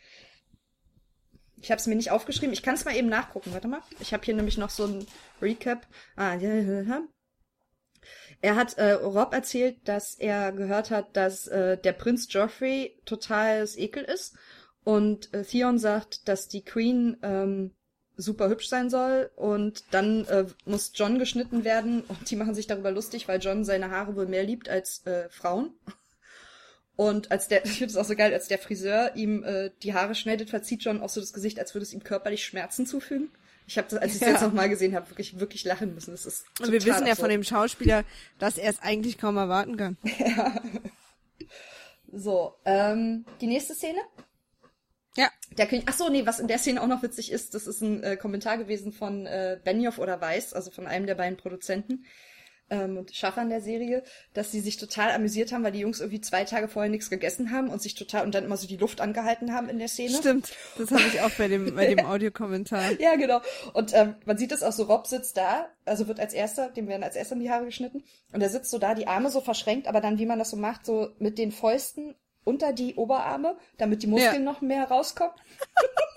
[1.61, 2.53] Ich habe es mir nicht aufgeschrieben.
[2.53, 3.51] Ich kann es mal eben nachgucken.
[3.53, 3.81] Warte mal.
[3.99, 5.07] Ich habe hier nämlich noch so ein
[5.41, 5.87] Recap.
[6.15, 7.01] Ah, ja, ja, ja.
[8.41, 13.77] Er hat äh, Rob erzählt, dass er gehört hat, dass äh, der Prinz Joffrey totales
[13.77, 14.35] Ekel ist.
[14.85, 17.71] Und äh, Theon sagt, dass die Queen ähm,
[18.15, 22.67] super hübsch sein soll und dann äh, muss John geschnitten werden und die machen sich
[22.67, 25.73] darüber lustig, weil John seine Haare wohl mehr liebt als äh, Frauen.
[26.95, 29.95] Und als der, ich finde es auch so geil, als der Friseur ihm äh, die
[29.95, 33.31] Haare schneidet, verzieht John auch so das Gesicht, als würde es ihm körperlich Schmerzen zufügen.
[33.67, 34.33] Ich habe das, als ich es ja.
[34.33, 36.11] jetzt nochmal gesehen habe, wirklich, wirklich lachen müssen.
[36.11, 37.09] Das ist Und wir wissen absurd.
[37.09, 38.03] ja von dem Schauspieler,
[38.37, 39.97] dass er es eigentlich kaum erwarten kann.
[40.19, 40.61] Ja.
[42.17, 43.99] So, ähm, die nächste Szene
[45.15, 45.29] ja.
[45.57, 45.85] Der König.
[45.87, 48.17] Ach so, nee, was in der Szene auch noch witzig ist, das ist ein äh,
[48.17, 52.05] Kommentar gewesen von äh, Benioff oder Weiss, also von einem der beiden Produzenten
[52.69, 54.03] ähm, und Schaffern der Serie,
[54.33, 57.51] dass sie sich total amüsiert haben, weil die Jungs irgendwie zwei Tage vorher nichts gegessen
[57.51, 60.17] haben und sich total und dann immer so die Luft angehalten haben in der Szene.
[60.17, 62.99] Stimmt, das habe ich auch bei dem bei dem Audiokommentar.
[62.99, 63.41] ja, genau.
[63.73, 66.87] Und ähm, man sieht es auch so, Rob sitzt da, also wird als erster, dem
[66.87, 68.03] werden als erster in die Haare geschnitten
[68.33, 70.57] und er sitzt so da, die Arme so verschränkt, aber dann, wie man das so
[70.57, 72.15] macht, so mit den Fäusten
[72.45, 74.51] unter die Oberarme, damit die Muskeln ja.
[74.51, 75.33] noch mehr rauskommen.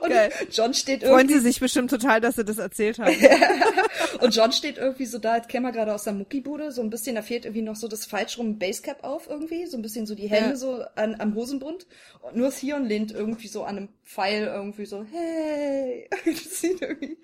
[0.00, 0.32] Und Geil.
[0.50, 1.14] John steht irgendwie.
[1.14, 3.16] Freuen sie sich bestimmt total, dass sie das erzählt haben.
[4.20, 6.90] und John steht irgendwie so da, als käme er gerade aus der Muckibude, so ein
[6.90, 10.06] bisschen, da fehlt irgendwie noch so das falsch rum Basecap auf irgendwie, so ein bisschen
[10.06, 10.56] so die Hände ja.
[10.56, 11.86] so an, am Hosenbund.
[12.20, 16.08] Und nur Theon lehnt irgendwie so an einem Pfeil irgendwie so, hey.
[16.24, 17.18] das sieht irgendwie.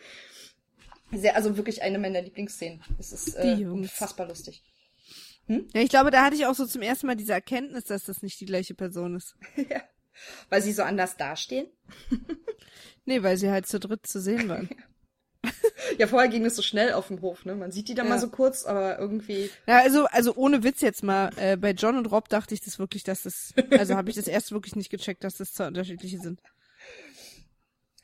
[1.12, 2.82] Sehr, also wirklich eine meiner Lieblingsszenen.
[2.98, 4.62] Es ist äh, unfassbar lustig.
[5.48, 5.66] Hm?
[5.74, 8.22] Ja, ich glaube, da hatte ich auch so zum ersten Mal diese Erkenntnis, dass das
[8.22, 9.34] nicht die gleiche Person ist.
[9.56, 9.82] ja.
[10.50, 11.68] Weil sie so anders dastehen?
[13.04, 14.68] nee, weil sie halt zu dritt zu sehen waren.
[15.98, 17.54] ja, vorher ging es so schnell auf dem Hof, ne?
[17.54, 18.14] Man sieht die dann ja.
[18.14, 19.50] mal so kurz, aber irgendwie.
[19.66, 22.78] Ja, also, also ohne Witz jetzt mal, äh, bei John und Rob dachte ich das
[22.78, 26.18] wirklich, dass das, also habe ich das erst wirklich nicht gecheckt, dass das zwei unterschiedliche
[26.18, 26.42] sind.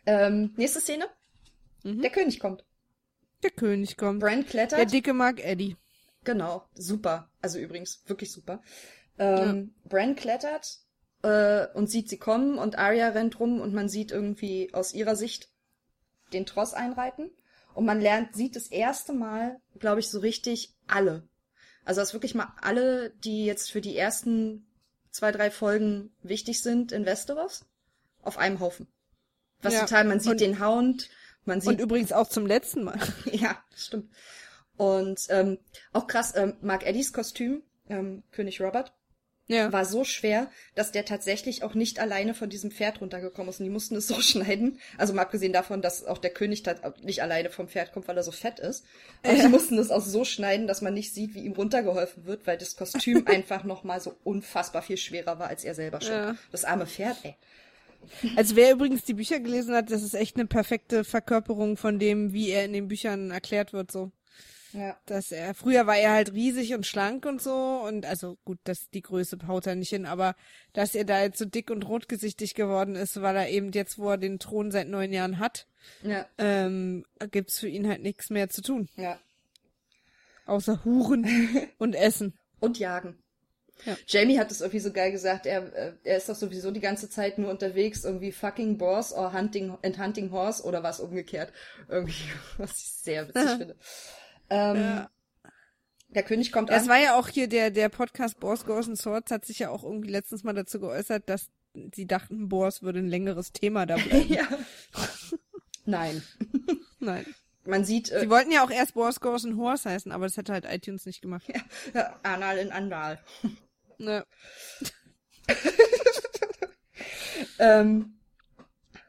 [0.07, 1.07] Ähm, nächste Szene.
[1.83, 2.01] Mhm.
[2.01, 2.65] Der König kommt.
[3.43, 4.21] Der König kommt.
[4.21, 4.79] Brand klettert.
[4.79, 5.77] Der dicke Mark Eddie.
[6.25, 7.31] Genau, super.
[7.41, 8.63] Also übrigens, wirklich super.
[9.19, 9.89] Ähm, ja.
[9.89, 10.79] Bran klettert
[11.23, 15.17] äh, und sieht sie kommen und Arya rennt rum und man sieht irgendwie aus ihrer
[15.17, 15.49] Sicht
[16.33, 17.31] den Tross einreiten.
[17.75, 21.29] Und man lernt, sieht das erste Mal, glaube ich, so richtig alle.
[21.85, 24.67] Also das wirklich mal alle, die jetzt für die ersten
[25.11, 27.67] zwei, drei Folgen wichtig sind in Westeros,
[28.23, 28.89] auf einem Haufen.
[29.61, 29.81] Was ja.
[29.81, 31.11] total, man sieht und, den Hound,
[31.45, 31.71] man sieht.
[31.71, 32.99] Und übrigens auch zum letzten Mal.
[33.33, 34.11] ja, stimmt.
[34.77, 35.59] Und ähm,
[35.93, 38.93] auch krass, ähm, Mark Eddies Kostüm, ähm, König Robert,
[39.47, 39.73] ja.
[39.73, 43.61] war so schwer, dass der tatsächlich auch nicht alleine von diesem Pferd runtergekommen ist.
[43.61, 44.79] Und die mussten es so schneiden.
[44.99, 46.65] Also mal abgesehen davon, dass auch der König
[47.03, 48.85] nicht alleine vom Pferd kommt, weil er so fett ist.
[49.23, 49.43] Aber ja.
[49.43, 52.59] die mussten es auch so schneiden, dass man nicht sieht, wie ihm runtergeholfen wird, weil
[52.59, 56.13] das Kostüm einfach nochmal so unfassbar viel schwerer war als er selber schon.
[56.13, 56.37] Ja.
[56.51, 57.37] Das arme Pferd, ey.
[58.37, 62.35] Also wer übrigens die Bücher gelesen hat, das ist echt eine perfekte Verkörperung von dem,
[62.35, 64.13] wie er in den Büchern erklärt wird, so.
[64.75, 64.99] Ja.
[65.07, 68.91] Dass er, früher war er halt riesig und schlank und so und also gut, dass
[68.91, 70.35] die Größe haut er nicht hin, aber
[70.73, 74.11] dass er da jetzt so dick und rotgesichtig geworden ist, weil er eben jetzt, wo
[74.11, 75.69] er den Thron seit neun Jahren hat,
[76.03, 76.27] ja.
[76.39, 78.89] ähm, gibt's für ihn halt nichts mehr zu tun.
[78.97, 79.19] Ja.
[80.47, 81.25] Außer Huren
[81.79, 82.37] und Essen.
[82.59, 83.17] Und Jagen.
[83.85, 83.97] Ja.
[84.07, 87.09] Jamie hat es irgendwie so geil gesagt, er, äh, er ist doch sowieso die ganze
[87.11, 91.53] Zeit nur unterwegs, irgendwie fucking Boss or hunting and hunting horse oder was umgekehrt.
[91.89, 92.25] Irgendwie,
[92.59, 93.77] was ich sehr witzig finde.
[94.55, 95.11] Ähm, ja.
[96.11, 96.81] Der König kommt an.
[96.81, 99.71] Es war ja auch hier der, der Podcast Boss Goes and Swords hat sich ja
[99.71, 101.51] auch irgendwie letztens mal dazu geäußert, dass
[101.93, 104.29] sie dachten, Boss würde ein längeres Thema da bleiben.
[104.33, 104.47] ja.
[105.85, 106.23] Nein.
[107.01, 107.27] Nein.
[107.65, 108.13] Man sieht.
[108.13, 110.67] Äh, sie wollten ja auch erst Boss Goes and Horse heißen, aber das hätte halt
[110.67, 111.49] iTunes nicht gemacht.
[111.49, 111.61] Ja,
[111.95, 113.19] ja Anal in Andal.
[113.99, 114.25] Ne.
[117.59, 118.21] ähm,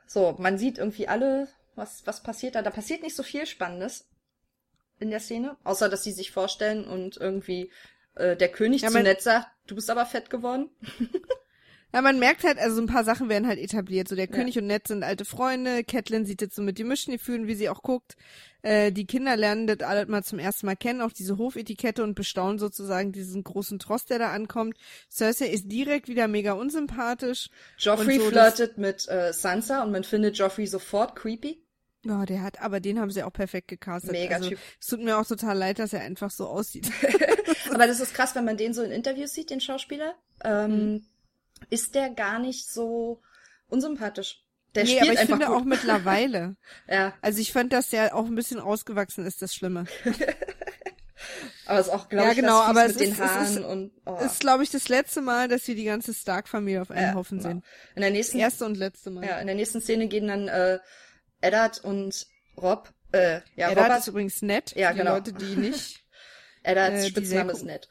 [0.07, 2.63] so, man sieht irgendwie alle, was, was passiert da.
[2.63, 4.07] Da passiert nicht so viel Spannendes
[4.99, 7.71] in der Szene, außer dass sie sich vorstellen und irgendwie
[8.15, 10.69] äh, der König ja, zu nett sagt, du bist aber fett geworden.
[11.95, 14.09] Ja, man merkt halt, also ein paar Sachen werden halt etabliert.
[14.09, 14.31] So der ja.
[14.31, 15.85] König und Ned sind alte Freunde.
[15.85, 18.17] Catelyn sieht jetzt so mit die Mischen, die fühlen, wie sie auch guckt.
[18.63, 22.15] Äh, die Kinder lernen das alle mal zum ersten Mal kennen, auch diese Hofetikette und
[22.15, 24.75] bestaunen sozusagen diesen großen Trost, der da ankommt.
[25.09, 27.47] Cersei ist direkt wieder mega unsympathisch.
[27.77, 31.64] Joffrey so, flirtet mit äh, Sansa und man findet Joffrey sofort creepy.
[32.05, 34.11] Ja, oh, der hat, aber den haben sie auch perfekt gecastet.
[34.11, 34.59] Mega also, Typ.
[34.79, 36.91] Es tut mir auch total leid, dass er einfach so aussieht.
[37.71, 40.15] aber das ist krass, wenn man den so in Interviews sieht, den Schauspieler.
[40.43, 41.05] Ähm, mhm
[41.69, 43.21] ist der gar nicht so
[43.67, 44.41] unsympathisch.
[44.73, 45.55] Der nee, aber ich finde gut.
[45.55, 46.57] auch mittlerweile.
[46.87, 47.13] ja.
[47.21, 49.85] Also ich fand, dass der auch ein bisschen ausgewachsen ist, das Schlimme.
[51.65, 53.63] aber es ist auch, glaube ja, ich, genau, aber mit es den ist, Haaren ist,
[53.63, 54.17] und oh.
[54.17, 57.37] ist, glaube ich, das letzte Mal, dass wir die ganze Stark-Familie auf einem ja, Haufen
[57.37, 57.49] genau.
[57.49, 57.63] sehen.
[57.95, 59.25] In der nächsten erste und letzte Mal.
[59.25, 60.79] Ja, in der nächsten Szene gehen dann äh,
[61.41, 62.27] Eddard und
[62.57, 62.93] Rob.
[63.11, 64.75] Äh, ja, Eddard Robert, ist übrigens nett.
[64.75, 65.15] Ja, die genau.
[65.15, 66.03] Leute, die nicht.
[66.63, 67.87] Eddards äh, Spitzname ist nett.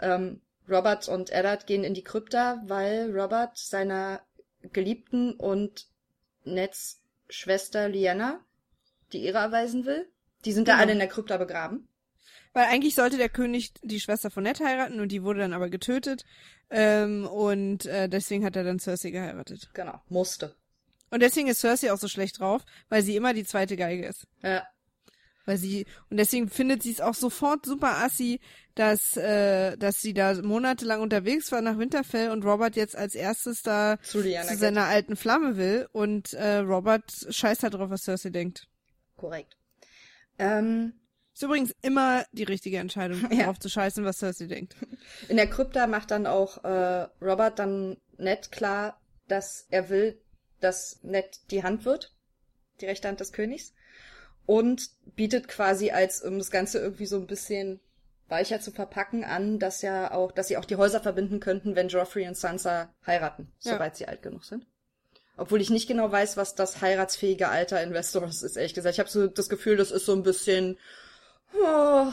[0.00, 4.20] Ähm, Robert und Eddard gehen in die Krypta, weil Robert seiner
[4.72, 5.86] Geliebten und
[6.44, 8.40] Neds Schwester Liana
[9.12, 10.08] die Ehre erweisen will.
[10.44, 10.76] Die sind genau.
[10.76, 11.88] da alle in der Krypta begraben.
[12.52, 15.68] Weil eigentlich sollte der König die Schwester von Ned heiraten und die wurde dann aber
[15.68, 16.24] getötet.
[16.70, 19.70] Ähm, und äh, deswegen hat er dann Cersei geheiratet.
[19.74, 20.54] Genau, musste.
[21.10, 24.26] Und deswegen ist Cersei auch so schlecht drauf, weil sie immer die zweite Geige ist.
[24.42, 24.66] Ja.
[25.46, 28.38] Weil sie, und deswegen findet sie es auch sofort super assi,
[28.74, 33.62] dass, äh, dass sie da monatelang unterwegs war nach Winterfell und Robert jetzt als erstes
[33.62, 38.28] da zu, zu seiner alten Flamme will und äh, Robert scheißt halt drauf, was Cersei
[38.30, 38.68] denkt.
[39.16, 39.56] Korrekt.
[40.38, 40.92] Ähm,
[41.32, 43.44] ist übrigens immer die richtige Entscheidung, ja.
[43.44, 44.76] darauf zu scheißen, was Cersei denkt.
[45.28, 50.20] In der Krypta macht dann auch äh, Robert dann nett klar, dass er will,
[50.60, 52.14] dass Ned die Hand wird,
[52.80, 53.72] die rechte Hand des Königs
[54.46, 57.80] und bietet quasi als, um das Ganze irgendwie so ein bisschen
[58.28, 61.88] weicher zu verpacken, an, dass ja auch, dass sie auch die Häuser verbinden könnten, wenn
[61.88, 63.74] Joffrey und Sansa heiraten, ja.
[63.74, 64.66] soweit sie alt genug sind.
[65.36, 68.94] Obwohl ich nicht genau weiß, was das heiratsfähige Alter in Westeros ist, ehrlich gesagt.
[68.94, 70.78] Ich habe so das Gefühl, das ist so ein bisschen,
[71.54, 72.10] oh,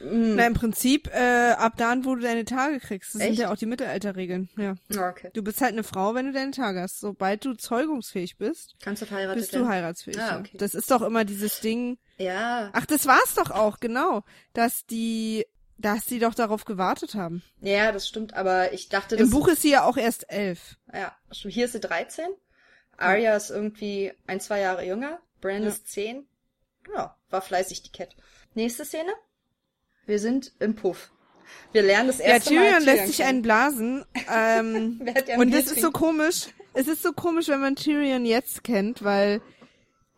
[0.00, 0.36] Mm.
[0.36, 3.14] Na, im Prinzip, äh, ab dann, wo du deine Tage kriegst.
[3.14, 3.36] Das Echt?
[3.36, 4.74] sind ja auch die Mittelalterregeln, ja.
[4.90, 5.30] Okay.
[5.32, 7.00] Du bist halt eine Frau, wenn du deine Tage hast.
[7.00, 9.38] Sobald du zeugungsfähig bist, Kannst du heiraten.
[9.38, 10.20] bist du heiratsfähig.
[10.20, 10.56] Ah, okay.
[10.58, 12.70] Das ist doch immer dieses Ding, Ja.
[12.72, 14.22] Ach, das war's doch auch, genau.
[14.52, 15.46] Dass die,
[15.78, 17.42] dass sie doch darauf gewartet haben.
[17.60, 20.76] Ja, das stimmt, aber ich dachte, Im Buch ist sie ja auch erst elf.
[20.92, 22.26] Ja, hier ist sie 13.
[22.98, 23.36] Arya ja.
[23.36, 25.20] ist irgendwie ein, zwei Jahre jünger.
[25.40, 25.68] Bran ja.
[25.68, 26.26] ist zehn.
[26.94, 28.16] Ja, war fleißig die Cat.
[28.54, 29.12] Nächste Szene.
[30.06, 31.10] Wir sind im Puff.
[31.72, 32.80] Wir lernen das erste ja, Tyrion Mal.
[32.80, 34.04] Tyrion lässt sich einen blasen.
[34.28, 35.00] Ähm,
[35.36, 36.48] und es ist so komisch.
[36.74, 39.40] Es ist so komisch, wenn man Tyrion jetzt kennt, weil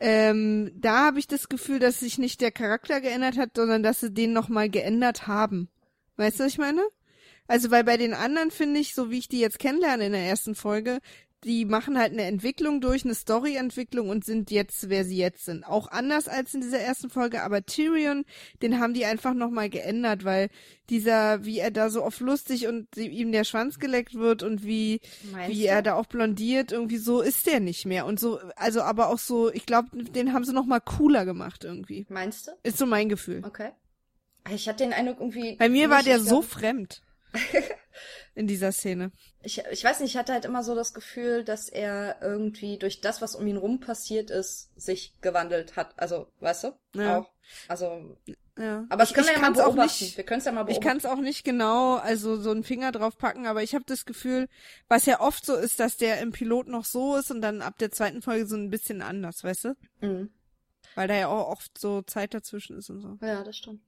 [0.00, 4.00] ähm, da habe ich das Gefühl, dass sich nicht der Charakter geändert hat, sondern dass
[4.00, 5.68] sie den nochmal geändert haben.
[6.16, 6.82] Weißt du, was ich meine?
[7.48, 10.22] Also, weil bei den anderen finde ich, so wie ich die jetzt kennenlerne in der
[10.22, 10.98] ersten Folge,
[11.44, 15.64] die machen halt eine Entwicklung durch, eine Storyentwicklung und sind jetzt, wer sie jetzt sind.
[15.64, 18.24] Auch anders als in dieser ersten Folge, aber Tyrion,
[18.60, 20.48] den haben die einfach nochmal geändert, weil
[20.90, 25.00] dieser, wie er da so oft lustig und ihm der Schwanz geleckt wird und wie,
[25.46, 28.06] wie er da auch blondiert, irgendwie so ist der nicht mehr.
[28.06, 32.06] Und so, also aber auch so, ich glaube, den haben sie nochmal cooler gemacht irgendwie.
[32.08, 32.52] Meinst du?
[32.64, 33.42] Ist so mein Gefühl.
[33.44, 33.70] Okay.
[34.50, 35.56] Ich hatte den Eindruck irgendwie.
[35.56, 37.02] Bei mir war der so fremd.
[38.34, 39.10] in dieser Szene.
[39.42, 43.00] Ich, ich weiß nicht, ich hatte halt immer so das Gefühl, dass er irgendwie durch
[43.00, 45.94] das, was um ihn rum passiert ist, sich gewandelt hat.
[45.96, 46.72] Also, weißt du?
[46.94, 47.18] Ja.
[47.18, 47.30] Auch.
[47.68, 48.16] Also.
[48.58, 48.86] Ja.
[48.88, 50.04] Aber das können wir ja mal beobachten.
[50.04, 50.82] Nicht, wir können es ja mal beobachten.
[50.82, 53.84] Ich kann es auch nicht genau, also so einen Finger drauf packen, aber ich habe
[53.86, 54.48] das Gefühl,
[54.88, 57.78] was ja oft so ist, dass der im Pilot noch so ist und dann ab
[57.78, 59.76] der zweiten Folge so ein bisschen anders, weißt du?
[60.00, 60.30] Mhm.
[60.96, 63.18] Weil da ja auch oft so Zeit dazwischen ist und so.
[63.24, 63.80] Ja, das stimmt.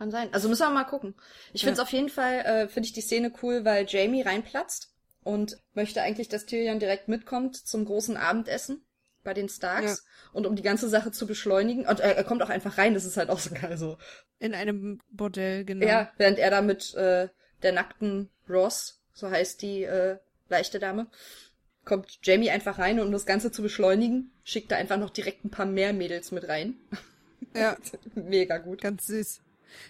[0.00, 0.32] Kann sein.
[0.32, 1.14] Also müssen wir mal gucken.
[1.52, 4.94] Ich finde es auf jeden Fall, äh, finde ich die Szene cool, weil Jamie reinplatzt
[5.22, 8.82] und möchte eigentlich, dass Tyrion direkt mitkommt zum großen Abendessen
[9.24, 10.30] bei den Starks ja.
[10.32, 11.86] und um die ganze Sache zu beschleunigen.
[11.86, 13.98] Und er, er kommt auch einfach rein, das ist halt auch so geil so.
[14.38, 15.86] In einem Bordell, genau.
[15.86, 17.28] Ja, während er da mit äh,
[17.62, 20.16] der nackten Ross, so heißt die äh,
[20.48, 21.08] leichte Dame,
[21.84, 25.44] kommt Jamie einfach rein und um das Ganze zu beschleunigen, schickt er einfach noch direkt
[25.44, 26.78] ein paar mehr Mädels mit rein.
[27.54, 27.76] Ja.
[28.14, 28.80] Mega gut.
[28.80, 29.42] Ganz süß.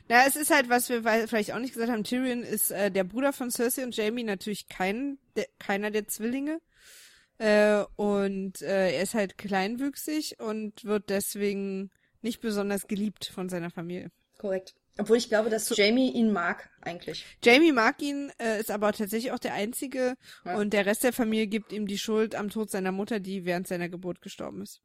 [0.09, 3.05] Na, es ist halt, was wir vielleicht auch nicht gesagt haben, Tyrion ist äh, der
[3.05, 6.61] Bruder von Cersei und Jamie natürlich kein, de, keiner der Zwillinge.
[7.39, 11.91] Äh, und äh, er ist halt kleinwüchsig und wird deswegen
[12.23, 14.11] nicht besonders geliebt von seiner Familie.
[14.37, 14.75] Korrekt.
[14.99, 17.25] Obwohl ich glaube, dass so, Jamie ihn mag, eigentlich.
[17.43, 20.57] Jamie mag ihn, äh, ist aber tatsächlich auch der Einzige ja.
[20.57, 23.67] und der Rest der Familie gibt ihm die Schuld am Tod seiner Mutter, die während
[23.67, 24.83] seiner Geburt gestorben ist.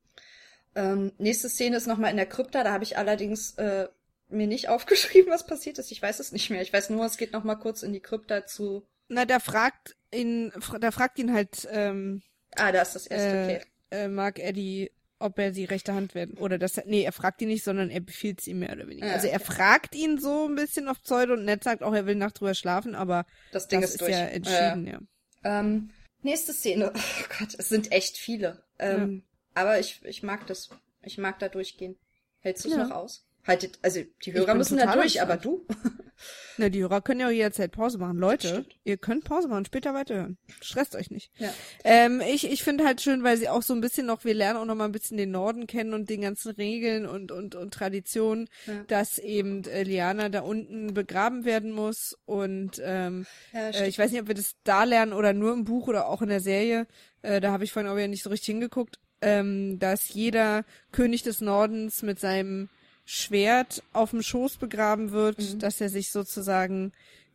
[0.76, 3.88] Ähm, nächste Szene ist nochmal in der Krypta, da habe ich allerdings äh,
[4.30, 5.92] mir nicht aufgeschrieben, was passiert ist.
[5.92, 6.62] Ich weiß es nicht mehr.
[6.62, 8.88] Ich weiß nur, es geht noch mal kurz in die Krypta zu.
[9.08, 11.68] Na, da fragt ihn, da fragt ihn halt.
[11.72, 12.22] Ähm,
[12.56, 13.28] ah, da ist das erste.
[13.28, 13.62] Äh, okay.
[13.92, 16.84] Äh, Mark Eddie, ob er die rechte Hand werden oder das.
[16.86, 19.08] Nee, er fragt ihn nicht, sondern er befiehlt es ihm mehr oder weniger.
[19.08, 19.54] Ja, also er okay.
[19.54, 22.56] fragt ihn so ein bisschen auf Pseudo und Ned sagt auch, er will Nacht drüber
[22.56, 25.00] schlafen, aber das Ding das ist, ist ja entschieden, ja.
[25.44, 25.60] ja.
[25.60, 25.92] Ähm,
[26.22, 26.92] nächste Szene.
[26.98, 28.64] Oh Gott, es sind echt viele.
[28.80, 29.24] Ähm,
[29.56, 29.62] ja.
[29.62, 30.70] Aber ich, ich mag das.
[31.04, 31.98] Ich mag da durchgehen.
[32.40, 33.26] Hältst du es noch aus?
[33.46, 35.68] Haltet, also die Hörer müssen da durch, aber du?
[36.58, 38.18] Na, die Hörer können ja auch jederzeit Pause machen.
[38.18, 40.38] Leute, ihr könnt Pause machen, später weiterhören.
[40.62, 41.32] Stresst euch nicht.
[41.38, 41.54] Ja.
[41.84, 44.58] Ähm, ich ich finde halt schön, weil sie auch so ein bisschen noch, wir lernen
[44.58, 47.74] auch noch mal ein bisschen den Norden kennen und den ganzen Regeln und und und
[47.74, 48.84] Traditionen, ja.
[48.88, 54.12] dass eben äh, Liana da unten begraben werden muss und ähm, ja, äh, ich weiß
[54.12, 56.88] nicht, ob wir das da lernen oder nur im Buch oder auch in der Serie.
[57.22, 61.22] Äh, da habe ich vorhin auch ja nicht so richtig hingeguckt, ähm, dass jeder König
[61.22, 62.70] des Nordens mit seinem
[63.06, 65.60] Schwert auf dem Schoß begraben wird, mhm.
[65.60, 66.92] dass er sich sozusagen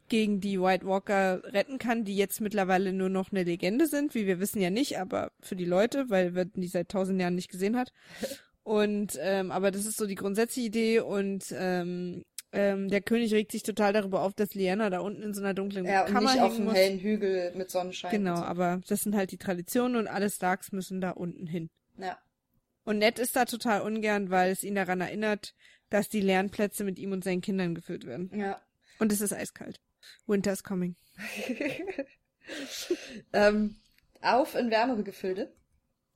[0.09, 4.27] gegen die White Walker retten kann, die jetzt mittlerweile nur noch eine Legende sind, wie
[4.27, 7.51] wir wissen ja nicht, aber für die Leute, weil wir die seit tausend Jahren nicht
[7.51, 7.93] gesehen hat.
[8.63, 12.23] Und ähm, aber das ist so die grundsätzliche Idee und ähm,
[12.53, 15.55] ähm, der König regt sich total darüber auf, dass Liana da unten in so einer
[15.55, 18.11] dunklen ja, Kammer und nicht auf einem hellen Hügel mit Sonnenschein.
[18.11, 18.43] Genau, so.
[18.43, 21.71] aber das sind halt die Traditionen und alle Starks müssen da unten hin.
[21.97, 22.19] Ja.
[22.91, 25.55] Und Ned ist da total ungern, weil es ihn daran erinnert,
[25.91, 28.33] dass die Lernplätze mit ihm und seinen Kindern gefüllt werden.
[28.35, 28.61] Ja.
[28.99, 29.81] Und es ist eiskalt.
[30.27, 30.97] Winter's coming.
[33.33, 33.77] ähm,
[34.21, 35.55] auf in wärmere Gefilde.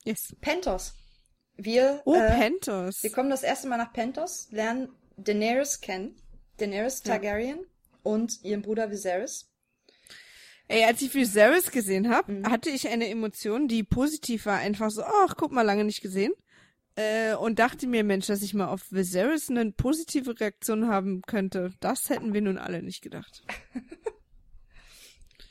[0.03, 0.35] Yes.
[0.41, 0.95] Pentos.
[1.55, 3.03] Wir, oh, äh, Pentos.
[3.03, 6.21] Wir kommen das erste Mal nach Pentos, lernen Daenerys kennen.
[6.57, 7.99] Daenerys Targaryen ja.
[8.03, 9.49] und ihren Bruder Viserys.
[10.67, 12.51] Ey, als ich Viserys gesehen habe, mhm.
[12.51, 14.57] hatte ich eine Emotion, die positiv war.
[14.57, 16.33] Einfach so, ach, guck mal, lange nicht gesehen.
[16.95, 21.73] Äh, und dachte mir, Mensch, dass ich mal auf Viserys eine positive Reaktion haben könnte.
[21.81, 23.43] Das hätten wir nun alle nicht gedacht.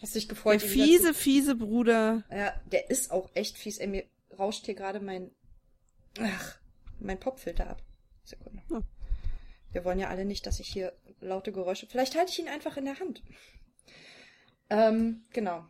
[0.00, 0.62] Hast dich gefreut?
[0.62, 2.24] Der fiese, fiese Bruder.
[2.30, 3.78] Ja, der ist auch echt fies.
[3.78, 4.04] Ey, mir
[4.38, 5.30] rauscht hier gerade mein,
[6.18, 6.58] ach,
[6.98, 7.82] mein Popfilter ab.
[8.24, 8.62] Sekunde.
[8.70, 8.80] Oh.
[9.72, 11.86] Wir wollen ja alle nicht, dass ich hier laute Geräusche.
[11.86, 13.22] Vielleicht halte ich ihn einfach in der Hand.
[14.70, 15.66] Ähm, genau.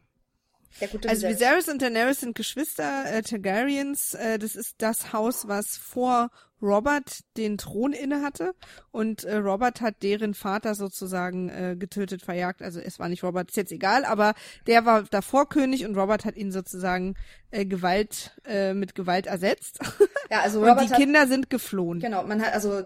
[1.07, 4.15] Also Viserys und Daenerys sind Geschwister äh, Targaryens.
[4.15, 6.31] Äh, das ist das Haus, was vor
[6.65, 8.55] Robert den Thron inne hatte
[8.91, 12.63] und äh, Robert hat deren Vater sozusagen äh, getötet, verjagt.
[12.63, 14.35] Also es war nicht Robert, ist jetzt egal, aber
[14.67, 17.17] der war davor König und Robert hat ihn sozusagen
[17.51, 19.79] äh, Gewalt äh, mit Gewalt ersetzt.
[20.31, 22.01] Ja, also Robert und die hat, Kinder sind geflohen.
[22.01, 22.85] Genau, man hat also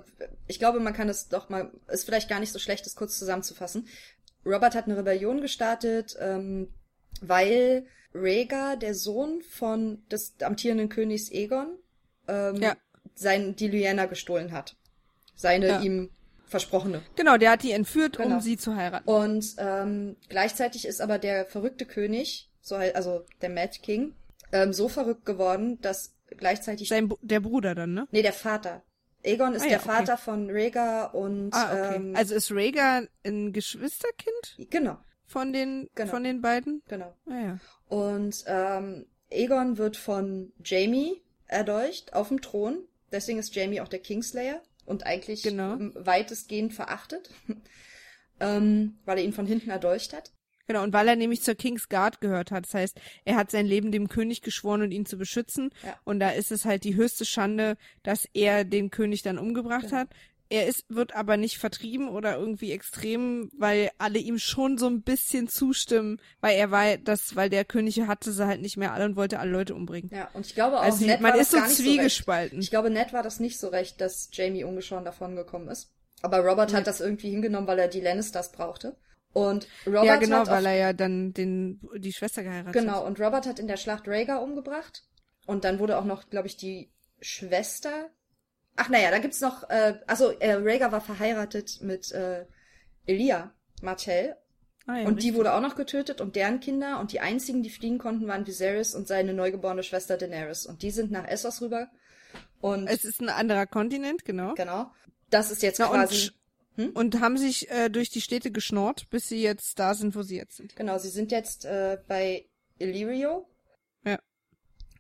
[0.49, 3.17] ich glaube, man kann es doch mal ist vielleicht gar nicht so schlecht, das kurz
[3.17, 3.87] zusammenzufassen.
[4.45, 6.69] Robert hat eine Rebellion gestartet, ähm,
[7.21, 11.79] weil Rhaegar, der Sohn von des amtierenden Königs Egon,
[12.27, 12.77] ähm, ja
[13.19, 14.77] sein, die Lyanna gestohlen hat.
[15.35, 15.81] Seine ja.
[15.81, 16.11] ihm
[16.47, 17.03] versprochene.
[17.17, 18.37] Genau, der hat die entführt, genau.
[18.37, 19.09] um sie zu heiraten.
[19.09, 24.15] Und ähm, gleichzeitig ist aber der verrückte König, so also der Mad King,
[24.53, 28.09] ähm, so verrückt geworden, dass gleichzeitig sein der Bruder dann, ne?
[28.11, 28.83] Nee, der Vater.
[29.25, 30.23] Aegon ist ah, ja, der Vater okay.
[30.23, 31.97] von Rhaegar und ah, okay.
[31.97, 34.71] ähm, also ist Rhaegar ein Geschwisterkind?
[34.71, 34.99] Genau.
[35.29, 36.11] Von den genau.
[36.11, 36.83] von den beiden?
[36.89, 37.15] Genau.
[37.27, 37.59] Ah, ja.
[37.89, 44.01] Und ähm, Aegon wird von Jamie erdolcht auf dem Thron Deswegen ist Jamie auch der
[44.01, 45.77] Kingslayer und eigentlich genau.
[45.95, 47.31] weitestgehend verachtet,
[48.41, 50.33] ähm, weil er ihn von hinten erdolcht hat.
[50.67, 52.67] Genau, und weil er nämlich zur King's Guard gehört hat.
[52.67, 55.71] Das heißt, er hat sein Leben dem König geschworen und ihn zu beschützen.
[55.83, 55.99] Ja.
[56.05, 59.97] Und da ist es halt die höchste Schande, dass er den König dann umgebracht genau.
[59.97, 60.09] hat.
[60.51, 65.03] Er ist, wird aber nicht vertrieben oder irgendwie extrem, weil alle ihm schon so ein
[65.03, 69.05] bisschen zustimmen, weil er war das, weil der König hatte sie halt nicht mehr alle
[69.05, 70.11] und wollte alle Leute umbringen.
[70.13, 72.59] Ja, und ich glaube auch, also Ned man ist so zwiegespalten.
[72.59, 75.93] So ich glaube, Ned war das nicht so recht, dass Jamie ungeschoren davon gekommen ist.
[76.23, 76.79] Aber Robert ja.
[76.79, 78.97] hat das irgendwie hingenommen, weil er die Lannisters brauchte.
[79.33, 82.99] Und Robert ja, genau, weil er ja dann den, die Schwester geheiratet genau, hat.
[82.99, 85.05] Genau, und Robert hat in der Schlacht Rhaegar umgebracht.
[85.47, 88.11] Und dann wurde auch noch, glaube ich, die Schwester
[88.81, 92.47] Ach naja, da gibt's noch, äh, also äh, Rhaegar war verheiratet mit äh,
[93.07, 93.53] Elia
[93.83, 94.37] Martell.
[94.87, 95.25] Ah, ja, und richtig.
[95.25, 98.47] die wurde auch noch getötet und deren Kinder und die einzigen, die fliehen konnten, waren
[98.47, 100.65] Viserys und seine neugeborene Schwester Daenerys.
[100.65, 101.91] Und die sind nach Essos rüber.
[102.61, 104.55] Und es ist ein anderer Kontinent, genau.
[104.55, 104.93] Genau.
[105.29, 106.31] Das ist jetzt Na, quasi.
[106.77, 106.91] Und, hm?
[106.93, 110.37] und haben sich äh, durch die Städte geschnort, bis sie jetzt da sind, wo sie
[110.37, 110.77] jetzt sind.
[110.77, 112.47] Genau, sie sind jetzt äh, bei
[112.79, 113.49] Illyrio.
[114.05, 114.21] Ja.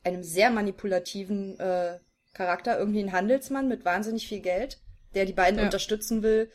[0.02, 2.00] Einem sehr manipulativen äh,
[2.34, 4.80] Charakter, irgendwie ein Handelsmann mit wahnsinnig viel Geld,
[5.14, 5.64] der die beiden ja.
[5.64, 6.50] unterstützen will,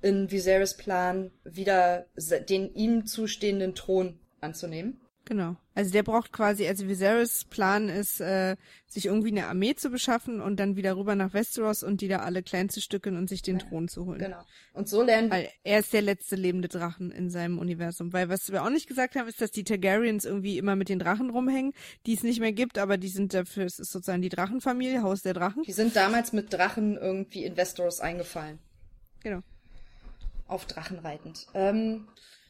[0.00, 2.06] in Viserys Plan wieder
[2.48, 5.00] den ihm zustehenden Thron anzunehmen.
[5.24, 5.56] Genau.
[5.74, 8.56] Also der braucht quasi, also Viserys Plan ist, äh,
[8.86, 12.18] sich irgendwie eine Armee zu beschaffen und dann wieder rüber nach Westeros und die da
[12.20, 14.20] alle klein zu stückeln und sich den ja, Thron zu holen.
[14.20, 14.40] Genau.
[14.72, 18.12] Und so lernen Weil er ist der letzte lebende Drachen in seinem Universum.
[18.12, 21.00] Weil was wir auch nicht gesagt haben, ist, dass die Targaryens irgendwie immer mit den
[21.00, 21.72] Drachen rumhängen,
[22.06, 25.22] die es nicht mehr gibt, aber die sind dafür, es ist sozusagen die Drachenfamilie, Haus
[25.22, 25.64] der Drachen.
[25.64, 28.60] Die sind damals mit Drachen irgendwie in Westeros eingefallen.
[29.24, 29.40] Genau.
[30.46, 31.48] Auf Drachen reitend.
[31.54, 32.06] Ähm,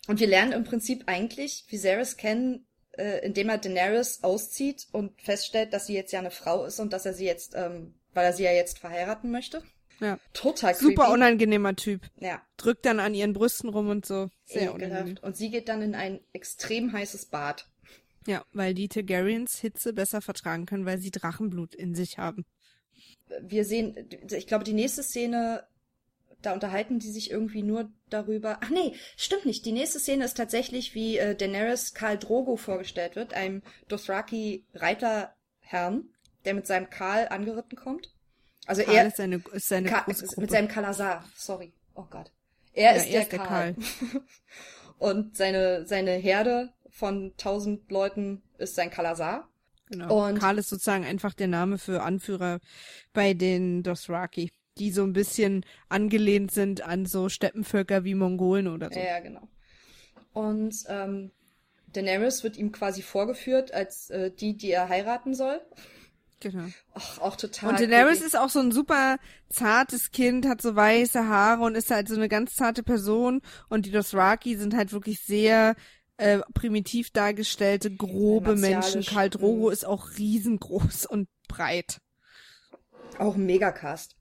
[0.08, 2.66] und wir lernen im Prinzip eigentlich Viserys kennen,
[2.98, 6.92] äh, indem er Daenerys auszieht und feststellt, dass sie jetzt ja eine Frau ist und
[6.92, 9.62] dass er sie jetzt, ähm, weil er sie ja jetzt verheiraten möchte.
[10.00, 10.18] Ja.
[10.32, 10.94] Total creepy.
[10.94, 12.02] Super unangenehmer Typ.
[12.18, 12.42] Ja.
[12.56, 14.28] Drückt dann an ihren Brüsten rum und so.
[14.44, 14.82] Sehr Ekelhaft.
[14.82, 15.18] unangenehm.
[15.22, 17.66] Und sie geht dann in ein extrem heißes Bad.
[18.26, 22.44] Ja, weil die Targaryens Hitze besser vertragen können, weil sie Drachenblut in sich haben.
[23.40, 25.64] Wir sehen, ich glaube, die nächste Szene
[26.44, 28.58] da unterhalten die sich irgendwie nur darüber.
[28.62, 29.64] Ach nee, stimmt nicht.
[29.64, 36.10] Die nächste Szene ist tatsächlich, wie äh, Daenerys Karl Drogo vorgestellt wird, einem Dothraki Reiterherrn,
[36.44, 38.12] der mit seinem Karl angeritten kommt.
[38.66, 41.72] Also Karl er ist seine, ist seine Ka mit seinem Kalazar, sorry.
[41.94, 42.32] Oh Gott.
[42.72, 43.74] Er ja, ist, er der, ist der Karl.
[43.74, 44.22] Karl.
[44.98, 49.48] Und seine seine Herde von tausend Leuten ist sein Kalazar.
[49.90, 50.26] Genau.
[50.26, 52.60] Und Karl ist sozusagen einfach der Name für Anführer
[53.12, 58.90] bei den Dothraki die so ein bisschen angelehnt sind an so Steppenvölker wie Mongolen oder
[58.92, 58.98] so.
[58.98, 59.48] Ja, genau.
[60.32, 61.30] Und ähm,
[61.92, 65.60] Daenerys wird ihm quasi vorgeführt als äh, die, die er heiraten soll.
[66.40, 66.66] Genau.
[66.92, 67.70] Ach, auch total.
[67.70, 69.18] Und Daenerys ist auch so ein super
[69.48, 73.40] zartes Kind, hat so weiße Haare und ist halt so eine ganz zarte Person.
[73.68, 75.74] Und die Dothraki sind halt wirklich sehr
[76.16, 79.04] äh, primitiv dargestellte, grobe Menschen.
[79.04, 79.72] Karl Drogo mhm.
[79.72, 82.00] ist auch riesengroß und breit.
[83.18, 84.16] Auch ein Megacast.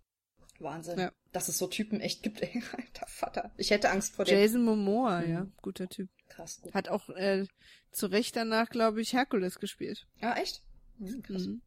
[0.64, 1.00] Wahnsinn.
[1.00, 1.12] Ja.
[1.32, 3.52] Dass es so Typen echt gibt, ey, alter Vater.
[3.58, 4.38] Ich hätte Angst vor dem.
[4.38, 5.32] Jason Momoa, mhm.
[5.32, 6.10] ja, guter Typ.
[6.30, 6.62] Krass.
[6.62, 6.74] Gut.
[6.74, 7.46] Hat auch äh,
[7.92, 10.08] zu Recht danach, glaube ich, Herkules gespielt.
[10.22, 10.62] Ah, echt?
[10.98, 11.22] Mhm.
[11.22, 11.48] Krass.
[11.48, 11.62] Mhm.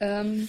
[0.00, 0.48] Ähm,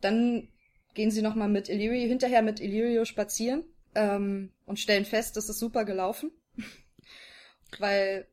[0.00, 0.48] dann
[0.94, 3.64] gehen sie nochmal mit Illyrio, hinterher mit Illyrio spazieren
[3.94, 6.32] ähm, und stellen fest, das ist super gelaufen.
[7.78, 8.26] Weil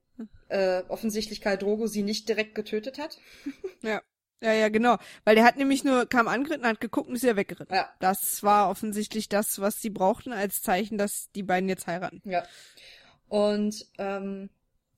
[0.49, 3.17] äh, offensichtlich Karl Drogo sie nicht direkt getötet hat.
[3.81, 4.01] ja.
[4.41, 4.97] Ja, ja, genau.
[5.23, 7.75] Weil der hat nämlich nur, kam angeritten, hat geguckt und ist ja weggeritten.
[7.75, 7.91] Ja.
[7.99, 12.21] Das war offensichtlich das, was sie brauchten als Zeichen, dass die beiden jetzt heiraten.
[12.23, 12.43] Ja.
[13.27, 14.49] Und ähm,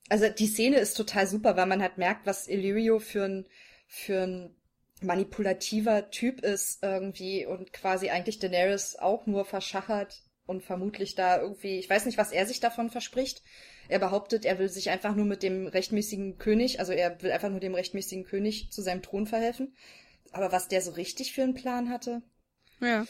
[0.08, 3.46] also die Szene ist total super, weil man halt merkt, was Illyrio für ein,
[3.86, 4.56] für ein
[5.02, 11.78] manipulativer Typ ist irgendwie und quasi eigentlich Daenerys auch nur verschachert und vermutlich da irgendwie,
[11.78, 13.42] ich weiß nicht, was er sich davon verspricht.
[13.90, 17.50] Er behauptet, er will sich einfach nur mit dem rechtmäßigen König, also er will einfach
[17.50, 19.74] nur dem rechtmäßigen König zu seinem Thron verhelfen.
[20.32, 22.22] Aber was der so richtig für einen Plan hatte?
[22.80, 23.04] Ja.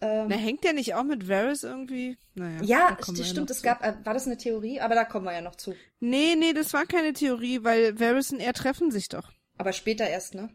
[0.00, 2.18] Ähm, Na, hängt der nicht auch mit Varys irgendwie?
[2.34, 2.60] Naja.
[2.62, 4.80] Ja, das stimmt, es gab, äh, war das eine Theorie?
[4.80, 5.74] Aber da kommen wir ja noch zu.
[6.00, 9.30] Nee, nee, das war keine Theorie, weil Varys und er treffen sich doch.
[9.56, 10.50] Aber später erst, ne?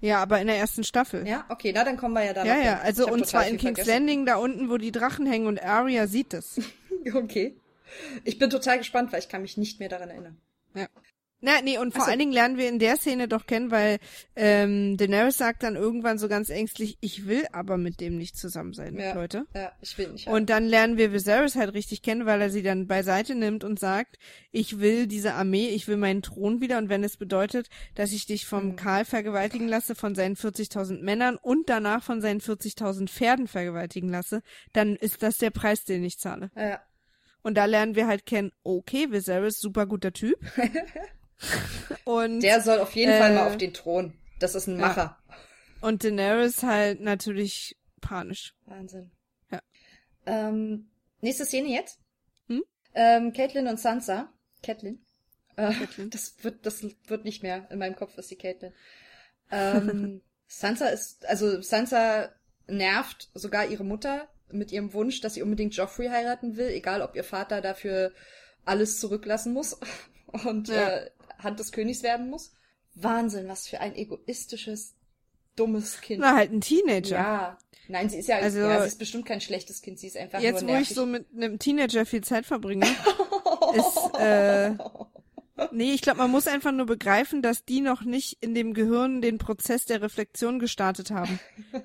[0.00, 1.28] Ja, aber in der ersten Staffel.
[1.28, 2.86] Ja, okay, na dann kommen wir ja da Ja, noch ja, hin.
[2.86, 3.90] also und zwar in King's vergessen.
[3.90, 6.58] Landing, da unten, wo die Drachen hängen und Arya sieht das.
[7.14, 7.59] okay.
[8.24, 10.40] Ich bin total gespannt, weil ich kann mich nicht mehr daran erinnern.
[10.74, 10.88] Ja.
[11.42, 12.10] Na, nee, und vor so.
[12.10, 13.98] allen Dingen lernen wir in der Szene doch kennen, weil
[14.36, 18.74] ähm, Daenerys sagt dann irgendwann so ganz ängstlich, ich will aber mit dem nicht zusammen
[18.74, 19.46] sein, ja, Leute.
[19.54, 20.26] Ja, ich will nicht.
[20.26, 20.32] Ja.
[20.32, 23.80] Und dann lernen wir Viserys halt richtig kennen, weil er sie dann beiseite nimmt und
[23.80, 24.18] sagt,
[24.52, 28.26] ich will diese Armee, ich will meinen Thron wieder und wenn es bedeutet, dass ich
[28.26, 28.76] dich vom mhm.
[28.76, 34.42] Karl vergewaltigen lasse, von seinen 40.000 Männern und danach von seinen 40.000 Pferden vergewaltigen lasse,
[34.74, 36.50] dann ist das der Preis, den ich zahle.
[36.54, 36.80] Ja.
[37.42, 40.38] Und da lernen wir halt kennen, okay, Viserys, super guter Typ.
[42.04, 44.12] Und, der soll auf jeden äh, Fall mal äh, auf den Thron.
[44.38, 45.18] Das ist ein Macher.
[45.28, 45.36] Ja.
[45.80, 48.54] Und Daenerys halt natürlich panisch.
[48.66, 49.10] Wahnsinn.
[49.50, 49.62] Ja.
[50.26, 50.90] Ähm,
[51.20, 51.98] nächste Szene jetzt.
[52.48, 52.62] Hm?
[52.94, 54.32] Ähm, Caitlin und Sansa.
[54.62, 55.04] Caitlin.
[55.56, 56.10] Äh, Caitlin.
[56.10, 58.74] Das wird, das wird nicht mehr in meinem Kopf, ist die Caitlin.
[59.50, 62.30] Ähm, Sansa ist, also Sansa
[62.66, 67.14] nervt sogar ihre Mutter mit ihrem Wunsch, dass sie unbedingt Joffrey heiraten will, egal ob
[67.14, 68.12] ihr Vater dafür
[68.64, 69.78] alles zurücklassen muss.
[70.44, 70.88] Und ja.
[70.88, 72.52] äh, Hand des Königs werden muss.
[72.94, 74.94] Wahnsinn, was für ein egoistisches,
[75.56, 76.20] dummes Kind.
[76.20, 77.16] Na, halt ein Teenager.
[77.16, 77.58] Ja.
[77.88, 80.40] Nein, sie ist ja, also, ja, sie ist bestimmt kein schlechtes Kind, sie ist einfach
[80.40, 82.86] jetzt, nur Jetzt, wo ich so mit einem Teenager viel Zeit verbringe,
[83.74, 84.70] ist, äh,
[85.72, 89.20] nee, ich glaube, man muss einfach nur begreifen, dass die noch nicht in dem Gehirn
[89.20, 91.38] den Prozess der Reflexion gestartet haben.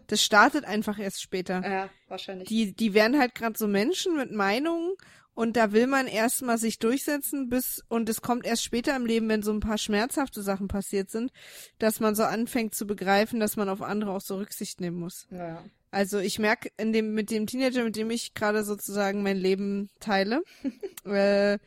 [0.08, 1.62] Das startet einfach erst später.
[1.64, 2.48] Ja, wahrscheinlich.
[2.48, 4.94] Die, die werden halt gerade so Menschen mit Meinungen
[5.36, 9.28] und da will man erstmal sich durchsetzen, bis, und es kommt erst später im Leben,
[9.28, 11.32] wenn so ein paar schmerzhafte Sachen passiert sind,
[11.78, 15.28] dass man so anfängt zu begreifen, dass man auf andere auch so Rücksicht nehmen muss.
[15.30, 15.62] Ja.
[15.92, 19.90] Also ich merke in dem, mit dem Teenager, mit dem ich gerade sozusagen mein Leben
[20.00, 20.42] teile,
[21.06, 21.60] äh,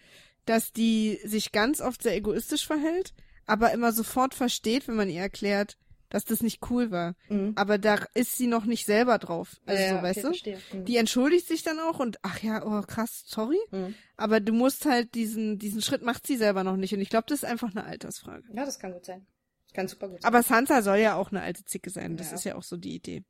[0.49, 3.13] dass die sich ganz oft sehr egoistisch verhält,
[3.47, 5.77] aber immer sofort versteht, wenn man ihr erklärt,
[6.09, 7.15] dass das nicht cool war.
[7.29, 7.53] Mhm.
[7.55, 9.61] Aber da ist sie noch nicht selber drauf.
[9.67, 10.79] Also ja, so, weißt okay, du?
[10.79, 10.85] Mhm.
[10.87, 13.59] Die entschuldigt sich dann auch und ach ja, oh krass, sorry.
[13.71, 13.95] Mhm.
[14.17, 16.95] Aber du musst halt diesen, diesen Schritt macht sie selber noch nicht.
[16.95, 18.45] Und ich glaube, das ist einfach eine Altersfrage.
[18.55, 19.27] Ja, das kann gut sein.
[19.75, 20.29] Kann super gut sein.
[20.29, 22.17] Aber Sansa soll ja auch eine alte Zicke sein.
[22.17, 22.37] Das ja.
[22.37, 23.23] ist ja auch so die Idee.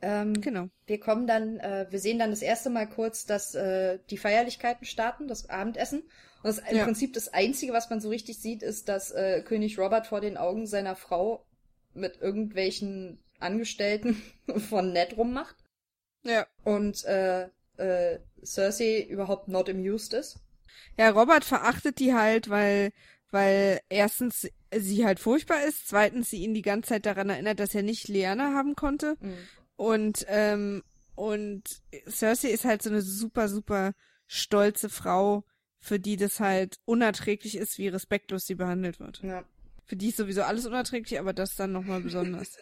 [0.00, 0.68] Ähm, genau.
[0.86, 4.86] Wir kommen dann, äh, wir sehen dann das erste Mal kurz, dass äh, die Feierlichkeiten
[4.86, 6.02] starten, das Abendessen.
[6.42, 6.84] Und das, im ja.
[6.84, 10.36] Prinzip das Einzige, was man so richtig sieht, ist, dass äh, König Robert vor den
[10.36, 11.44] Augen seiner Frau
[11.94, 14.22] mit irgendwelchen Angestellten
[14.68, 15.56] von Ned rummacht.
[16.22, 16.46] Ja.
[16.64, 20.38] Und äh, äh, Cersei überhaupt not amused ist.
[20.96, 22.92] Ja, Robert verachtet die halt, weil
[23.30, 27.74] weil erstens sie halt furchtbar ist, zweitens sie ihn die ganze Zeit daran erinnert, dass
[27.74, 29.16] er nicht Leanna haben konnte.
[29.20, 29.36] Mhm.
[29.78, 30.82] Und ähm,
[31.14, 31.62] und
[32.08, 33.92] Cersei ist halt so eine super super
[34.26, 35.44] stolze Frau,
[35.78, 39.22] für die das halt unerträglich ist, wie respektlos sie behandelt wird.
[39.22, 39.44] Ja.
[39.84, 42.58] Für die ist sowieso alles unerträglich, aber das dann nochmal besonders.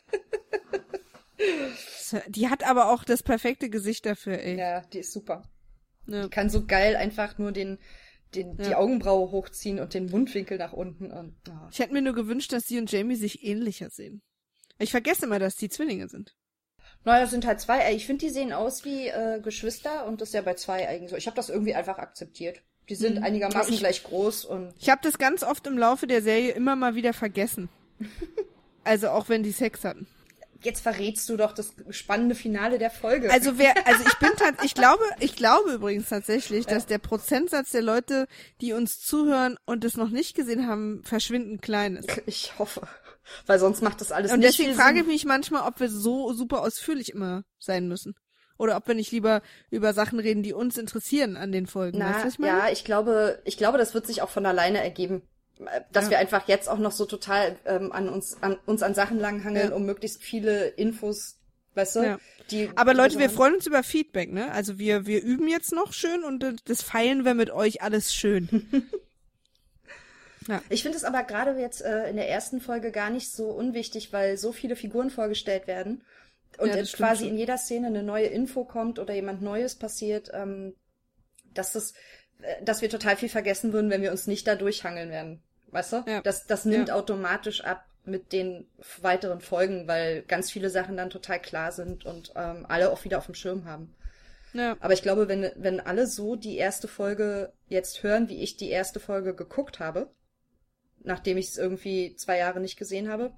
[2.29, 4.59] die hat aber auch das perfekte Gesicht dafür, ey.
[4.59, 5.43] Ja, die ist super.
[6.07, 6.25] Ja.
[6.25, 7.79] Die kann so geil einfach nur den,
[8.35, 8.69] den, ja.
[8.69, 11.35] die Augenbraue hochziehen und den Mundwinkel nach unten und.
[11.49, 11.69] Oh.
[11.71, 14.21] Ich hätte mir nur gewünscht, dass sie und Jamie sich ähnlicher sehen.
[14.79, 16.37] Ich vergesse immer, dass die Zwillinge sind.
[17.07, 17.95] Naja, sind halt zwei.
[17.95, 21.11] Ich finde, die sehen aus wie äh, Geschwister und das ist ja bei zwei eigentlich
[21.11, 21.17] so.
[21.17, 22.63] Ich habe das irgendwie einfach akzeptiert.
[22.89, 23.23] Die sind mhm.
[23.23, 24.75] einigermaßen ich, gleich groß und.
[24.81, 27.69] Ich habe das ganz oft im Laufe der Serie immer mal wieder vergessen.
[28.85, 30.09] also auch wenn die Sex hatten.
[30.63, 33.31] Jetzt verrätst du doch das spannende Finale der Folge.
[33.31, 34.31] Also wer, also ich bin
[34.65, 38.27] ich glaube, ich glaube übrigens tatsächlich, dass der Prozentsatz der Leute,
[38.61, 42.21] die uns zuhören und es noch nicht gesehen haben, verschwindend klein ist.
[42.27, 42.89] Ich hoffe.
[43.47, 46.33] Weil sonst macht das alles und nicht deswegen frage ich mich manchmal, ob wir so
[46.33, 48.15] super ausführlich immer sein müssen.
[48.59, 51.99] Oder ob wir nicht lieber über Sachen reden, die uns interessieren an den Folgen.
[51.99, 52.59] Na, weißt du, ich meine?
[52.59, 55.23] Ja, ich glaube, ich glaube, das wird sich auch von alleine ergeben.
[55.91, 56.13] Dass ja.
[56.13, 59.71] wir einfach jetzt auch noch so total ähm, an uns an uns an Sachen langhangeln,
[59.71, 59.75] ja.
[59.75, 61.39] um möglichst viele Infos,
[61.75, 62.19] weißt du, ja.
[62.51, 62.69] die.
[62.77, 64.53] Aber Leute, wir freuen uns über Feedback, ne?
[64.53, 68.69] Also wir wir üben jetzt noch schön und das feilen wir mit euch alles schön.
[70.49, 70.63] Ja.
[70.69, 74.13] Ich finde es aber gerade jetzt äh, in der ersten Folge gar nicht so unwichtig,
[74.13, 76.03] weil so viele Figuren vorgestellt werden
[76.59, 77.33] und ja, quasi schon.
[77.33, 80.75] in jeder Szene eine neue Info kommt oder jemand Neues passiert, ähm,
[81.53, 81.95] dass das
[82.43, 85.43] äh, dass wir total viel vergessen würden, wenn wir uns nicht da durchhangeln werden.
[85.69, 86.05] Weißt du?
[86.07, 86.21] Ja.
[86.23, 86.95] Das, das nimmt ja.
[86.95, 88.69] automatisch ab mit den
[89.03, 93.19] weiteren Folgen, weil ganz viele Sachen dann total klar sind und ähm, alle auch wieder
[93.19, 93.95] auf dem Schirm haben.
[94.53, 94.77] Ja.
[94.81, 98.71] Aber ich glaube, wenn, wenn alle so die erste Folge jetzt hören, wie ich die
[98.71, 100.09] erste Folge geguckt habe,
[101.07, 103.33] nachdem ich es irgendwie zwei Jahre nicht gesehen habe,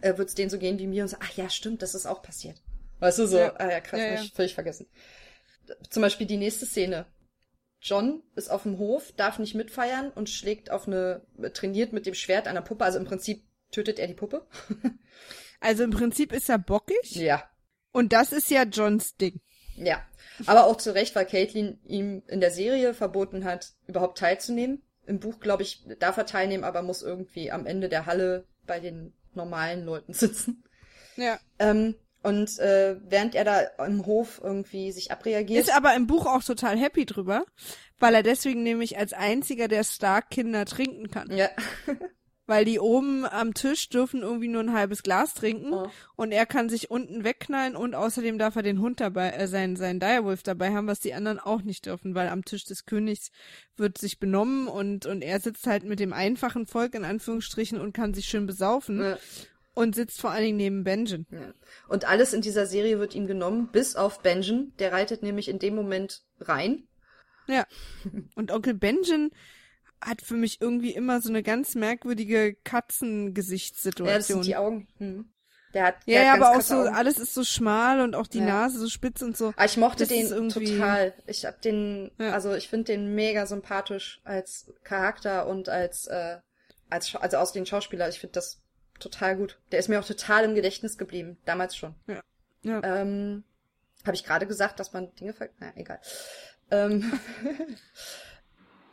[0.00, 2.06] äh, wird es denen so gehen wie mir und so, ach ja, stimmt, das ist
[2.06, 2.62] auch passiert.
[3.00, 3.54] Weißt du, so, ja.
[3.56, 4.22] ah ja, krass, ja, ja.
[4.22, 4.86] ich völlig vergessen.
[5.90, 7.06] Zum Beispiel die nächste Szene.
[7.80, 11.22] John ist auf dem Hof, darf nicht mitfeiern und schlägt auf eine,
[11.54, 14.46] trainiert mit dem Schwert einer Puppe, also im Prinzip tötet er die Puppe.
[15.60, 17.14] also im Prinzip ist er bockig.
[17.14, 17.48] Ja.
[17.92, 19.40] Und das ist ja Johns Ding.
[19.76, 20.04] Ja.
[20.46, 24.82] Aber auch zu Recht, weil Caitlin ihm in der Serie verboten hat, überhaupt teilzunehmen.
[25.08, 28.78] Im Buch, glaube ich, darf er teilnehmen, aber muss irgendwie am Ende der Halle bei
[28.78, 30.64] den normalen Leuten sitzen.
[31.16, 31.38] Ja.
[31.58, 35.64] Ähm, und äh, während er da im Hof irgendwie sich abreagiert.
[35.64, 37.44] Ist aber im Buch auch total happy drüber,
[37.98, 41.30] weil er deswegen nämlich als einziger der Stark-Kinder trinken kann.
[41.34, 41.48] Ja.
[42.48, 45.90] weil die oben am Tisch dürfen irgendwie nur ein halbes Glas trinken oh.
[46.16, 49.76] und er kann sich unten wegknallen und außerdem darf er den Hund dabei, äh, seinen,
[49.76, 53.30] seinen Direwolf dabei haben, was die anderen auch nicht dürfen, weil am Tisch des Königs
[53.76, 57.92] wird sich benommen und, und er sitzt halt mit dem einfachen Volk in Anführungsstrichen und
[57.92, 59.00] kann sich schön besaufen.
[59.00, 59.18] Ja.
[59.74, 61.26] Und sitzt vor allen Dingen neben Benjen.
[61.30, 61.52] Ja.
[61.86, 64.72] Und alles in dieser Serie wird ihm genommen, bis auf Benjen.
[64.80, 66.88] Der reitet nämlich in dem Moment rein.
[67.46, 67.64] Ja.
[68.34, 69.30] Und Onkel Benjen
[70.00, 74.08] hat für mich irgendwie immer so eine ganz merkwürdige Katzengesichtssituation.
[74.08, 74.88] Ja, das sind die Augen.
[74.98, 75.30] Hm.
[75.74, 76.94] Der hat, der ja, hat ja aber auch so, Augen.
[76.94, 78.46] alles ist so schmal und auch die ja.
[78.46, 79.48] Nase so spitz und so.
[79.48, 80.76] Aber ah, ich mochte das den irgendwie...
[80.76, 81.12] total.
[81.26, 82.32] Ich hab den, ja.
[82.32, 86.38] also ich finde den mega sympathisch als Charakter und als, äh,
[86.88, 88.08] als, also aus den Schauspieler.
[88.08, 88.62] Ich finde das
[88.98, 89.60] total gut.
[89.70, 91.36] Der ist mir auch total im Gedächtnis geblieben.
[91.44, 91.94] Damals schon.
[92.06, 92.22] Ja.
[92.62, 92.82] ja.
[92.82, 93.44] Ähm,
[94.06, 95.50] Habe ich gerade gesagt, dass man Dinge ver...
[95.58, 96.00] Na, egal.
[96.70, 97.12] Ähm,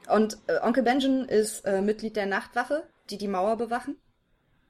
[0.10, 3.98] Und äh, Onkel Benjamin ist äh, Mitglied der Nachtwache, die die Mauer bewachen.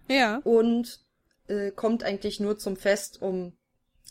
[0.08, 0.38] Ja.
[0.44, 1.00] Und
[1.48, 3.54] äh, kommt eigentlich nur zum Fest, um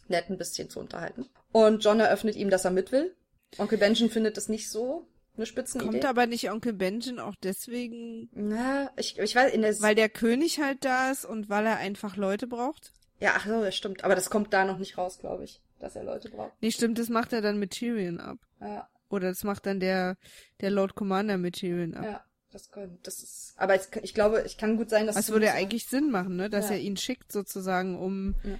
[0.08, 1.26] nett ein bisschen zu unterhalten.
[1.52, 3.14] Und John eröffnet ihm, dass er mit will.
[3.58, 5.06] Onkel Benjamin findet das nicht so
[5.36, 5.90] eine Spitzenidee.
[5.90, 8.28] Kommt aber nicht Onkel Benjamin auch deswegen?
[8.32, 9.80] Na, ich, ich weiß, in der...
[9.80, 12.92] Weil der König halt da ist und weil er einfach Leute braucht?
[13.20, 14.04] Ja, ach so, das stimmt.
[14.04, 16.52] Aber das kommt da noch nicht raus, glaube ich, dass er Leute braucht.
[16.60, 18.38] Nee, stimmt, das macht er dann mit Tyrion ab.
[18.60, 18.88] Ja.
[19.08, 20.16] Oder das macht dann der,
[20.60, 22.04] der Lord Commander mit Tyrion ab.
[22.04, 25.30] Ja, das kann, das ist, aber es, ich glaube, es kann gut sein, dass Das
[25.30, 26.76] würde ja eigentlich Sinn machen, ne, dass ja.
[26.76, 28.58] er ihn schickt sozusagen, um, ja.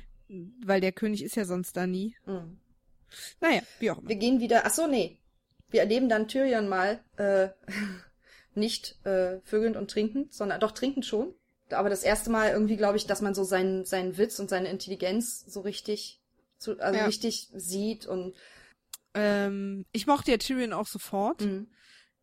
[0.65, 2.16] weil der König ist ja sonst da nie.
[2.27, 2.59] Mhm.
[3.41, 4.09] Naja, wie auch immer.
[4.09, 5.19] Wir gehen wieder, ach so, nee.
[5.71, 7.49] Wir erleben dann Tyrion mal, äh,
[8.55, 11.35] nicht, äh, vögelnd und trinkend, sondern doch trinkend schon.
[11.71, 14.69] Aber das erste Mal irgendwie, glaube ich, dass man so seinen, seinen Witz und seine
[14.69, 16.21] Intelligenz so richtig,
[16.59, 17.07] zu, also ja.
[17.07, 18.35] richtig sieht und
[19.15, 21.69] ähm, ich mochte ja Tyrion auch sofort, mhm.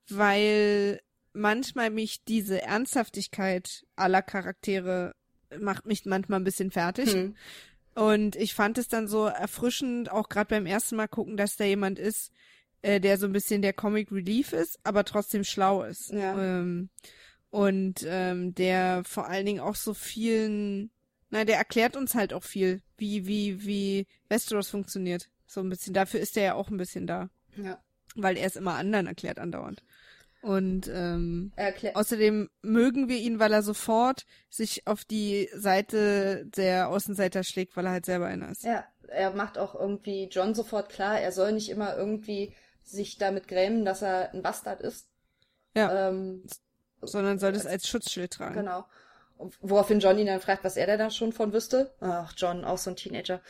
[0.10, 1.02] weil
[1.34, 5.16] manchmal mich diese Ernsthaftigkeit aller Charaktere
[5.60, 7.16] macht mich manchmal ein bisschen fertig.
[7.16, 7.36] Mhm.
[7.94, 11.66] Und ich fand es dann so erfrischend, auch gerade beim ersten Mal gucken, dass da
[11.66, 12.32] jemand ist,
[12.82, 16.12] äh, der so ein bisschen der Comic Relief ist, aber trotzdem schlau ist.
[16.12, 16.60] Ja.
[16.60, 16.90] Ähm,
[17.50, 20.90] und ähm, der vor allen Dingen auch so vielen,
[21.30, 25.30] na, der erklärt uns halt auch viel, wie, wie, wie Westeros funktioniert.
[25.52, 25.94] So ein bisschen.
[25.94, 27.30] Dafür ist er ja auch ein bisschen da.
[27.58, 27.78] Ja.
[28.16, 29.84] Weil er es immer anderen erklärt andauernd.
[30.42, 31.52] Und ähm,
[31.94, 37.86] außerdem mögen wir ihn, weil er sofort sich auf die Seite der Außenseiter schlägt, weil
[37.86, 38.64] er halt selber einer ist.
[38.64, 43.48] Ja, er macht auch irgendwie John sofort klar, er soll nicht immer irgendwie sich damit
[43.50, 45.08] grämen, dass er ein Bastard ist.
[45.76, 46.10] Ja.
[46.10, 46.44] Ähm,
[47.02, 48.56] sondern soll das als Schutzschild tragen.
[48.56, 48.86] Genau.
[49.60, 51.94] Woraufhin John ihn dann fragt, was er da schon von wüsste.
[52.00, 53.42] Ach, John, auch so ein Teenager.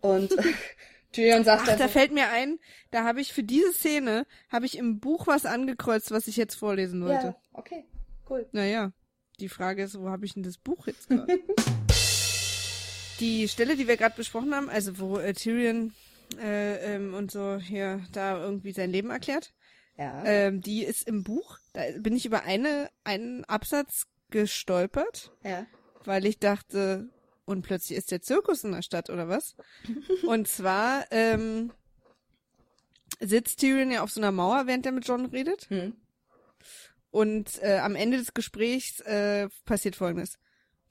[0.00, 0.34] Und
[1.12, 2.58] Tyrion sagt Ach, da fällt mir ein,
[2.90, 6.54] da habe ich für diese Szene, habe ich im Buch was angekreuzt, was ich jetzt
[6.54, 7.26] vorlesen wollte.
[7.26, 7.84] Ja, okay,
[8.28, 8.48] cool.
[8.52, 8.92] Naja,
[9.40, 11.40] die Frage ist, wo habe ich denn das Buch jetzt gerade?
[13.20, 15.92] die Stelle, die wir gerade besprochen haben, also wo äh, Tyrion
[16.40, 19.52] äh, ähm, und so hier da irgendwie sein Leben erklärt,
[19.96, 20.24] ja.
[20.24, 21.58] ähm, die ist im Buch.
[21.72, 25.66] Da bin ich über eine einen Absatz gestolpert, ja.
[26.04, 27.10] weil ich dachte,
[27.50, 29.56] und plötzlich ist der Zirkus in der Stadt, oder was?
[30.26, 31.72] Und zwar ähm,
[33.18, 35.68] sitzt Tyrion ja auf so einer Mauer, während er mit John redet.
[35.68, 35.94] Hm.
[37.10, 40.38] Und äh, am Ende des Gesprächs äh, passiert folgendes.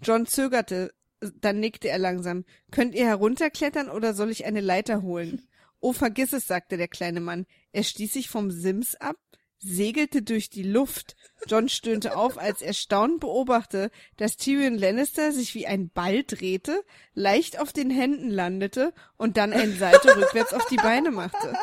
[0.02, 2.44] John zögerte, dann nickte er langsam.
[2.72, 5.48] Könnt ihr herunterklettern oder soll ich eine Leiter holen?
[5.80, 7.46] Oh, vergiss es, sagte der kleine Mann.
[7.72, 9.18] Er stieß sich vom Sims ab,
[9.60, 11.16] segelte durch die Luft.
[11.48, 16.84] John stöhnte auf, als er staunend beobachtete, dass Tyrion Lannister sich wie ein Ball drehte,
[17.14, 21.54] leicht auf den Händen landete und dann ein Salto rückwärts auf die Beine machte.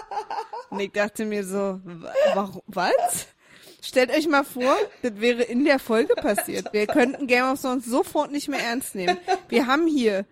[0.70, 1.81] Und ich dachte mir so,
[2.35, 3.28] warum, was?
[3.82, 6.73] Stellt euch mal vor, das wäre in der Folge passiert.
[6.73, 9.16] Wir könnten Game of Thrones sofort nicht mehr ernst nehmen.
[9.48, 10.27] Wir haben hier,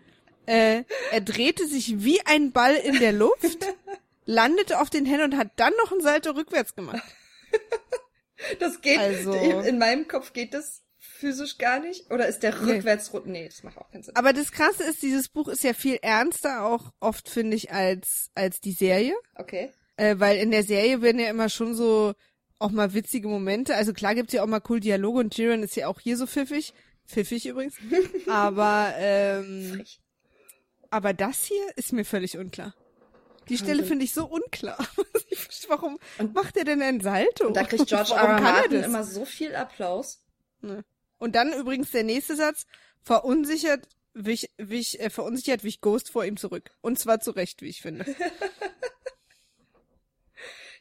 [0.47, 0.83] äh,
[1.13, 3.59] er drehte sich wie ein Ball in der Luft,
[4.27, 7.03] landete auf den Händen und hat dann noch ein Salto rückwärts gemacht.
[8.59, 12.11] Das geht, also, in meinem Kopf geht das physisch gar nicht?
[12.11, 13.21] Oder ist der rückwärts nee.
[13.25, 14.17] nee, das macht auch keinen Sinn.
[14.17, 18.31] Aber das Krasse ist, dieses Buch ist ja viel ernster auch oft, finde ich, als,
[18.35, 19.15] als die Serie.
[19.37, 19.73] Okay.
[19.97, 22.15] Äh, weil in der Serie werden ja immer schon so
[22.59, 23.75] auch mal witzige Momente.
[23.75, 26.27] Also klar gibt's ja auch mal cool Dialoge und Tyrion ist ja auch hier so
[26.27, 26.75] pfiffig.
[27.07, 27.77] Pfiffig übrigens.
[28.29, 29.85] aber, ähm,
[30.91, 32.75] aber das hier ist mir völlig unklar.
[33.49, 34.79] Die Stelle finde ich so unklar.
[35.69, 37.47] warum und, macht er denn ein Salto?
[37.47, 38.21] Und da kriegt George R.
[38.21, 38.41] R.
[38.41, 40.23] Martin immer so viel Applaus.
[41.19, 42.67] Und dann übrigens der nächste Satz.
[43.03, 46.71] Verunsichert wich, wich, äh, verunsichert wich Ghost vor ihm zurück.
[46.81, 48.07] Und zwar zu Recht, wie ich finde.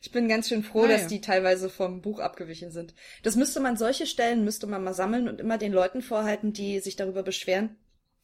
[0.05, 0.97] Ich bin ganz schön froh, naja.
[0.97, 2.93] dass die teilweise vom Buch abgewichen sind.
[3.23, 6.81] Das müsste man, solche Stellen müsste man mal sammeln und immer den Leuten vorhalten, die
[6.81, 7.77] sich darüber beschweren,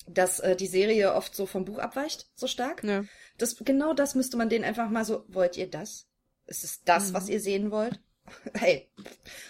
[0.06, 2.84] dass äh, die Serie oft so vom Buch abweicht, so stark.
[2.84, 3.06] Ja.
[3.40, 6.08] Das, genau das müsste man denen einfach mal so, wollt ihr das?
[6.46, 7.14] Ist es das, mhm.
[7.14, 8.00] was ihr sehen wollt?
[8.54, 8.88] hey.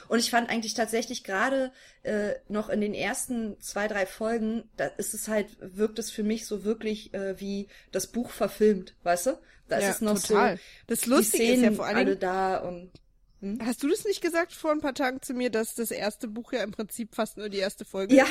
[0.08, 1.72] Und ich fand eigentlich tatsächlich gerade
[2.04, 6.24] äh, noch in den ersten zwei, drei Folgen, da ist es halt, wirkt es für
[6.24, 9.40] mich so wirklich äh, wie das Buch verfilmt, weißt du?
[9.68, 10.58] Da ja, ist es noch total.
[10.58, 10.64] so.
[10.88, 12.92] Das Lustige ist ja vor allem alle da und
[13.42, 13.60] hm?
[13.66, 16.52] Hast du das nicht gesagt vor ein paar Tagen zu mir, dass das erste Buch
[16.52, 18.26] ja im Prinzip fast nur die erste Folge Ja,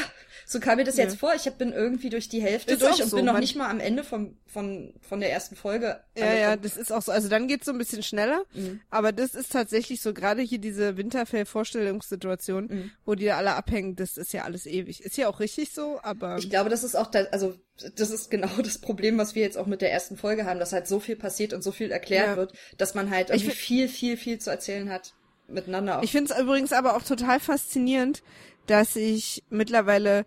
[0.45, 1.05] so kam mir das ja.
[1.05, 1.33] jetzt vor.
[1.35, 3.81] Ich bin irgendwie durch die Hälfte ist durch und so, bin noch nicht mal am
[3.81, 6.01] Ende vom, von, von der ersten Folge.
[6.17, 7.11] Ja, ja, das ist auch so.
[7.11, 8.45] Also dann geht's so ein bisschen schneller.
[8.53, 8.81] Mhm.
[8.91, 12.91] Aber das ist tatsächlich so, gerade hier diese Winterfell-Vorstellungssituation, mhm.
[13.07, 15.03] wo die da alle abhängen, das ist ja alles ewig.
[15.03, 16.37] Ist ja auch richtig so, aber.
[16.39, 17.55] Ich glaube, das ist auch da, also
[17.97, 20.73] das ist genau das Problem, was wir jetzt auch mit der ersten Folge haben, dass
[20.73, 22.37] halt so viel passiert und so viel erklärt ja.
[22.37, 25.15] wird, dass man halt irgendwie viel, viel, viel zu erzählen hat
[25.47, 25.99] miteinander.
[25.99, 26.03] Auch.
[26.03, 28.23] Ich finde es übrigens aber auch total faszinierend,
[28.67, 30.27] dass ich mittlerweile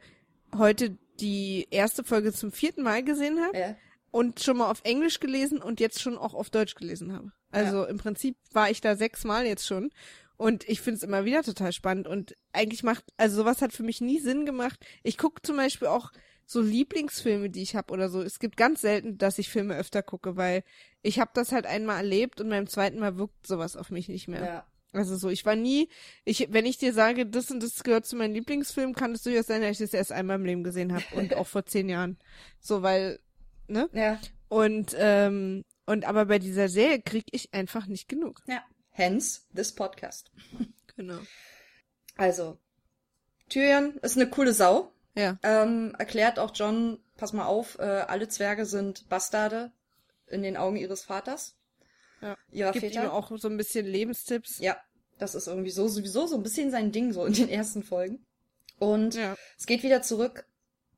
[0.58, 3.76] heute die erste Folge zum vierten Mal gesehen habe ja.
[4.10, 7.32] und schon mal auf Englisch gelesen und jetzt schon auch auf Deutsch gelesen habe.
[7.52, 7.86] Also ja.
[7.86, 9.92] im Prinzip war ich da sechsmal jetzt schon
[10.38, 13.84] und ich finde es immer wieder total spannend und eigentlich macht, also sowas hat für
[13.84, 14.84] mich nie Sinn gemacht.
[15.04, 16.12] Ich gucke zum Beispiel auch
[16.52, 18.22] so Lieblingsfilme, die ich habe oder so.
[18.22, 20.64] Es gibt ganz selten, dass ich Filme öfter gucke, weil
[21.02, 24.28] ich habe das halt einmal erlebt und beim zweiten Mal wirkt sowas auf mich nicht
[24.28, 24.46] mehr.
[24.46, 24.68] Ja.
[24.92, 25.88] Also so, ich war nie,
[26.26, 29.48] ich, wenn ich dir sage, das und das gehört zu meinem Lieblingsfilm, kann es durchaus
[29.48, 32.18] sein, dass ich das erst einmal im Leben gesehen habe und auch vor zehn Jahren.
[32.60, 33.22] So, weil,
[33.68, 33.90] ne?
[33.94, 34.20] Ja.
[34.50, 38.42] Und, ähm, und aber bei dieser Serie krieg ich einfach nicht genug.
[38.48, 38.62] Ja.
[38.90, 40.32] Hence this podcast.
[40.98, 41.20] Genau.
[42.18, 42.60] Also,
[43.48, 44.92] Tyrion ist eine coole Sau.
[45.16, 45.38] Ja.
[45.44, 49.72] Ähm, erklärt auch John, pass mal auf, äh, alle Zwerge sind Bastarde
[50.28, 51.56] in den Augen ihres Vaters.
[52.22, 52.38] Ja.
[52.52, 53.06] ihrer Gibt Väter.
[53.06, 54.60] ihm auch so ein bisschen Lebenstipps.
[54.60, 54.78] Ja,
[55.18, 58.26] das ist irgendwie so sowieso so ein bisschen sein Ding so in den ersten Folgen.
[58.78, 59.36] Und ja.
[59.58, 60.46] es geht wieder zurück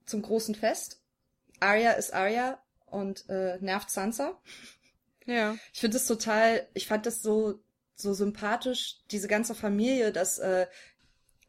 [0.05, 1.01] zum großen Fest.
[1.59, 4.37] Arya ist Arya und äh, nervt Sansa.
[5.25, 5.55] Ja.
[5.73, 7.59] Ich finde es total, ich fand das so
[7.95, 10.67] so sympathisch, diese ganze Familie, dass äh,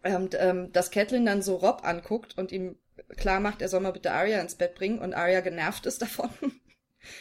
[0.05, 2.76] ähm, ähm, dass Catelyn dann so Rob anguckt und ihm
[3.16, 6.31] klar macht, er soll mal bitte Arya ins Bett bringen und Arya genervt ist davon.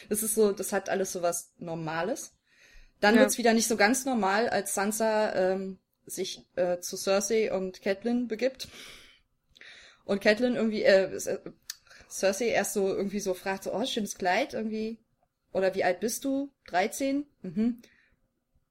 [0.08, 2.34] Das ist so, das hat alles so was Normales.
[3.00, 3.20] Dann ja.
[3.20, 8.28] wird's wieder nicht so ganz normal, als Sansa ähm, sich äh, zu Cersei und Catelyn
[8.28, 8.68] begibt.
[10.04, 11.38] Und Catelyn irgendwie, äh, äh,
[12.08, 14.98] Cersei erst so irgendwie so fragt, so, oh, schönes Kleid, irgendwie.
[15.52, 16.52] Oder wie alt bist du?
[16.66, 17.26] 13?
[17.42, 17.82] Mhm.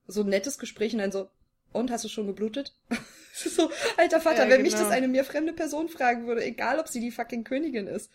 [0.05, 1.29] So ein nettes Gespräch und dann so,
[1.73, 2.75] und hast du schon geblutet?
[3.33, 4.63] so, alter Vater, ja, wenn genau.
[4.63, 8.11] mich das eine mir fremde Person fragen würde, egal ob sie die fucking Königin ist.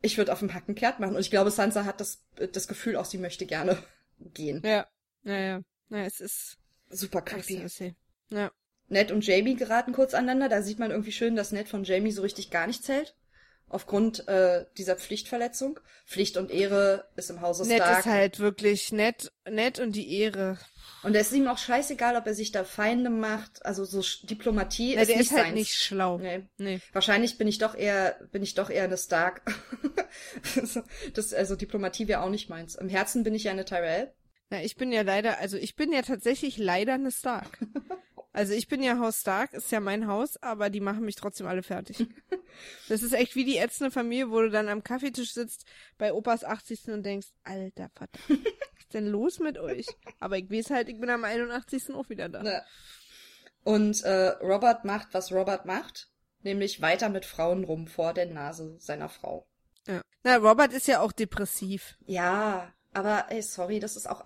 [0.00, 1.16] Ich würde auf dem Hacken kehrt machen.
[1.16, 3.82] Und ich glaube, Sansa hat das, das Gefühl auch, sie möchte gerne
[4.18, 4.62] gehen.
[4.64, 4.86] Ja.
[5.22, 6.58] Naja, naja, es ist
[6.90, 7.66] super creepy.
[8.30, 8.52] Ja.
[8.88, 10.48] Ned und Jamie geraten kurz aneinander.
[10.48, 13.14] Da sieht man irgendwie schön, dass Ned von Jamie so richtig gar nichts hält.
[13.70, 15.80] Aufgrund äh, dieser Pflichtverletzung.
[16.06, 17.78] Pflicht und Ehre ist im Hause Stark.
[17.80, 20.58] Ned ist halt wirklich nett, nett und die Ehre.
[21.02, 23.64] Und es ist ihm auch scheißegal, ob er sich da Feinde macht.
[23.64, 25.54] Also so Diplomatie ja, ist der nicht ist halt seins.
[25.54, 26.18] nicht schlau.
[26.18, 26.46] Nee.
[26.56, 26.80] nee.
[26.92, 29.42] Wahrscheinlich bin ich doch eher, bin ich doch eher eine Stark.
[31.14, 32.74] das, also Diplomatie wäre auch nicht meins.
[32.74, 34.12] Im Herzen bin ich ja eine Tyrell.
[34.50, 37.58] Na, ich bin ja leider, also ich bin ja tatsächlich leider eine Stark.
[38.38, 41.48] Also ich bin ja Haus Stark, ist ja mein Haus, aber die machen mich trotzdem
[41.48, 42.06] alle fertig.
[42.88, 45.64] Das ist echt wie die ätzende Familie, wo du dann am Kaffeetisch sitzt
[45.96, 46.88] bei Opas 80.
[46.88, 48.38] und denkst, alter Vater, was
[48.78, 49.86] ist denn los mit euch?
[50.18, 51.94] Aber ich weiß halt, ich bin am 81.
[51.94, 52.42] auch wieder da.
[52.42, 52.62] Ja.
[53.62, 56.08] Und äh, Robert macht, was Robert macht,
[56.42, 59.46] nämlich weiter mit Frauen rum vor der Nase seiner Frau.
[59.86, 60.00] Ja.
[60.24, 61.96] Na, Robert ist ja auch depressiv.
[62.06, 64.24] Ja, Aber ey, sorry, das ist auch,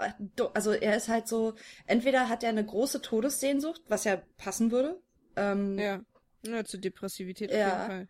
[0.54, 1.54] also er ist halt so,
[1.86, 5.00] entweder hat er eine große Todessehnsucht, was ja passen würde.
[5.36, 6.00] Ähm, ja.
[6.46, 7.66] ja, zur Depressivität ja.
[7.66, 8.08] auf jeden Fall.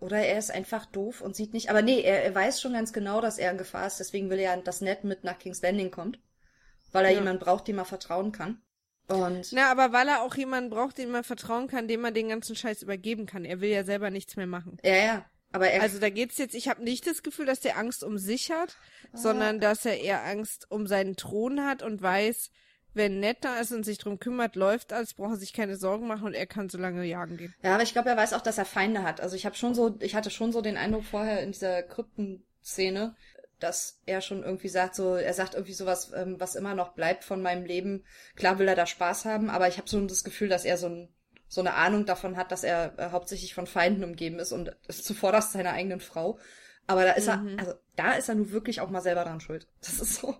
[0.00, 1.70] Oder er ist einfach doof und sieht nicht.
[1.70, 4.00] Aber nee, er, er weiß schon ganz genau, dass er in Gefahr ist.
[4.00, 6.18] Deswegen will er, dass Ned mit nach King's Landing kommt.
[6.92, 7.18] Weil er ja.
[7.18, 8.60] jemanden braucht, dem er vertrauen kann.
[9.08, 12.28] Und Na, aber weil er auch jemanden braucht, dem er vertrauen kann, dem er den
[12.28, 13.44] ganzen Scheiß übergeben kann.
[13.44, 14.78] Er will ja selber nichts mehr machen.
[14.82, 15.24] Ja, ja.
[15.54, 18.18] Aber er also da geht's jetzt, ich habe nicht das Gefühl, dass der Angst um
[18.18, 18.76] sich hat,
[19.12, 19.16] ah.
[19.16, 22.50] sondern dass er eher Angst um seinen Thron hat und weiß,
[22.92, 26.08] wenn Ned da ist und sich drum kümmert, läuft alles, braucht er sich keine Sorgen
[26.08, 27.54] machen und er kann so lange jagen gehen.
[27.62, 29.20] Ja, aber ich glaube, er weiß auch, dass er Feinde hat.
[29.20, 33.14] Also ich habe schon so, ich hatte schon so den Eindruck vorher in dieser Kryptenszene,
[33.60, 37.22] dass er schon irgendwie sagt, so, er sagt irgendwie sowas, ähm, was immer noch bleibt
[37.22, 38.04] von meinem Leben.
[38.34, 40.88] Klar will er da Spaß haben, aber ich habe so das Gefühl, dass er so,
[40.88, 41.13] ein,
[41.54, 45.04] so eine Ahnung davon hat, dass er äh, hauptsächlich von Feinden umgeben ist und ist
[45.04, 46.40] zuvorderst seiner eigenen Frau.
[46.88, 47.48] Aber da ist mhm.
[47.48, 49.68] er, also da ist er nun wirklich auch mal selber dran schuld.
[49.80, 50.34] Das ist so.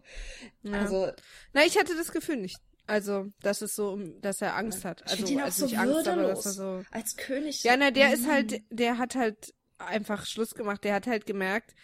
[0.62, 0.80] Ja.
[0.80, 1.12] Also.
[1.52, 2.58] Na, ich hatte das Gefühl nicht.
[2.86, 5.04] Also, dass es so, dass er Angst hat.
[5.04, 6.82] Also, ich ihn auch also so Angst, aber dass er so.
[6.90, 7.62] Als König.
[7.62, 8.14] Ja, na, der mhm.
[8.14, 10.82] ist halt, der hat halt einfach Schluss gemacht.
[10.82, 11.74] Der hat halt gemerkt,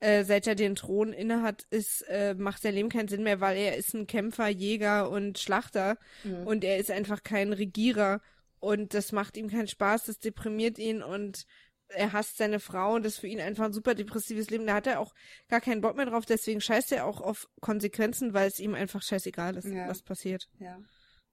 [0.00, 3.58] äh, seit er den Thron innehat, ist, äh, macht sein Leben keinen Sinn mehr, weil
[3.58, 6.46] er ist ein Kämpfer, Jäger und Schlachter mhm.
[6.46, 8.22] und er ist einfach kein Regierer
[8.60, 11.46] und das macht ihm keinen Spaß, das deprimiert ihn und
[11.88, 14.66] er hasst seine Frau und das ist für ihn einfach ein super depressives Leben.
[14.66, 15.14] Da hat er auch
[15.48, 19.02] gar keinen Bock mehr drauf, deswegen scheißt er auch auf Konsequenzen, weil es ihm einfach
[19.02, 19.88] scheißegal ist, ja.
[19.88, 20.48] was passiert.
[20.58, 20.78] Ja.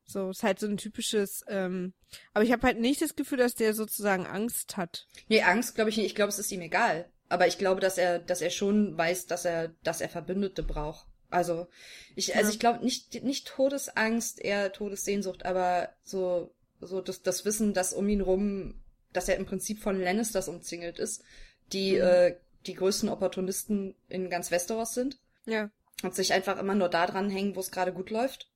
[0.08, 1.94] So, ist halt so ein typisches, ähm,
[2.34, 5.08] aber ich habe halt nicht das Gefühl, dass der sozusagen Angst hat.
[5.28, 6.06] Nee, Angst glaube ich nicht.
[6.06, 7.10] Ich glaube, es ist ihm egal.
[7.28, 11.08] Aber ich glaube, dass er, dass er schon weiß, dass er, dass er Verbündete braucht.
[11.32, 11.68] Also,
[12.16, 12.36] ich, ja.
[12.36, 16.54] also ich glaube nicht, nicht Todesangst, eher Todessehnsucht, aber so,
[16.86, 18.76] so das, das Wissen, dass um ihn rum
[19.16, 21.24] dass er im Prinzip von Lannisters umzingelt ist,
[21.72, 22.02] die mhm.
[22.02, 22.36] äh,
[22.66, 25.20] die größten Opportunisten in ganz Westeros sind.
[25.46, 25.70] Ja.
[26.04, 28.50] Und sich einfach immer nur da dran hängen, wo es gerade gut läuft.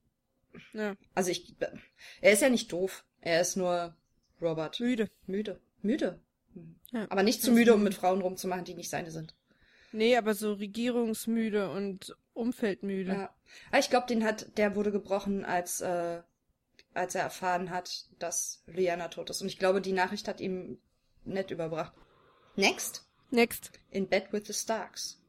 [0.72, 0.94] Ja.
[1.14, 1.54] Also ich,
[2.20, 3.04] er ist ja nicht doof.
[3.20, 3.96] Er ist nur
[4.42, 4.80] Robert.
[4.80, 5.08] Müde.
[5.26, 5.60] Müde.
[5.80, 6.20] Müde.
[6.90, 7.06] Ja.
[7.08, 9.34] Aber nicht zu müde, um mit Frauen rumzumachen, die nicht seine sind.
[9.92, 13.12] Nee, aber so regierungsmüde und umfeldmüde.
[13.12, 13.34] Ja.
[13.70, 16.20] Aber ich glaube, den hat, der wurde gebrochen, als äh,
[16.94, 19.42] als er erfahren hat, dass Lyanna tot ist.
[19.42, 20.78] Und ich glaube, die Nachricht hat ihm
[21.24, 21.92] nett überbracht.
[22.56, 23.06] Next.
[23.30, 23.70] Next.
[23.90, 25.20] In Bed with the Starks.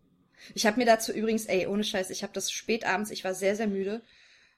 [0.55, 3.35] Ich habe mir dazu übrigens, ey, ohne Scheiß, ich habe das spät abends, ich war
[3.35, 4.01] sehr, sehr müde,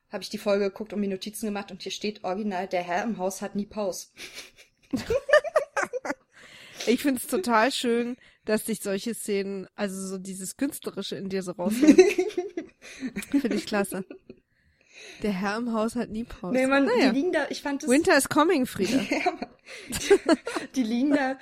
[0.10, 3.04] habe ich die Folge geguckt und mir Notizen gemacht und hier steht original, der Herr
[3.04, 4.08] im Haus hat nie Pause.
[6.88, 8.16] ich find's total schön,
[8.46, 12.00] dass sich solche Szenen, also so dieses Künstlerische in dir so rausnimmt.
[13.30, 14.06] Finde ich klasse.
[15.22, 16.54] Der Herr im Haus hat nie Pause.
[16.54, 17.12] Nee, man, naja.
[17.12, 17.90] die liegen da, ich fand es.
[17.90, 19.00] Winter is coming, Frieda.
[20.76, 21.38] die liegen da,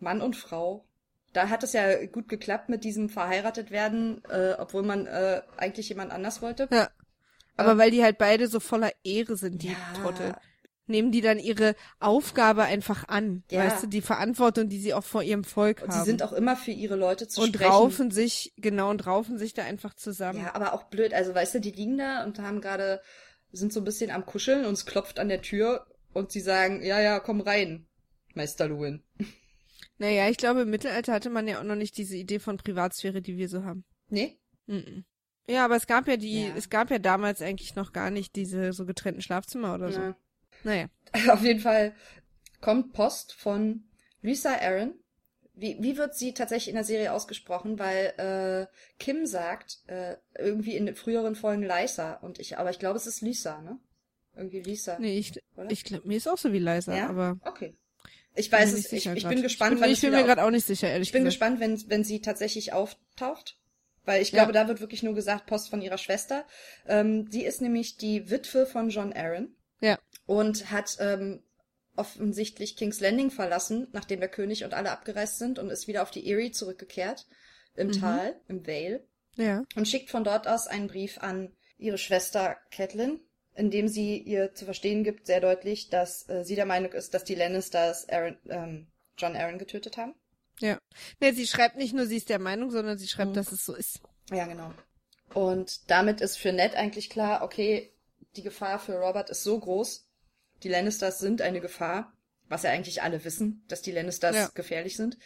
[0.00, 0.84] Mann und Frau.
[1.32, 5.88] Da hat es ja gut geklappt mit diesem verheiratet werden, äh, obwohl man äh, eigentlich
[5.88, 6.68] jemand anders wollte.
[6.70, 6.88] Ja.
[7.56, 9.76] Aber ähm, weil die halt beide so voller Ehre sind, die ja.
[10.00, 10.34] Trottel
[10.86, 13.42] nehmen die dann ihre Aufgabe einfach an.
[13.50, 13.64] Ja.
[13.64, 16.00] Weißt du, die Verantwortung, die sie auch vor ihrem Volk und haben.
[16.00, 17.70] Sie sind auch immer für ihre Leute zu und sprechen.
[17.70, 20.40] Und raufen sich, genau, und raufen sich da einfach zusammen.
[20.40, 21.14] Ja, aber auch blöd.
[21.14, 23.00] Also, weißt du, die liegen da und haben gerade,
[23.52, 26.82] sind so ein bisschen am Kuscheln und es klopft an der Tür und sie sagen,
[26.82, 27.86] ja, ja, komm rein,
[28.34, 29.02] Meister Luwin.
[29.98, 33.22] Naja, ich glaube, im Mittelalter hatte man ja auch noch nicht diese Idee von Privatsphäre,
[33.22, 33.84] die wir so haben.
[34.08, 34.38] Nee?
[34.66, 35.04] Mm -mm.
[35.48, 36.54] Ja, aber es gab ja die, ja.
[36.56, 40.00] es gab ja damals eigentlich noch gar nicht diese so getrennten Schlafzimmer oder so.
[40.00, 40.16] Ja.
[40.66, 40.88] Naja.
[41.30, 41.94] Auf jeden Fall
[42.60, 43.84] kommt Post von
[44.20, 44.94] Lisa Aaron.
[45.54, 47.78] Wie, wie wird sie tatsächlich in der Serie ausgesprochen?
[47.78, 48.66] Weil äh,
[48.98, 53.22] Kim sagt äh, irgendwie in früheren Folgen Lisa und ich, aber ich glaube, es ist
[53.22, 53.78] Lisa, ne?
[54.34, 54.98] Irgendwie Lisa.
[54.98, 55.40] Nee, ich,
[55.70, 57.08] ich glaube, mir ist auch so wie Lisa, ja?
[57.08, 57.38] aber.
[57.44, 57.74] Okay.
[58.34, 60.66] Ich weiß es, ich, ich bin gespannt, ich bin, ich bin mir gerade auch nicht
[60.66, 61.40] sicher, ehrlich Ich bin gesagt.
[61.40, 63.56] gespannt, wenn, wenn sie tatsächlich auftaucht.
[64.04, 64.62] Weil ich glaube, ja.
[64.62, 66.44] da wird wirklich nur gesagt, Post von ihrer Schwester.
[66.86, 69.55] Ähm, sie ist nämlich die Witwe von John Aaron.
[70.26, 71.42] Und hat ähm,
[71.96, 76.10] offensichtlich King's Landing verlassen, nachdem der König und alle abgereist sind und ist wieder auf
[76.10, 77.26] die Erie zurückgekehrt,
[77.74, 77.92] im mhm.
[77.92, 79.04] Tal, im Vale.
[79.36, 79.64] Ja.
[79.74, 83.20] Und schickt von dort aus einen Brief an ihre Schwester Catelyn,
[83.54, 87.14] in dem sie ihr zu verstehen gibt, sehr deutlich, dass äh, sie der Meinung ist,
[87.14, 88.86] dass die Lannisters Aaron, ähm,
[89.18, 90.14] John Aaron getötet haben.
[90.60, 90.78] Ja.
[91.20, 93.34] Ne, sie schreibt nicht nur, sie ist der Meinung, sondern sie schreibt, mhm.
[93.34, 94.00] dass es so ist.
[94.30, 94.72] Ja, genau.
[95.34, 97.92] Und damit ist für Ned eigentlich klar, okay,
[98.36, 100.05] die Gefahr für Robert ist so groß.
[100.66, 102.12] Die Lannisters sind eine Gefahr,
[102.48, 104.50] was ja eigentlich alle wissen, dass die Lannisters ja.
[104.52, 105.16] gefährlich sind.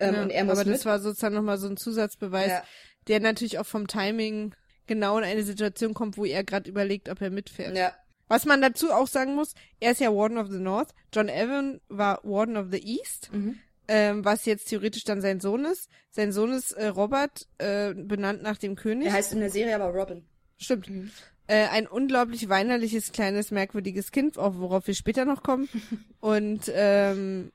[0.00, 0.74] Ähm, ja, und er muss aber mit.
[0.74, 2.64] das war sozusagen nochmal so ein Zusatzbeweis, ja.
[3.06, 4.56] der natürlich auch vom Timing
[4.88, 7.76] genau in eine Situation kommt, wo er gerade überlegt, ob er mitfährt.
[7.76, 7.94] Ja.
[8.26, 11.80] Was man dazu auch sagen muss, er ist ja Warden of the North, John Evan
[11.88, 13.30] war Warden of the East.
[13.32, 13.60] Mhm.
[13.86, 15.88] ähm, was jetzt theoretisch dann sein Sohn ist.
[16.10, 19.06] Sein Sohn ist äh, Robert, äh, benannt nach dem König.
[19.06, 20.24] Er heißt in der Serie aber Robin.
[20.56, 20.90] Stimmt.
[20.90, 21.12] Mhm.
[21.46, 25.68] Äh, ein unglaublich weinerliches, kleines, merkwürdiges Kind, worauf wir später noch kommen.
[26.20, 27.52] Und ähm,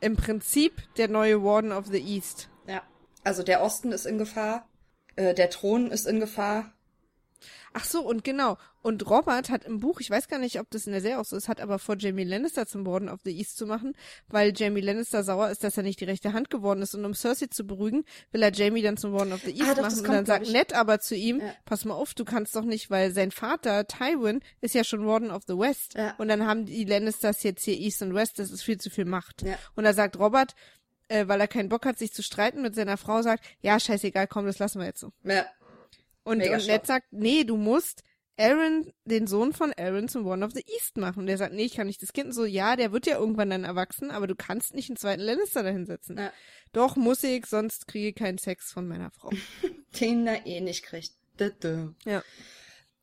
[0.00, 2.48] im Prinzip der neue Warden of the East.
[2.66, 2.82] Ja.
[3.24, 4.68] Also der Osten ist in Gefahr,
[5.16, 6.72] äh, der Thron ist in Gefahr.
[7.72, 8.56] Ach so, und genau.
[8.80, 11.24] Und Robert hat im Buch, ich weiß gar nicht, ob das in der Serie auch
[11.24, 13.94] so ist, hat aber vor, Jamie Lannister zum Warden of the East zu machen,
[14.28, 16.94] weil Jamie Lannister sauer ist, dass er nicht die rechte Hand geworden ist.
[16.94, 19.74] Und um Cersei zu beruhigen, will er Jamie dann zum Warden of the East ah,
[19.74, 19.98] doch, machen.
[19.98, 21.52] Und dann sagt Ned aber zu ihm, ja.
[21.64, 25.30] pass mal auf, du kannst doch nicht, weil sein Vater, Tywin, ist ja schon Warden
[25.30, 25.94] of the West.
[25.94, 26.14] Ja.
[26.18, 29.04] Und dann haben die Lannisters jetzt hier East und West, das ist viel zu viel
[29.04, 29.42] Macht.
[29.42, 29.58] Ja.
[29.74, 30.54] Und da sagt Robert,
[31.08, 34.26] äh, weil er keinen Bock hat, sich zu streiten mit seiner Frau, sagt, ja, scheißegal,
[34.26, 35.12] komm, das lassen wir jetzt so.
[35.24, 35.46] Ja.
[36.28, 38.02] Und, und Ned sagt, nee, du musst
[38.38, 41.20] Aaron, den Sohn von Aaron zum One of the East machen.
[41.20, 42.26] Und der sagt, nee, ich kann nicht das Kind.
[42.26, 45.22] Und so, ja, der wird ja irgendwann dann erwachsen, aber du kannst nicht einen zweiten
[45.22, 46.18] Lannister dahinsetzen.
[46.18, 46.32] Ja.
[46.72, 49.30] Doch, muss ich, sonst kriege ich keinen Sex von meiner Frau.
[50.00, 51.12] den er eh nicht kriegt.
[52.04, 52.22] Ja.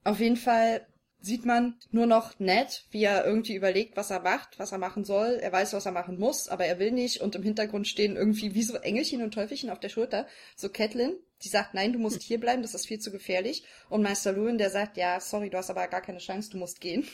[0.04, 0.86] Auf jeden Fall
[1.26, 5.06] sieht man nur noch Ned, wie er irgendwie überlegt, was er macht, was er machen
[5.06, 5.40] soll.
[5.42, 7.22] Er weiß, was er machen muss, aber er will nicht.
[7.22, 10.28] Und im Hintergrund stehen irgendwie wie so Engelchen und Teufelchen auf der Schulter.
[10.56, 13.66] So Catelyn, die sagt, nein, du musst hier bleiben, das ist viel zu gefährlich.
[13.90, 16.82] Und Meister Lewin, der sagt, ja, sorry, du hast aber gar keine Chance, du musst
[16.82, 17.08] gehen.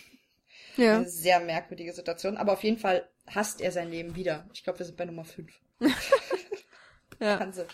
[0.78, 0.98] Ja.
[0.98, 2.38] Eine sehr merkwürdige Situation.
[2.38, 4.48] Aber auf jeden Fall hasst er sein Leben wieder.
[4.54, 5.52] Ich glaube, wir sind bei Nummer 5.
[7.20, 7.40] ja.
[7.40, 7.66] Wahnsinn.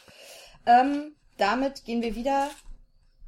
[0.65, 2.49] Ähm, damit gehen wir wieder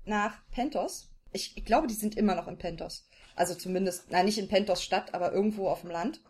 [0.06, 3.08] nach Pentos ich, ich glaube, die sind immer noch in Pentos.
[3.36, 6.22] Also zumindest, nein, nicht in Pentos Stadt, aber irgendwo auf dem Land.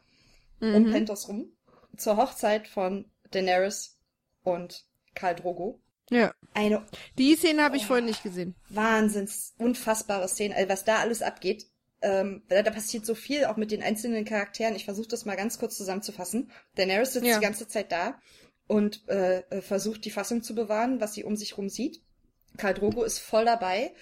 [0.60, 0.76] Mhm.
[0.76, 1.52] Um Pentos rum.
[1.98, 4.00] Zur Hochzeit von Daenerys
[4.44, 4.86] und
[5.16, 5.82] Karl Drogo.
[6.10, 6.34] Ja.
[6.54, 6.86] Eine.
[7.18, 8.56] Die Szene habe ich oh, vorhin nicht gesehen.
[8.70, 10.56] Wahnsinns, unfassbare Szene.
[10.56, 11.66] Also was da alles abgeht.
[12.02, 14.76] Ähm, da, da passiert so viel, auch mit den einzelnen Charakteren.
[14.76, 16.52] Ich versuche das mal ganz kurz zusammenzufassen.
[16.76, 17.38] Daenerys sitzt ja.
[17.38, 18.20] die ganze Zeit da
[18.68, 22.02] und äh, äh, versucht die Fassung zu bewahren, was sie um sich rum sieht.
[22.58, 23.94] Karl Drogo ist voll dabei.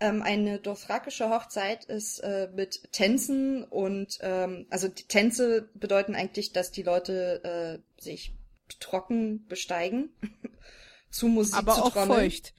[0.00, 6.52] Ähm, eine dothrakische Hochzeit ist äh, mit Tänzen und ähm, also die Tänze bedeuten eigentlich,
[6.52, 8.34] dass die Leute äh, sich
[8.80, 10.10] trocken besteigen
[11.12, 12.30] zu Musik Aber zu auch trommeln.
[12.30, 12.54] feucht.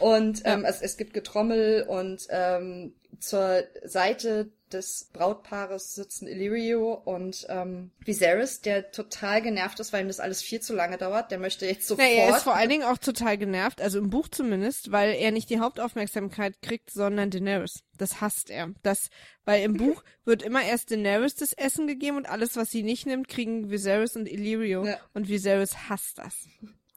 [0.00, 0.68] und ähm, ja.
[0.68, 8.60] es, es gibt Getrommel und ähm, zur Seite des Brautpaares sitzen Illyrio und ähm, Viserys,
[8.60, 11.30] der total genervt ist, weil ihm das alles viel zu lange dauert.
[11.30, 12.08] Der möchte jetzt sofort.
[12.08, 15.30] Ja, er ist vor allen Dingen auch total genervt, also im Buch zumindest, weil er
[15.30, 17.82] nicht die Hauptaufmerksamkeit kriegt, sondern Daenerys.
[17.98, 18.70] Das hasst er.
[18.82, 19.08] Das,
[19.44, 23.06] weil im Buch wird immer erst Daenerys das Essen gegeben und alles, was sie nicht
[23.06, 24.84] nimmt, kriegen Viserys und Illyrio.
[24.84, 24.98] Ja.
[25.14, 26.46] Und Viserys hasst das.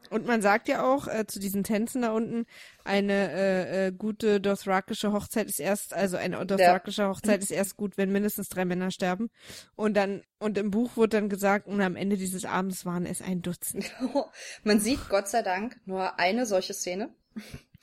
[0.09, 2.45] Und man sagt ja auch äh, zu diesen Tänzen da unten,
[2.83, 7.09] eine äh, äh, gute dothrakische Hochzeit ist erst, also eine dothrakische ja.
[7.09, 9.29] Hochzeit ist erst gut, wenn mindestens drei Männer sterben.
[9.75, 13.21] Und dann, und im Buch wird dann gesagt, und am Ende dieses Abends waren es
[13.21, 13.91] ein Dutzend.
[14.63, 17.09] man sieht Gott sei Dank nur eine solche Szene.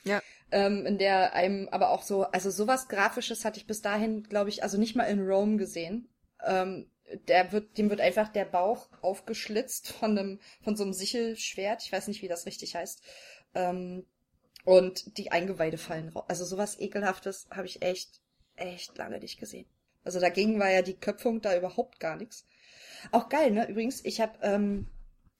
[0.05, 0.20] Ja.
[0.51, 4.51] Ähm, in der einem aber auch so, also sowas Grafisches hatte ich bis dahin, glaube
[4.51, 6.09] ich, also nicht mal in Rome gesehen.
[6.44, 6.90] Ähm,
[7.29, 11.83] der wird, dem wird einfach der Bauch aufgeschlitzt von einem, von so einem Sichelschwert.
[11.85, 13.03] Ich weiß nicht, wie das richtig heißt.
[13.55, 14.07] Ähm,
[14.65, 16.25] und die Eingeweide fallen raus.
[16.29, 18.21] Also sowas ekelhaftes habe ich echt,
[18.57, 19.67] echt lange nicht gesehen.
[20.05, 22.47] Also dagegen war ja die Köpfung da überhaupt gar nichts.
[23.11, 23.69] Auch geil, ne?
[23.69, 24.87] Übrigens, ich habe ähm,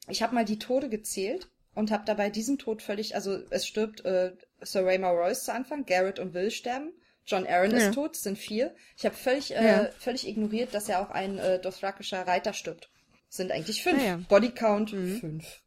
[0.09, 4.05] ich habe mal die Tode gezählt und habe dabei diesen Tod völlig, also es stirbt
[4.05, 6.93] äh, Sir Raymar Royce zu Anfang, Garrett und Will sterben.
[7.27, 7.77] John Aaron ja.
[7.79, 8.75] ist tot, sind vier.
[8.97, 9.89] Ich habe völlig, äh, ja.
[9.99, 12.91] völlig ignoriert, dass ja auch ein äh, dothrakischer Reiter stirbt.
[13.29, 14.03] Sind eigentlich fünf.
[14.03, 15.19] Ja, Body Count mhm.
[15.19, 15.63] fünf.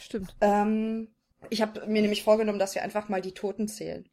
[0.00, 0.34] Stimmt.
[0.40, 1.08] Ähm,
[1.50, 4.08] ich habe mir nämlich vorgenommen, dass wir einfach mal die Toten zählen.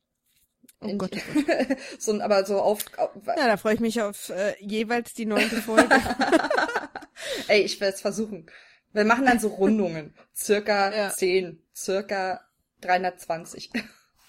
[0.81, 1.15] Oh In Gott.
[1.15, 5.25] Oh so, aber so auf, auf Ja, da freue ich mich auf äh, jeweils die
[5.25, 5.95] neunte Folge.
[7.47, 8.47] Ey, ich werde es versuchen.
[8.91, 10.13] Wir machen dann so Rundungen.
[10.35, 11.09] Circa ja.
[11.09, 12.41] 10, circa
[12.81, 13.71] 320.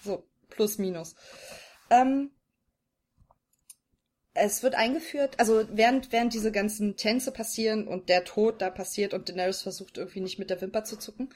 [0.03, 1.15] so, plus minus.
[1.89, 2.31] Ähm,
[4.35, 9.13] es wird eingeführt, also während, während diese ganzen Tänze passieren und der Tod da passiert
[9.13, 11.33] und Daenerys versucht irgendwie nicht mit der Wimper zu zucken,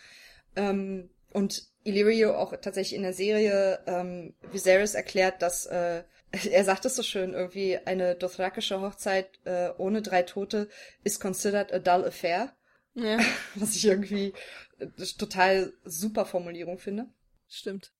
[0.55, 6.03] ähm, und Illyrio auch tatsächlich in der Serie ähm, Viserys erklärt, dass äh,
[6.51, 10.69] er sagt es so schön, irgendwie eine dothrakische Hochzeit äh, ohne drei Tote
[11.03, 12.53] ist considered a dull affair.
[12.95, 13.19] Ja.
[13.55, 14.34] Was ich irgendwie
[14.80, 17.07] äh, total super Formulierung finde.
[17.47, 17.93] Stimmt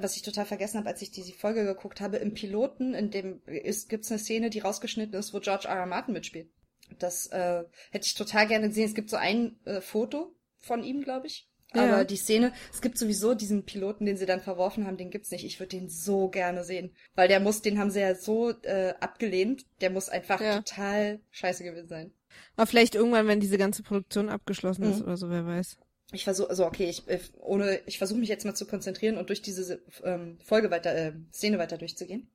[0.00, 3.42] was ich total vergessen habe, als ich diese Folge geguckt habe, im Piloten, in dem
[3.46, 5.76] ist, gibt's eine Szene, die rausgeschnitten ist, wo George R.
[5.76, 5.86] R.
[5.86, 6.50] Martin mitspielt.
[6.98, 8.86] Das äh, hätte ich total gerne gesehen.
[8.86, 11.48] Es gibt so ein äh, Foto von ihm, glaube ich.
[11.74, 11.84] Ja.
[11.84, 15.30] Aber die Szene, es gibt sowieso diesen Piloten, den sie dann verworfen haben, den gibt's
[15.30, 15.44] nicht.
[15.44, 16.94] Ich würde den so gerne sehen.
[17.14, 20.56] Weil der muss, den haben sie ja so äh, abgelehnt, der muss einfach ja.
[20.56, 22.12] total scheiße gewesen sein.
[22.56, 24.92] Aber vielleicht irgendwann, wenn diese ganze Produktion abgeschlossen mhm.
[24.92, 25.76] ist oder so, wer weiß.
[26.12, 29.28] Ich versuche, also okay, ich äh, ohne, ich versuche mich jetzt mal zu konzentrieren und
[29.28, 32.30] durch diese ähm, Folge weiter, äh, Szene weiter durchzugehen.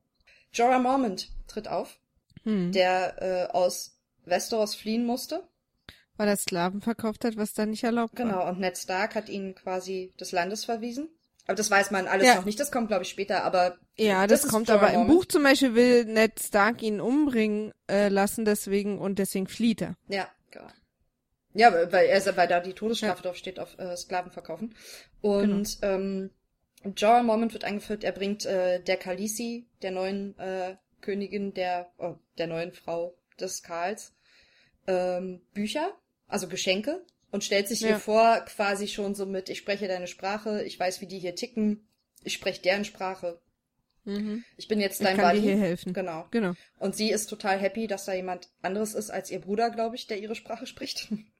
[0.51, 1.99] Jorah Mormont tritt auf,
[2.43, 2.71] hm.
[2.71, 5.43] der äh, aus Westeros fliehen musste.
[6.17, 8.39] Weil er Sklaven verkauft hat, was da nicht erlaubt genau, war.
[8.41, 11.09] Genau, und Ned Stark hat ihn quasi des Landes verwiesen.
[11.45, 12.35] Aber das weiß man alles ja.
[12.35, 13.77] noch nicht, das kommt, glaube ich, später, aber.
[13.97, 18.07] Ja, das, das kommt aber im Buch zum Beispiel will Ned Stark ihn umbringen äh,
[18.07, 19.95] lassen, deswegen und deswegen flieht er.
[20.07, 20.67] Ja, genau.
[21.53, 23.21] Ja, weil er weil da die Todesstrafe ja.
[23.21, 24.75] drauf steht auf äh, Sklaven verkaufen.
[25.21, 25.93] Und genau.
[25.93, 26.29] ähm,
[26.97, 32.15] Jorah Mormont wird eingeführt, er bringt äh, der Khaleesi, der neuen äh, Königin der oh,
[32.37, 34.13] der neuen Frau des Karls,
[34.87, 35.93] ähm, Bücher,
[36.27, 37.89] also Geschenke und stellt sich ja.
[37.89, 41.35] ihr vor, quasi schon so mit, ich spreche deine Sprache, ich weiß, wie die hier
[41.35, 41.87] ticken,
[42.23, 43.39] ich spreche deren Sprache.
[44.05, 44.43] Mhm.
[44.57, 45.41] Ich bin jetzt dein ich kann Buddy.
[45.41, 45.93] Dir hier helfen.
[45.93, 46.27] Genau.
[46.29, 46.53] genau.
[46.77, 50.07] Und sie ist total happy, dass da jemand anderes ist als ihr Bruder, glaube ich,
[50.07, 51.07] der ihre Sprache spricht.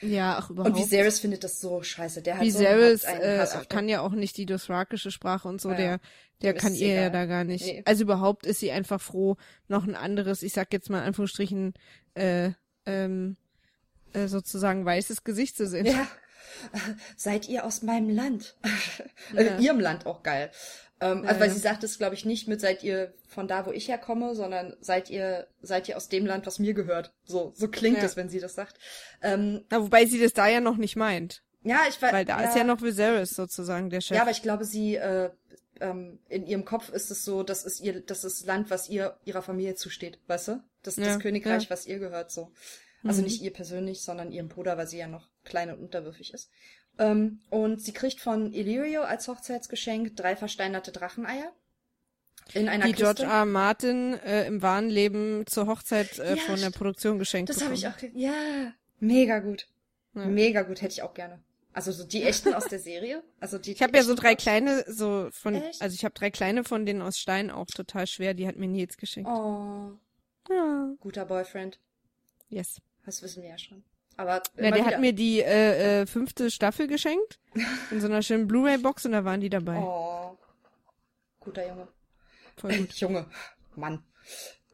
[0.00, 0.76] Ja, ach überhaupt.
[0.76, 2.22] Und Viserys findet das so scheiße.
[2.22, 5.76] Der hat Viserys so äh, kann ja auch nicht die dothrakische Sprache und so, ja,
[5.76, 6.00] der
[6.42, 7.64] der kann ihr ja da gar nicht.
[7.64, 7.82] Nee.
[7.84, 11.74] Also überhaupt ist sie einfach froh, noch ein anderes, ich sag jetzt mal in Anführungsstrichen,
[12.14, 12.50] äh,
[12.86, 13.36] ähm,
[14.12, 15.86] äh, sozusagen weißes Gesicht zu sehen.
[15.86, 16.06] Ja.
[17.16, 18.56] Seid ihr aus meinem Land?
[19.36, 19.58] also ja.
[19.58, 20.50] ihrem Land auch geil.
[21.00, 23.66] Ähm, ja, also weil sie sagt es, glaube ich, nicht mit seid ihr von da,
[23.66, 27.12] wo ich herkomme, sondern seid ihr seid ihr aus dem Land, was mir gehört.
[27.24, 28.78] So so klingt es, wenn sie das sagt.
[29.22, 31.42] Ähm, Na, wobei sie das da ja noch nicht meint.
[31.62, 32.12] Ja, ich weiß.
[32.12, 34.16] Weil da ist ja noch Viserys sozusagen der Chef.
[34.16, 35.30] Ja, aber ich glaube, sie äh,
[35.80, 39.16] ähm, in ihrem Kopf ist es so, das ist ihr, das ist Land, was ihr
[39.24, 40.64] ihrer Familie zusteht, weißt du?
[40.82, 42.52] Das, das Königreich, was ihr gehört, so.
[43.04, 43.26] Also mhm.
[43.26, 46.50] nicht ihr persönlich, sondern ihrem Bruder, weil sie ja noch klein und unterwürfig ist.
[46.98, 51.52] Ähm, und sie kriegt von Illyrio als Hochzeitsgeschenk drei versteinerte Dracheneier.
[52.54, 53.04] In einer Die Kiste.
[53.04, 53.44] George R.
[53.44, 57.74] Martin äh, im wahren Leben zur Hochzeit äh, ja, von der Produktion geschenkt Das habe
[57.74, 57.94] ich auch.
[58.14, 59.68] Ja, mega gut.
[60.14, 60.24] Ja.
[60.24, 61.40] Mega gut, hätte ich auch gerne.
[61.74, 63.22] Also so die echten aus der Serie.
[63.38, 63.72] Also die.
[63.72, 65.80] Ich habe ja so drei kleine, so von, Echt?
[65.80, 68.34] also ich habe drei kleine von denen aus Stein auch total schwer.
[68.34, 69.30] Die hat mir Nils geschenkt.
[69.30, 69.92] Oh.
[70.50, 70.94] Ja.
[70.98, 71.78] Guter Boyfriend.
[72.48, 72.80] Yes.
[73.08, 73.82] Das wissen wir ja schon.
[74.18, 77.38] Aber ja, der hat mir die äh, äh, fünfte Staffel geschenkt.
[77.90, 79.78] in so einer schönen Blu-ray-Box und da waren die dabei.
[79.78, 80.36] Oh.
[81.40, 81.88] Guter Junge.
[82.58, 82.92] Voll gut.
[82.96, 83.24] Junge.
[83.76, 84.04] Mann.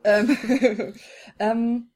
[0.02, 0.36] Ähm,
[1.38, 1.90] ähm,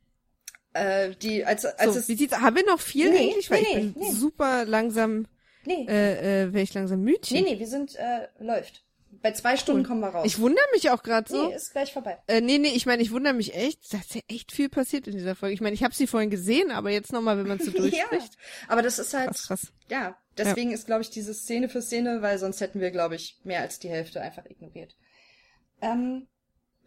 [0.74, 3.50] äh, die, als, als so, es, wie sieht's, haben wir noch viel nee, eigentlich?
[3.50, 4.12] Weil nee, ich bin nee.
[4.12, 5.26] super langsam,
[5.64, 5.86] nee.
[5.88, 7.18] äh, äh, wäre ich langsam müde.
[7.32, 8.84] Nee, nee, wir sind, äh, läuft.
[9.20, 10.24] Bei zwei Stunden kommen wir raus.
[10.26, 11.48] Ich wundere mich auch gerade so.
[11.48, 12.18] Nee, ist gleich vorbei.
[12.28, 13.92] Äh, nee, nee, ich meine, ich wundere mich echt.
[13.92, 15.54] Da ist ja echt viel passiert in dieser Folge.
[15.54, 18.34] Ich meine, ich habe sie vorhin gesehen, aber jetzt nochmal, wenn man so durchspricht.
[18.34, 19.72] ja, aber das ist halt, krass, krass.
[19.88, 20.76] ja, deswegen ja.
[20.76, 23.80] ist, glaube ich, diese Szene für Szene, weil sonst hätten wir, glaube ich, mehr als
[23.80, 24.96] die Hälfte einfach ignoriert.
[25.80, 26.28] Ähm,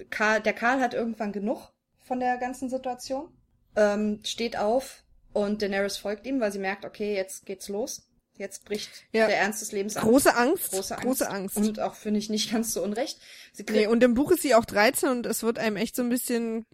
[0.09, 3.29] Karl, der Karl hat irgendwann genug von der ganzen Situation,
[3.75, 5.03] ähm, steht auf
[5.33, 8.07] und Daenerys folgt ihm, weil sie merkt, okay, jetzt geht's los.
[8.41, 9.27] Jetzt bricht ja.
[9.27, 10.03] der Ernst des Lebens an.
[10.03, 10.71] Große Angst.
[10.71, 11.05] Große Angst.
[11.05, 11.57] Große Angst.
[11.57, 13.19] Und auch, finde ich, nicht ganz so unrecht.
[13.53, 16.01] Sie nee, und im Buch ist sie auch 13 und es wird einem echt so
[16.01, 16.65] ein bisschen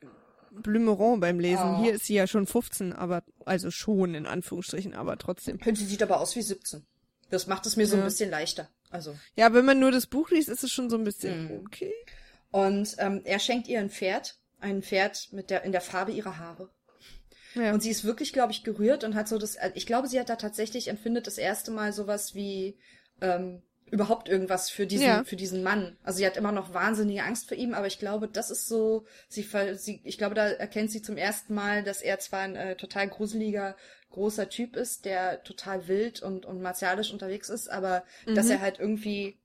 [0.49, 1.75] Blümeron beim Lesen.
[1.75, 1.83] Oh.
[1.83, 5.59] Hier ist sie ja schon 15, aber, also schon in Anführungsstrichen, aber trotzdem.
[5.61, 6.85] Sie sieht aber aus wie 17.
[7.29, 8.01] Das macht es mir so ja.
[8.01, 8.69] ein bisschen leichter.
[8.89, 9.17] Also.
[9.35, 11.65] Ja, wenn man nur das Buch liest, ist es schon so ein bisschen mm.
[11.65, 11.93] okay.
[12.51, 16.37] Und ähm, er schenkt ihr ein Pferd, ein Pferd mit der in der Farbe ihrer
[16.37, 16.69] Haare.
[17.57, 17.73] Ja.
[17.73, 20.19] Und sie ist wirklich, glaube ich, gerührt und hat so das, äh, ich glaube, sie
[20.19, 22.77] hat da tatsächlich empfindet das erste Mal sowas wie
[23.21, 25.23] ähm, überhaupt irgendwas für diesen ja.
[25.23, 25.97] für diesen Mann.
[26.03, 29.05] Also sie hat immer noch wahnsinnige Angst vor ihm, aber ich glaube, das ist so,
[29.29, 32.75] sie, sie ich glaube, da erkennt sie zum ersten Mal, dass er zwar ein äh,
[32.75, 33.75] total gruseliger
[34.09, 38.35] großer Typ ist, der total wild und und martialisch unterwegs ist, aber mhm.
[38.35, 39.37] dass er halt irgendwie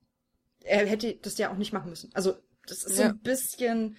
[0.64, 2.10] er hätte das ja auch nicht machen müssen.
[2.14, 2.34] Also
[2.66, 3.08] das ist ja.
[3.08, 3.96] so ein bisschen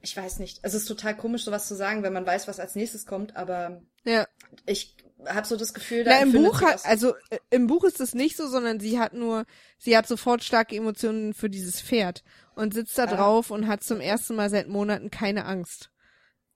[0.00, 0.60] ich weiß nicht.
[0.62, 3.82] Es ist total komisch, sowas zu sagen, wenn man weiß, was als nächstes kommt, aber
[4.04, 4.26] ja.
[4.66, 4.96] ich
[5.26, 8.14] habe so das Gefühl, da Na, im Buch hat, also äh, im Buch ist es
[8.14, 9.44] nicht so, sondern sie hat nur,
[9.78, 12.22] sie hat sofort starke Emotionen für dieses Pferd
[12.54, 13.06] und sitzt da ah.
[13.06, 15.90] drauf und hat zum ersten Mal seit Monaten keine Angst.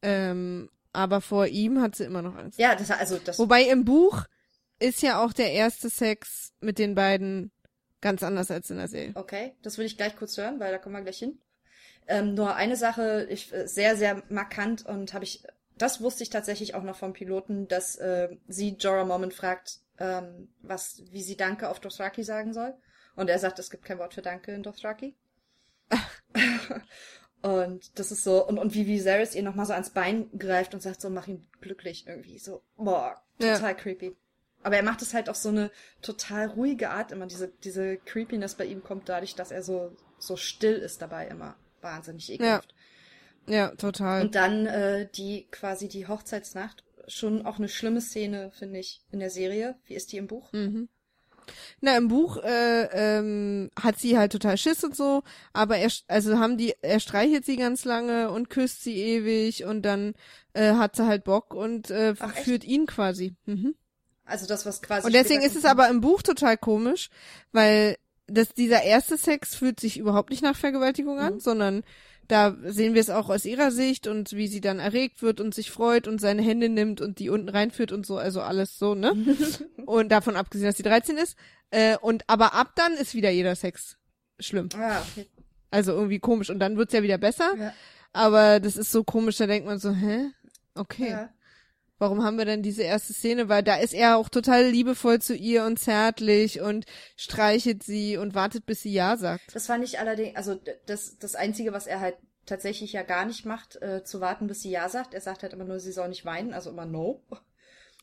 [0.02, 2.58] Ähm, aber vor ihm hat sie immer noch Angst.
[2.58, 3.38] Ja, das also das.
[3.38, 4.24] Wobei im Buch
[4.78, 7.50] ist ja auch der erste Sex mit den beiden
[8.00, 9.12] ganz anders als in der Serie.
[9.14, 11.40] Okay, das will ich gleich kurz hören, weil da kommen wir gleich hin.
[12.08, 15.44] Ähm, nur eine Sache, ich, äh, sehr, sehr markant und habe ich,
[15.78, 20.48] das wusste ich tatsächlich auch noch vom Piloten, dass äh, sie Jorah Moment fragt, ähm,
[20.62, 22.74] was, wie sie Danke auf Dothraki sagen soll.
[23.14, 25.14] Und er sagt, es gibt kein Wort für Danke in Dothraki.
[27.42, 30.80] und das ist so, und, und wie Viserys ihr nochmal so ans Bein greift und
[30.80, 32.38] sagt so, mach ihn glücklich irgendwie.
[32.38, 33.74] So, boah, total ja.
[33.74, 34.16] creepy.
[34.64, 35.70] Aber er macht es halt auf so eine
[36.00, 37.26] total ruhige Art immer.
[37.26, 41.56] Diese, diese Creepiness bei ihm kommt dadurch, dass er so, so still ist dabei immer
[41.82, 42.74] wahnsinnig ekelhaft.
[43.46, 43.54] Ja.
[43.54, 44.22] ja, total.
[44.22, 49.18] Und dann äh, die quasi die Hochzeitsnacht schon auch eine schlimme Szene, finde ich, in
[49.18, 49.76] der Serie.
[49.86, 50.52] Wie ist die im Buch?
[50.52, 50.88] Mhm.
[51.80, 55.22] Na, im Buch äh, ähm, hat sie halt total Schiss und so,
[55.52, 59.82] aber er, also haben die, er streichelt sie ganz lange und küsst sie ewig und
[59.82, 60.14] dann
[60.52, 63.34] äh, hat sie halt Bock und äh, Ach, führt ihn quasi.
[63.46, 63.74] Mhm.
[64.24, 65.06] Also das, was quasi.
[65.06, 67.10] Und deswegen ist es aber im Buch total komisch,
[67.50, 67.96] weil
[68.26, 71.40] das, dieser erste Sex fühlt sich überhaupt nicht nach Vergewaltigung an, mhm.
[71.40, 71.82] sondern
[72.28, 75.54] da sehen wir es auch aus ihrer Sicht und wie sie dann erregt wird und
[75.54, 78.94] sich freut und seine Hände nimmt und die unten reinführt und so, also alles so,
[78.94, 79.12] ne?
[79.86, 81.36] und davon abgesehen, dass sie 13 ist.
[81.70, 83.98] Äh, und aber ab dann ist wieder jeder Sex
[84.38, 84.68] schlimm.
[84.76, 85.26] Ah, okay.
[85.70, 86.50] Also irgendwie komisch.
[86.50, 87.54] Und dann wird's ja wieder besser.
[87.58, 87.74] Ja.
[88.12, 90.30] Aber das ist so komisch, da denkt man so, hä?
[90.74, 91.10] Okay.
[91.10, 91.30] Ja.
[92.02, 93.48] Warum haben wir denn diese erste Szene?
[93.48, 96.84] Weil da ist er auch total liebevoll zu ihr und zärtlich und
[97.16, 99.54] streichelt sie und wartet, bis sie Ja sagt.
[99.54, 103.46] Das fand ich allerdings, also das, das Einzige, was er halt tatsächlich ja gar nicht
[103.46, 105.14] macht, äh, zu warten, bis sie Ja sagt.
[105.14, 107.22] Er sagt halt immer nur, sie soll nicht weinen, also immer No.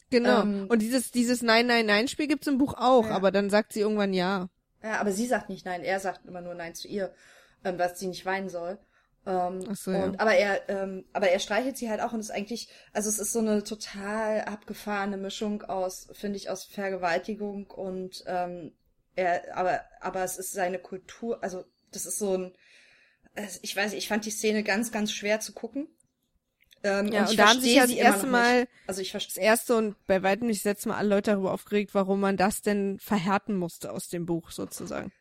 [0.10, 0.44] Genau.
[0.44, 3.12] Ähm, und dieses, dieses Nein, Nein, Nein-Spiel gibt's im Buch auch, ja.
[3.12, 4.48] aber dann sagt sie irgendwann Ja.
[4.82, 7.14] Ja, aber sie sagt nicht Nein, er sagt immer nur Nein zu ihr,
[7.66, 8.80] ähm, dass sie nicht weinen soll.
[9.30, 10.04] Ähm, so, ja.
[10.06, 13.20] und, aber er, ähm, aber er streichelt sie halt auch und ist eigentlich, also es
[13.20, 18.74] ist so eine total abgefahrene Mischung aus, finde ich, aus Vergewaltigung und ähm,
[19.16, 22.54] er, aber, aber es ist seine Kultur, also das ist so ein,
[23.62, 25.88] ich weiß, ich fand die Szene ganz, ganz schwer zu gucken.
[26.82, 29.76] Ähm, ja, und, und da haben sich ja das erste Mal, also ich das erste
[29.76, 32.98] und bei weitem nicht das letzte Mal alle Leute darüber aufgeregt, warum man das denn
[33.00, 35.12] verhärten musste aus dem Buch sozusagen.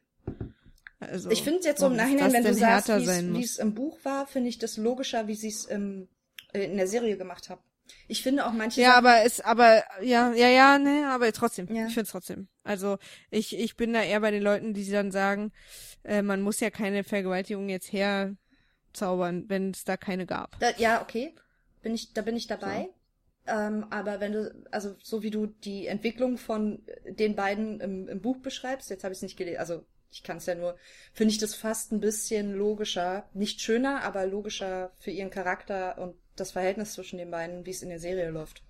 [1.01, 3.99] Also, ich finde es jetzt so im Nachhinein, wenn du sagst, wie es im Buch
[4.05, 6.09] war, finde ich das logischer, wie sie es im,
[6.53, 7.61] äh, in der Serie gemacht haben.
[8.07, 8.81] Ich finde auch manche.
[8.81, 11.67] Ja, Sachen, aber es, aber ja, ja, ja, ne, aber trotzdem.
[11.73, 11.87] Ja.
[11.87, 12.49] Ich finde es trotzdem.
[12.65, 12.99] Also
[13.31, 15.53] ich, ich bin da eher bei den Leuten, die dann sagen,
[16.05, 20.59] äh, man muss ja keine Vergewaltigung jetzt herzaubern, wenn es da keine gab.
[20.59, 21.35] Da, ja, okay,
[21.83, 22.89] bin ich, da bin ich dabei.
[23.47, 23.53] So.
[23.53, 28.21] Ähm, aber wenn du, also so wie du die Entwicklung von den beiden im, im
[28.21, 30.77] Buch beschreibst, jetzt habe ich es nicht gelesen, also ich kann es ja nur,
[31.13, 36.17] finde ich das fast ein bisschen logischer, nicht schöner, aber logischer für ihren Charakter und
[36.37, 38.63] das Verhältnis zwischen den beiden, wie es in der Serie läuft.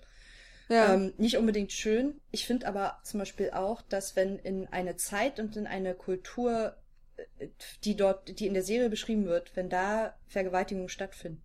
[0.68, 0.94] Ja.
[0.94, 2.20] Ähm, nicht unbedingt schön.
[2.30, 6.76] Ich finde aber zum Beispiel auch, dass wenn in eine Zeit und in eine Kultur,
[7.16, 7.48] äh,
[7.84, 11.42] die dort, die in der Serie beschrieben wird, wenn da Vergewaltigungen stattfinden,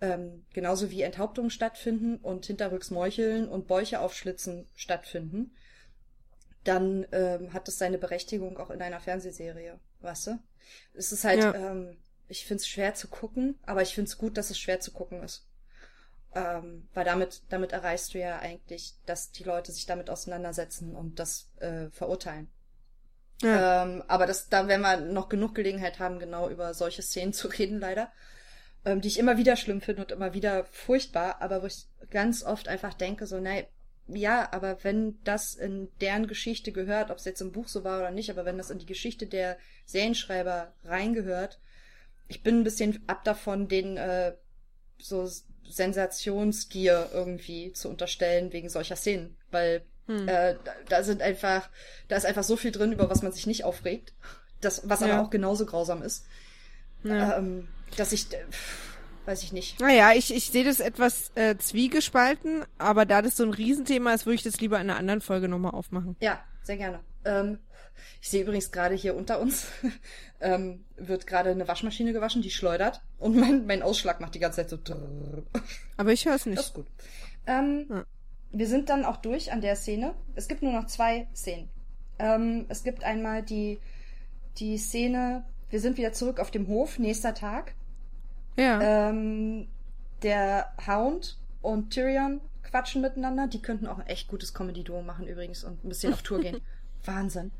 [0.00, 5.54] ähm, genauso wie Enthauptungen stattfinden und hinterrücks Meucheln und Bäuche aufschlitzen stattfinden,
[6.64, 10.38] dann ähm, hat es seine Berechtigung auch in einer Fernsehserie, weißt du?
[10.94, 11.54] Es ist halt, ja.
[11.54, 11.96] ähm,
[12.28, 15.46] ich find's schwer zu gucken, aber ich find's gut, dass es schwer zu gucken ist.
[16.34, 21.18] Ähm, weil damit, damit erreichst du ja eigentlich, dass die Leute sich damit auseinandersetzen und
[21.18, 22.48] das äh, verurteilen.
[23.40, 23.84] Ja.
[23.84, 27.48] Ähm, aber das, da werden wir noch genug Gelegenheit haben, genau über solche Szenen zu
[27.48, 28.10] reden, leider.
[28.84, 32.42] Ähm, die ich immer wieder schlimm finde und immer wieder furchtbar, aber wo ich ganz
[32.42, 33.66] oft einfach denke, so, nein,
[34.06, 38.00] ja, aber wenn das in deren Geschichte gehört, ob es jetzt im Buch so war
[38.00, 39.56] oder nicht, aber wenn das in die Geschichte der
[39.86, 41.58] Serienschreiber reingehört,
[42.28, 44.34] ich bin ein bisschen ab davon, den äh,
[44.98, 45.28] so
[45.68, 50.28] Sensationsgier irgendwie zu unterstellen wegen solcher Szenen, weil hm.
[50.28, 51.70] äh, da, da sind einfach,
[52.08, 54.12] da ist einfach so viel drin, über was man sich nicht aufregt,
[54.60, 55.06] das, was ja.
[55.06, 56.26] aber auch genauso grausam ist,
[57.04, 57.38] ja.
[57.38, 58.44] ähm, dass ich äh,
[59.26, 59.80] weiß ich nicht.
[59.80, 64.26] Naja, ich, ich sehe das etwas äh, zwiegespalten, aber da das so ein Riesenthema ist,
[64.26, 66.16] würde ich das lieber in einer anderen Folge nochmal aufmachen.
[66.20, 67.00] Ja, sehr gerne.
[67.24, 67.58] Ähm,
[68.20, 69.66] ich sehe übrigens gerade hier unter uns,
[70.40, 74.66] ähm, wird gerade eine Waschmaschine gewaschen, die schleudert und mein, mein Ausschlag macht die ganze
[74.66, 74.78] Zeit so.
[75.96, 76.58] Aber ich höre es nicht.
[76.58, 76.86] Das ist gut.
[77.46, 78.04] Ähm, ja.
[78.50, 80.14] Wir sind dann auch durch an der Szene.
[80.34, 81.68] Es gibt nur noch zwei Szenen.
[82.18, 83.80] Ähm, es gibt einmal die,
[84.58, 87.74] die Szene, wir sind wieder zurück auf dem Hof, nächster Tag.
[88.56, 89.08] Ja.
[89.08, 89.68] Ähm,
[90.22, 93.46] der Hound und Tyrion quatschen miteinander.
[93.46, 96.60] Die könnten auch ein echt gutes Comedy-Duo machen übrigens und ein bisschen auf Tour gehen.
[97.04, 97.50] Wahnsinn.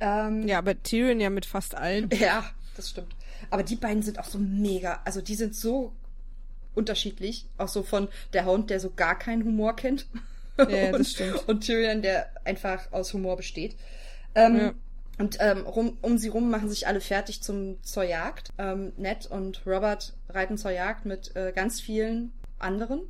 [0.00, 2.10] Ähm, ja, aber Tyrion ja mit fast allen.
[2.18, 2.44] Ja,
[2.76, 3.14] das stimmt.
[3.50, 5.00] Aber die beiden sind auch so mega.
[5.04, 5.92] Also die sind so
[6.74, 7.46] unterschiedlich.
[7.58, 10.06] Auch so von der Hound, der so gar keinen Humor kennt.
[10.58, 11.48] Ja, und, das stimmt.
[11.48, 13.76] Und Tyrion, der einfach aus Humor besteht.
[14.34, 14.72] Ähm, ja.
[15.22, 18.52] Und ähm, rum, um sie rum machen sich alle fertig zum, zur Jagd.
[18.58, 23.02] Ähm, Ned und Robert reiten zur Jagd mit äh, ganz vielen anderen.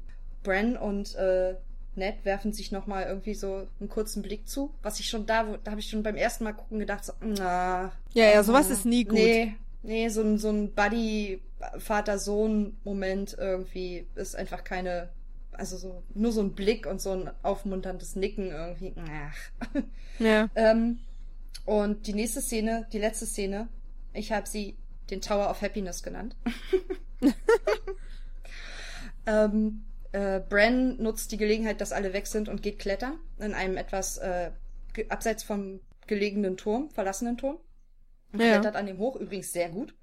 [0.42, 1.54] Bran und äh,
[1.94, 4.74] Ned werfen sich nochmal irgendwie so einen kurzen Blick zu.
[4.82, 7.92] Was ich schon da, da habe ich schon beim ersten Mal gucken gedacht, so, na.
[8.12, 9.14] Ja, ja, sowas äh, ist nie gut.
[9.14, 15.08] Nee, nee, so ein, so ein Buddy-Vater-Sohn-Moment irgendwie ist einfach keine,
[15.52, 18.92] also so, nur so ein Blick und so ein aufmunterndes Nicken irgendwie.
[18.98, 19.34] Ach.
[20.18, 20.50] Ja.
[20.56, 20.98] ähm,
[21.64, 23.68] und die nächste Szene, die letzte Szene,
[24.12, 24.76] ich habe sie
[25.10, 26.36] den Tower of Happiness genannt.
[29.26, 33.76] ähm, äh, Bran nutzt die Gelegenheit, dass alle weg sind und geht klettern in einem
[33.76, 34.50] etwas äh,
[35.08, 37.58] abseits vom gelegenen Turm, verlassenen Turm.
[38.32, 38.54] Und ja.
[38.54, 39.94] klettert an dem hoch, übrigens sehr gut.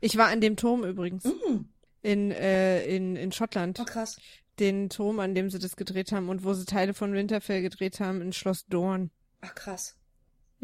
[0.00, 1.24] Ich war an dem Turm übrigens.
[1.24, 1.66] Mm.
[2.02, 3.80] In, äh, in, in Schottland.
[3.80, 4.18] Oh, krass.
[4.58, 8.00] Den Turm, an dem sie das gedreht haben und wo sie Teile von Winterfell gedreht
[8.00, 9.10] haben, in Schloss Dorn.
[9.40, 9.96] Ach, krass.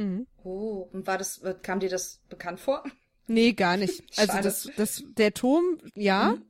[0.00, 0.26] Mhm.
[0.42, 2.82] Oh, und war das, kam dir das bekannt vor?
[3.26, 4.02] Nee, gar nicht.
[4.18, 6.44] Also das, das, der Turm, ja, mhm.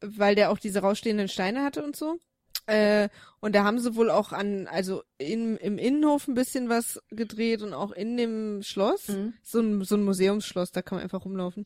[0.00, 2.18] weil der auch diese rausstehenden Steine hatte und so.
[2.66, 3.08] Äh,
[3.40, 7.62] und da haben sie wohl auch an, also in, im Innenhof ein bisschen was gedreht
[7.62, 9.08] und auch in dem Schloss.
[9.08, 9.34] Mhm.
[9.42, 11.64] So, ein, so ein Museumsschloss, da kann man einfach rumlaufen.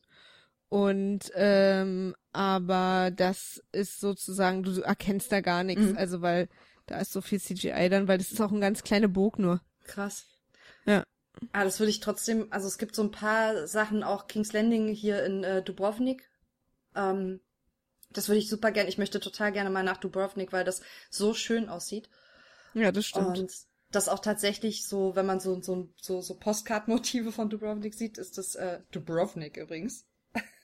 [0.69, 5.97] Und ähm, aber das ist sozusagen, du erkennst da gar nichts, mhm.
[5.97, 6.49] also weil
[6.87, 9.61] da ist so viel CGI dann, weil das ist auch ein ganz kleiner Burg nur.
[9.85, 10.27] Krass.
[10.89, 11.05] Ja.
[11.53, 14.89] Ah, das würde ich trotzdem, also es gibt so ein paar Sachen, auch King's Landing
[14.89, 16.29] hier in äh, Dubrovnik.
[16.97, 17.41] Ähm,
[18.11, 21.35] das würde ich super gerne, ich möchte total gerne mal nach Dubrovnik, weil das so
[21.35, 22.09] schön aussieht.
[22.73, 23.39] Ja, das stimmt.
[23.39, 23.53] Und
[23.91, 28.39] das auch tatsächlich so, wenn man so, so, so, so Postcard-Motive von Dubrovnik sieht, ist
[28.39, 30.07] das äh, Dubrovnik übrigens.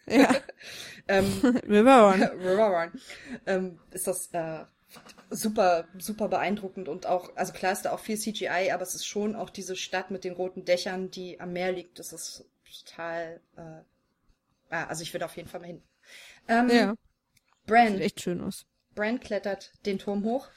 [0.07, 0.35] Ja.
[1.09, 1.27] ähm,
[1.69, 2.23] Riverrun.
[2.23, 2.93] Riverrun.
[3.47, 4.65] Ähm, ist das äh,
[5.31, 9.07] super, super beeindruckend und auch, also klar ist da auch viel CGI, aber es ist
[9.07, 11.99] schon auch diese Stadt mit den roten Dächern, die am Meer liegt.
[11.99, 12.45] Das ist
[12.87, 13.83] total, äh,
[14.71, 15.83] ah, also ich würde auf jeden Fall mal hin.
[16.49, 16.95] Ähm, ja.
[17.67, 17.93] Bran.
[17.93, 18.67] Sieht echt schön aus.
[18.95, 20.49] Bran klettert den Turm hoch.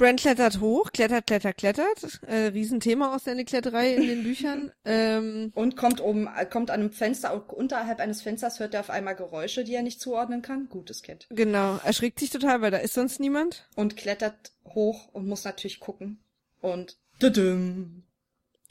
[0.00, 2.22] Bran klettert hoch, klettert, klettert, klettert.
[2.26, 4.72] Äh, Riesenthema aus seiner Kletterei in den Büchern.
[4.86, 9.14] Ähm, und kommt oben, kommt an einem Fenster, unterhalb eines Fensters hört er auf einmal
[9.14, 10.68] Geräusche, die er nicht zuordnen kann.
[10.70, 11.26] Gutes Kind.
[11.28, 13.68] Genau, erschrickt sich total, weil da ist sonst niemand.
[13.76, 16.18] Und klettert hoch und muss natürlich gucken.
[16.62, 18.04] Und düdüm,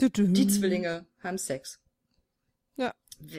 [0.01, 0.34] düdüm.
[0.34, 1.80] die Zwillinge haben Sex.
[2.76, 2.93] Ja.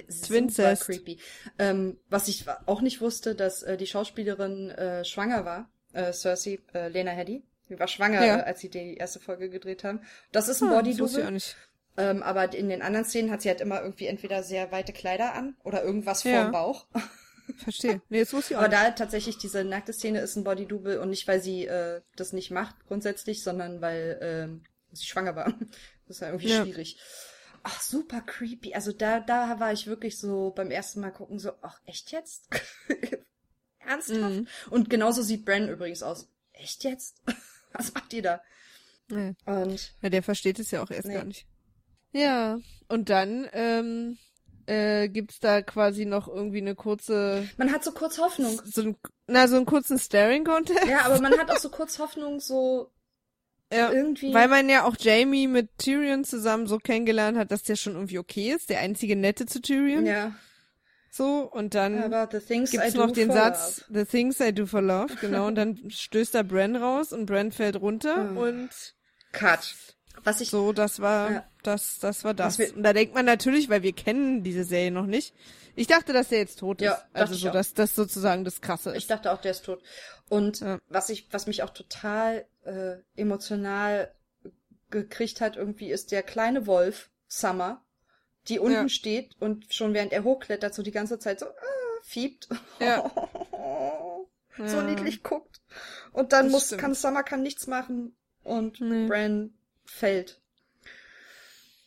[0.09, 1.19] Super creepy.
[1.59, 6.61] Ähm, was ich auch nicht wusste, dass äh, die Schauspielerin äh, schwanger war, äh, Cersei,
[6.73, 7.43] äh, Lena Headey.
[7.71, 8.41] Sie war schwanger, ja.
[8.41, 10.01] als sie die erste Folge gedreht haben.
[10.33, 11.39] Das ist ein ah, Body-Double.
[11.97, 15.35] Ähm, aber in den anderen Szenen hat sie halt immer irgendwie entweder sehr weite Kleider
[15.35, 16.41] an oder irgendwas ja.
[16.41, 16.87] vorm Bauch.
[17.59, 18.03] Verstehe.
[18.09, 18.63] Nee, jetzt muss ich auch.
[18.63, 18.83] Aber nicht.
[18.83, 22.51] da tatsächlich diese nackte Szene ist ein Body-Double und nicht, weil sie äh, das nicht
[22.51, 25.55] macht grundsätzlich, sondern weil äh, sie schwanger war.
[26.09, 26.65] Das ist ja irgendwie ja.
[26.65, 26.99] schwierig.
[27.63, 28.75] Ach, super creepy.
[28.75, 32.49] Also da, da war ich wirklich so beim ersten Mal gucken so, ach, echt jetzt?
[33.79, 34.19] Ernsthaft?
[34.19, 34.49] Mhm.
[34.71, 36.29] Und genauso sieht Bran übrigens aus.
[36.53, 37.23] Echt jetzt?
[37.73, 38.43] Was macht ihr da?
[39.09, 39.35] Nee.
[39.45, 41.15] Und ja, der versteht es ja auch erst nee.
[41.15, 41.47] gar nicht.
[42.13, 44.19] Ja, und dann ähm,
[44.67, 47.49] äh, gibt's da quasi noch irgendwie eine kurze.
[47.57, 48.61] Man hat so kurz Hoffnung.
[48.65, 50.87] So ein, na, so einen kurzen Staring Contest.
[50.87, 52.91] Ja, aber man hat auch so kurz Hoffnung, so
[53.73, 54.35] ja, irgendwie.
[54.35, 58.19] Weil man ja auch Jamie mit Tyrion zusammen so kennengelernt hat, dass der schon irgendwie
[58.19, 60.07] okay ist, der einzige Nette zu Tyrion.
[60.07, 60.35] Ja.
[61.13, 62.11] So, und dann
[62.49, 63.99] gibt's noch den Satz, love.
[63.99, 67.51] The Things I Do for Love, genau, und dann stößt da Bran raus und Bran
[67.51, 68.45] fällt runter oh.
[68.45, 68.71] und
[69.33, 69.75] Cut.
[70.23, 71.45] Was ich so, das war ja.
[71.63, 72.59] das, das war das.
[72.59, 75.35] Und da denkt man natürlich, weil wir kennen diese Serie noch nicht.
[75.77, 76.87] Ich dachte, dass der jetzt tot ist.
[76.87, 78.99] Ja, also so, dass das sozusagen das Krasse ist.
[78.99, 79.83] Ich dachte auch, der ist tot.
[80.29, 80.79] Und ja.
[80.89, 84.13] was ich, was mich auch total äh, emotional
[84.91, 87.83] gekriegt hat, irgendwie, ist der kleine Wolf Summer,
[88.49, 88.89] die unten ja.
[88.89, 92.49] steht und schon während er hochklettert, so die ganze Zeit so äh, fiebt.
[92.79, 93.11] Ja.
[94.67, 95.61] so niedlich guckt.
[96.13, 96.81] Und dann das muss, stimmt.
[96.81, 99.07] kann Summer kann nichts machen und nee.
[99.07, 99.55] Bran
[99.85, 100.41] fällt.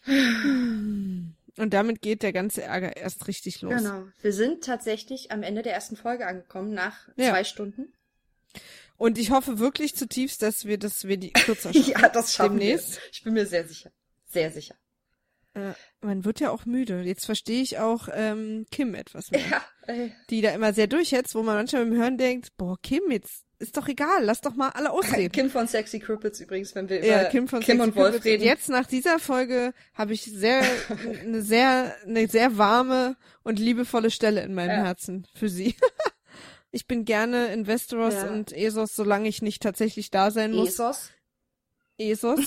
[0.06, 3.76] Und damit geht der ganze Ärger erst richtig los.
[3.76, 4.06] Genau.
[4.22, 7.32] Wir sind tatsächlich am Ende der ersten Folge angekommen, nach ja.
[7.32, 7.94] zwei Stunden.
[8.98, 11.92] Und ich hoffe wirklich zutiefst, dass wir das wir die kürzer schaffen.
[11.92, 12.96] ja, das schaffen demnächst.
[12.96, 13.02] wir.
[13.12, 13.92] Ich bin mir sehr sicher.
[14.28, 14.76] Sehr sicher.
[15.54, 17.02] Äh, man wird ja auch müde.
[17.02, 19.42] Jetzt verstehe ich auch ähm, Kim etwas mehr.
[19.42, 20.14] Ja, ey.
[20.30, 23.78] Die da immer sehr durchhetzt, wo man manchmal im Hören denkt, boah, Kim, jetzt ist
[23.78, 25.32] doch egal, lass doch mal alle ausreden.
[25.32, 28.42] Kim von Sexy Crumpets übrigens, wenn wir über ja, Kim, von Kim und Wolf reden.
[28.42, 30.64] Und jetzt nach dieser Folge habe ich sehr
[31.24, 34.84] eine sehr eine sehr warme und liebevolle Stelle in meinem ja.
[34.84, 35.76] Herzen für sie.
[36.72, 38.30] ich bin gerne in Westeros ja.
[38.32, 40.80] und Esos, solange ich nicht tatsächlich da sein muss.
[40.80, 41.12] Esos?
[41.98, 42.40] Esos.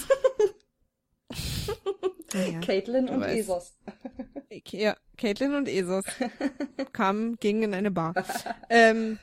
[2.32, 3.36] ja, Caitlin und weißt.
[3.36, 3.74] Esos.
[4.70, 6.05] Ja, Caitlin und Esos
[6.93, 8.15] kamen, gingen in eine Bar.
[8.70, 9.19] ähm,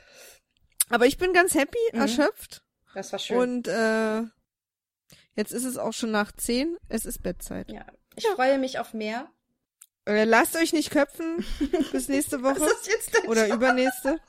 [0.88, 2.00] aber ich bin ganz happy, mhm.
[2.00, 2.62] erschöpft.
[2.94, 3.38] Das war schön.
[3.38, 4.22] Und äh,
[5.34, 6.76] jetzt ist es auch schon nach zehn.
[6.88, 7.70] Es ist Bettzeit.
[7.70, 7.86] Ja,
[8.16, 8.30] ich ja.
[8.34, 9.28] freue mich auf mehr.
[10.06, 11.44] Äh, lasst euch nicht köpfen
[11.92, 12.60] bis nächste Woche.
[12.60, 14.20] Was ist jetzt denn Oder übernächste.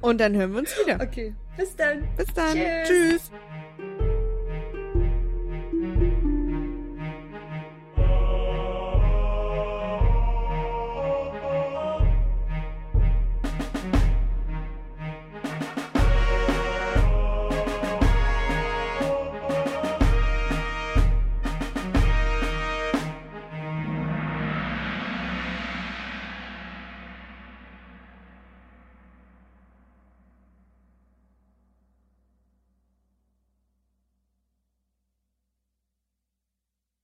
[0.00, 1.00] Und dann hören wir uns wieder.
[1.00, 1.34] Okay.
[1.56, 2.08] Bis dann.
[2.16, 2.54] Bis dann.
[2.54, 3.30] Tschüss.
[3.30, 3.30] Tschüss.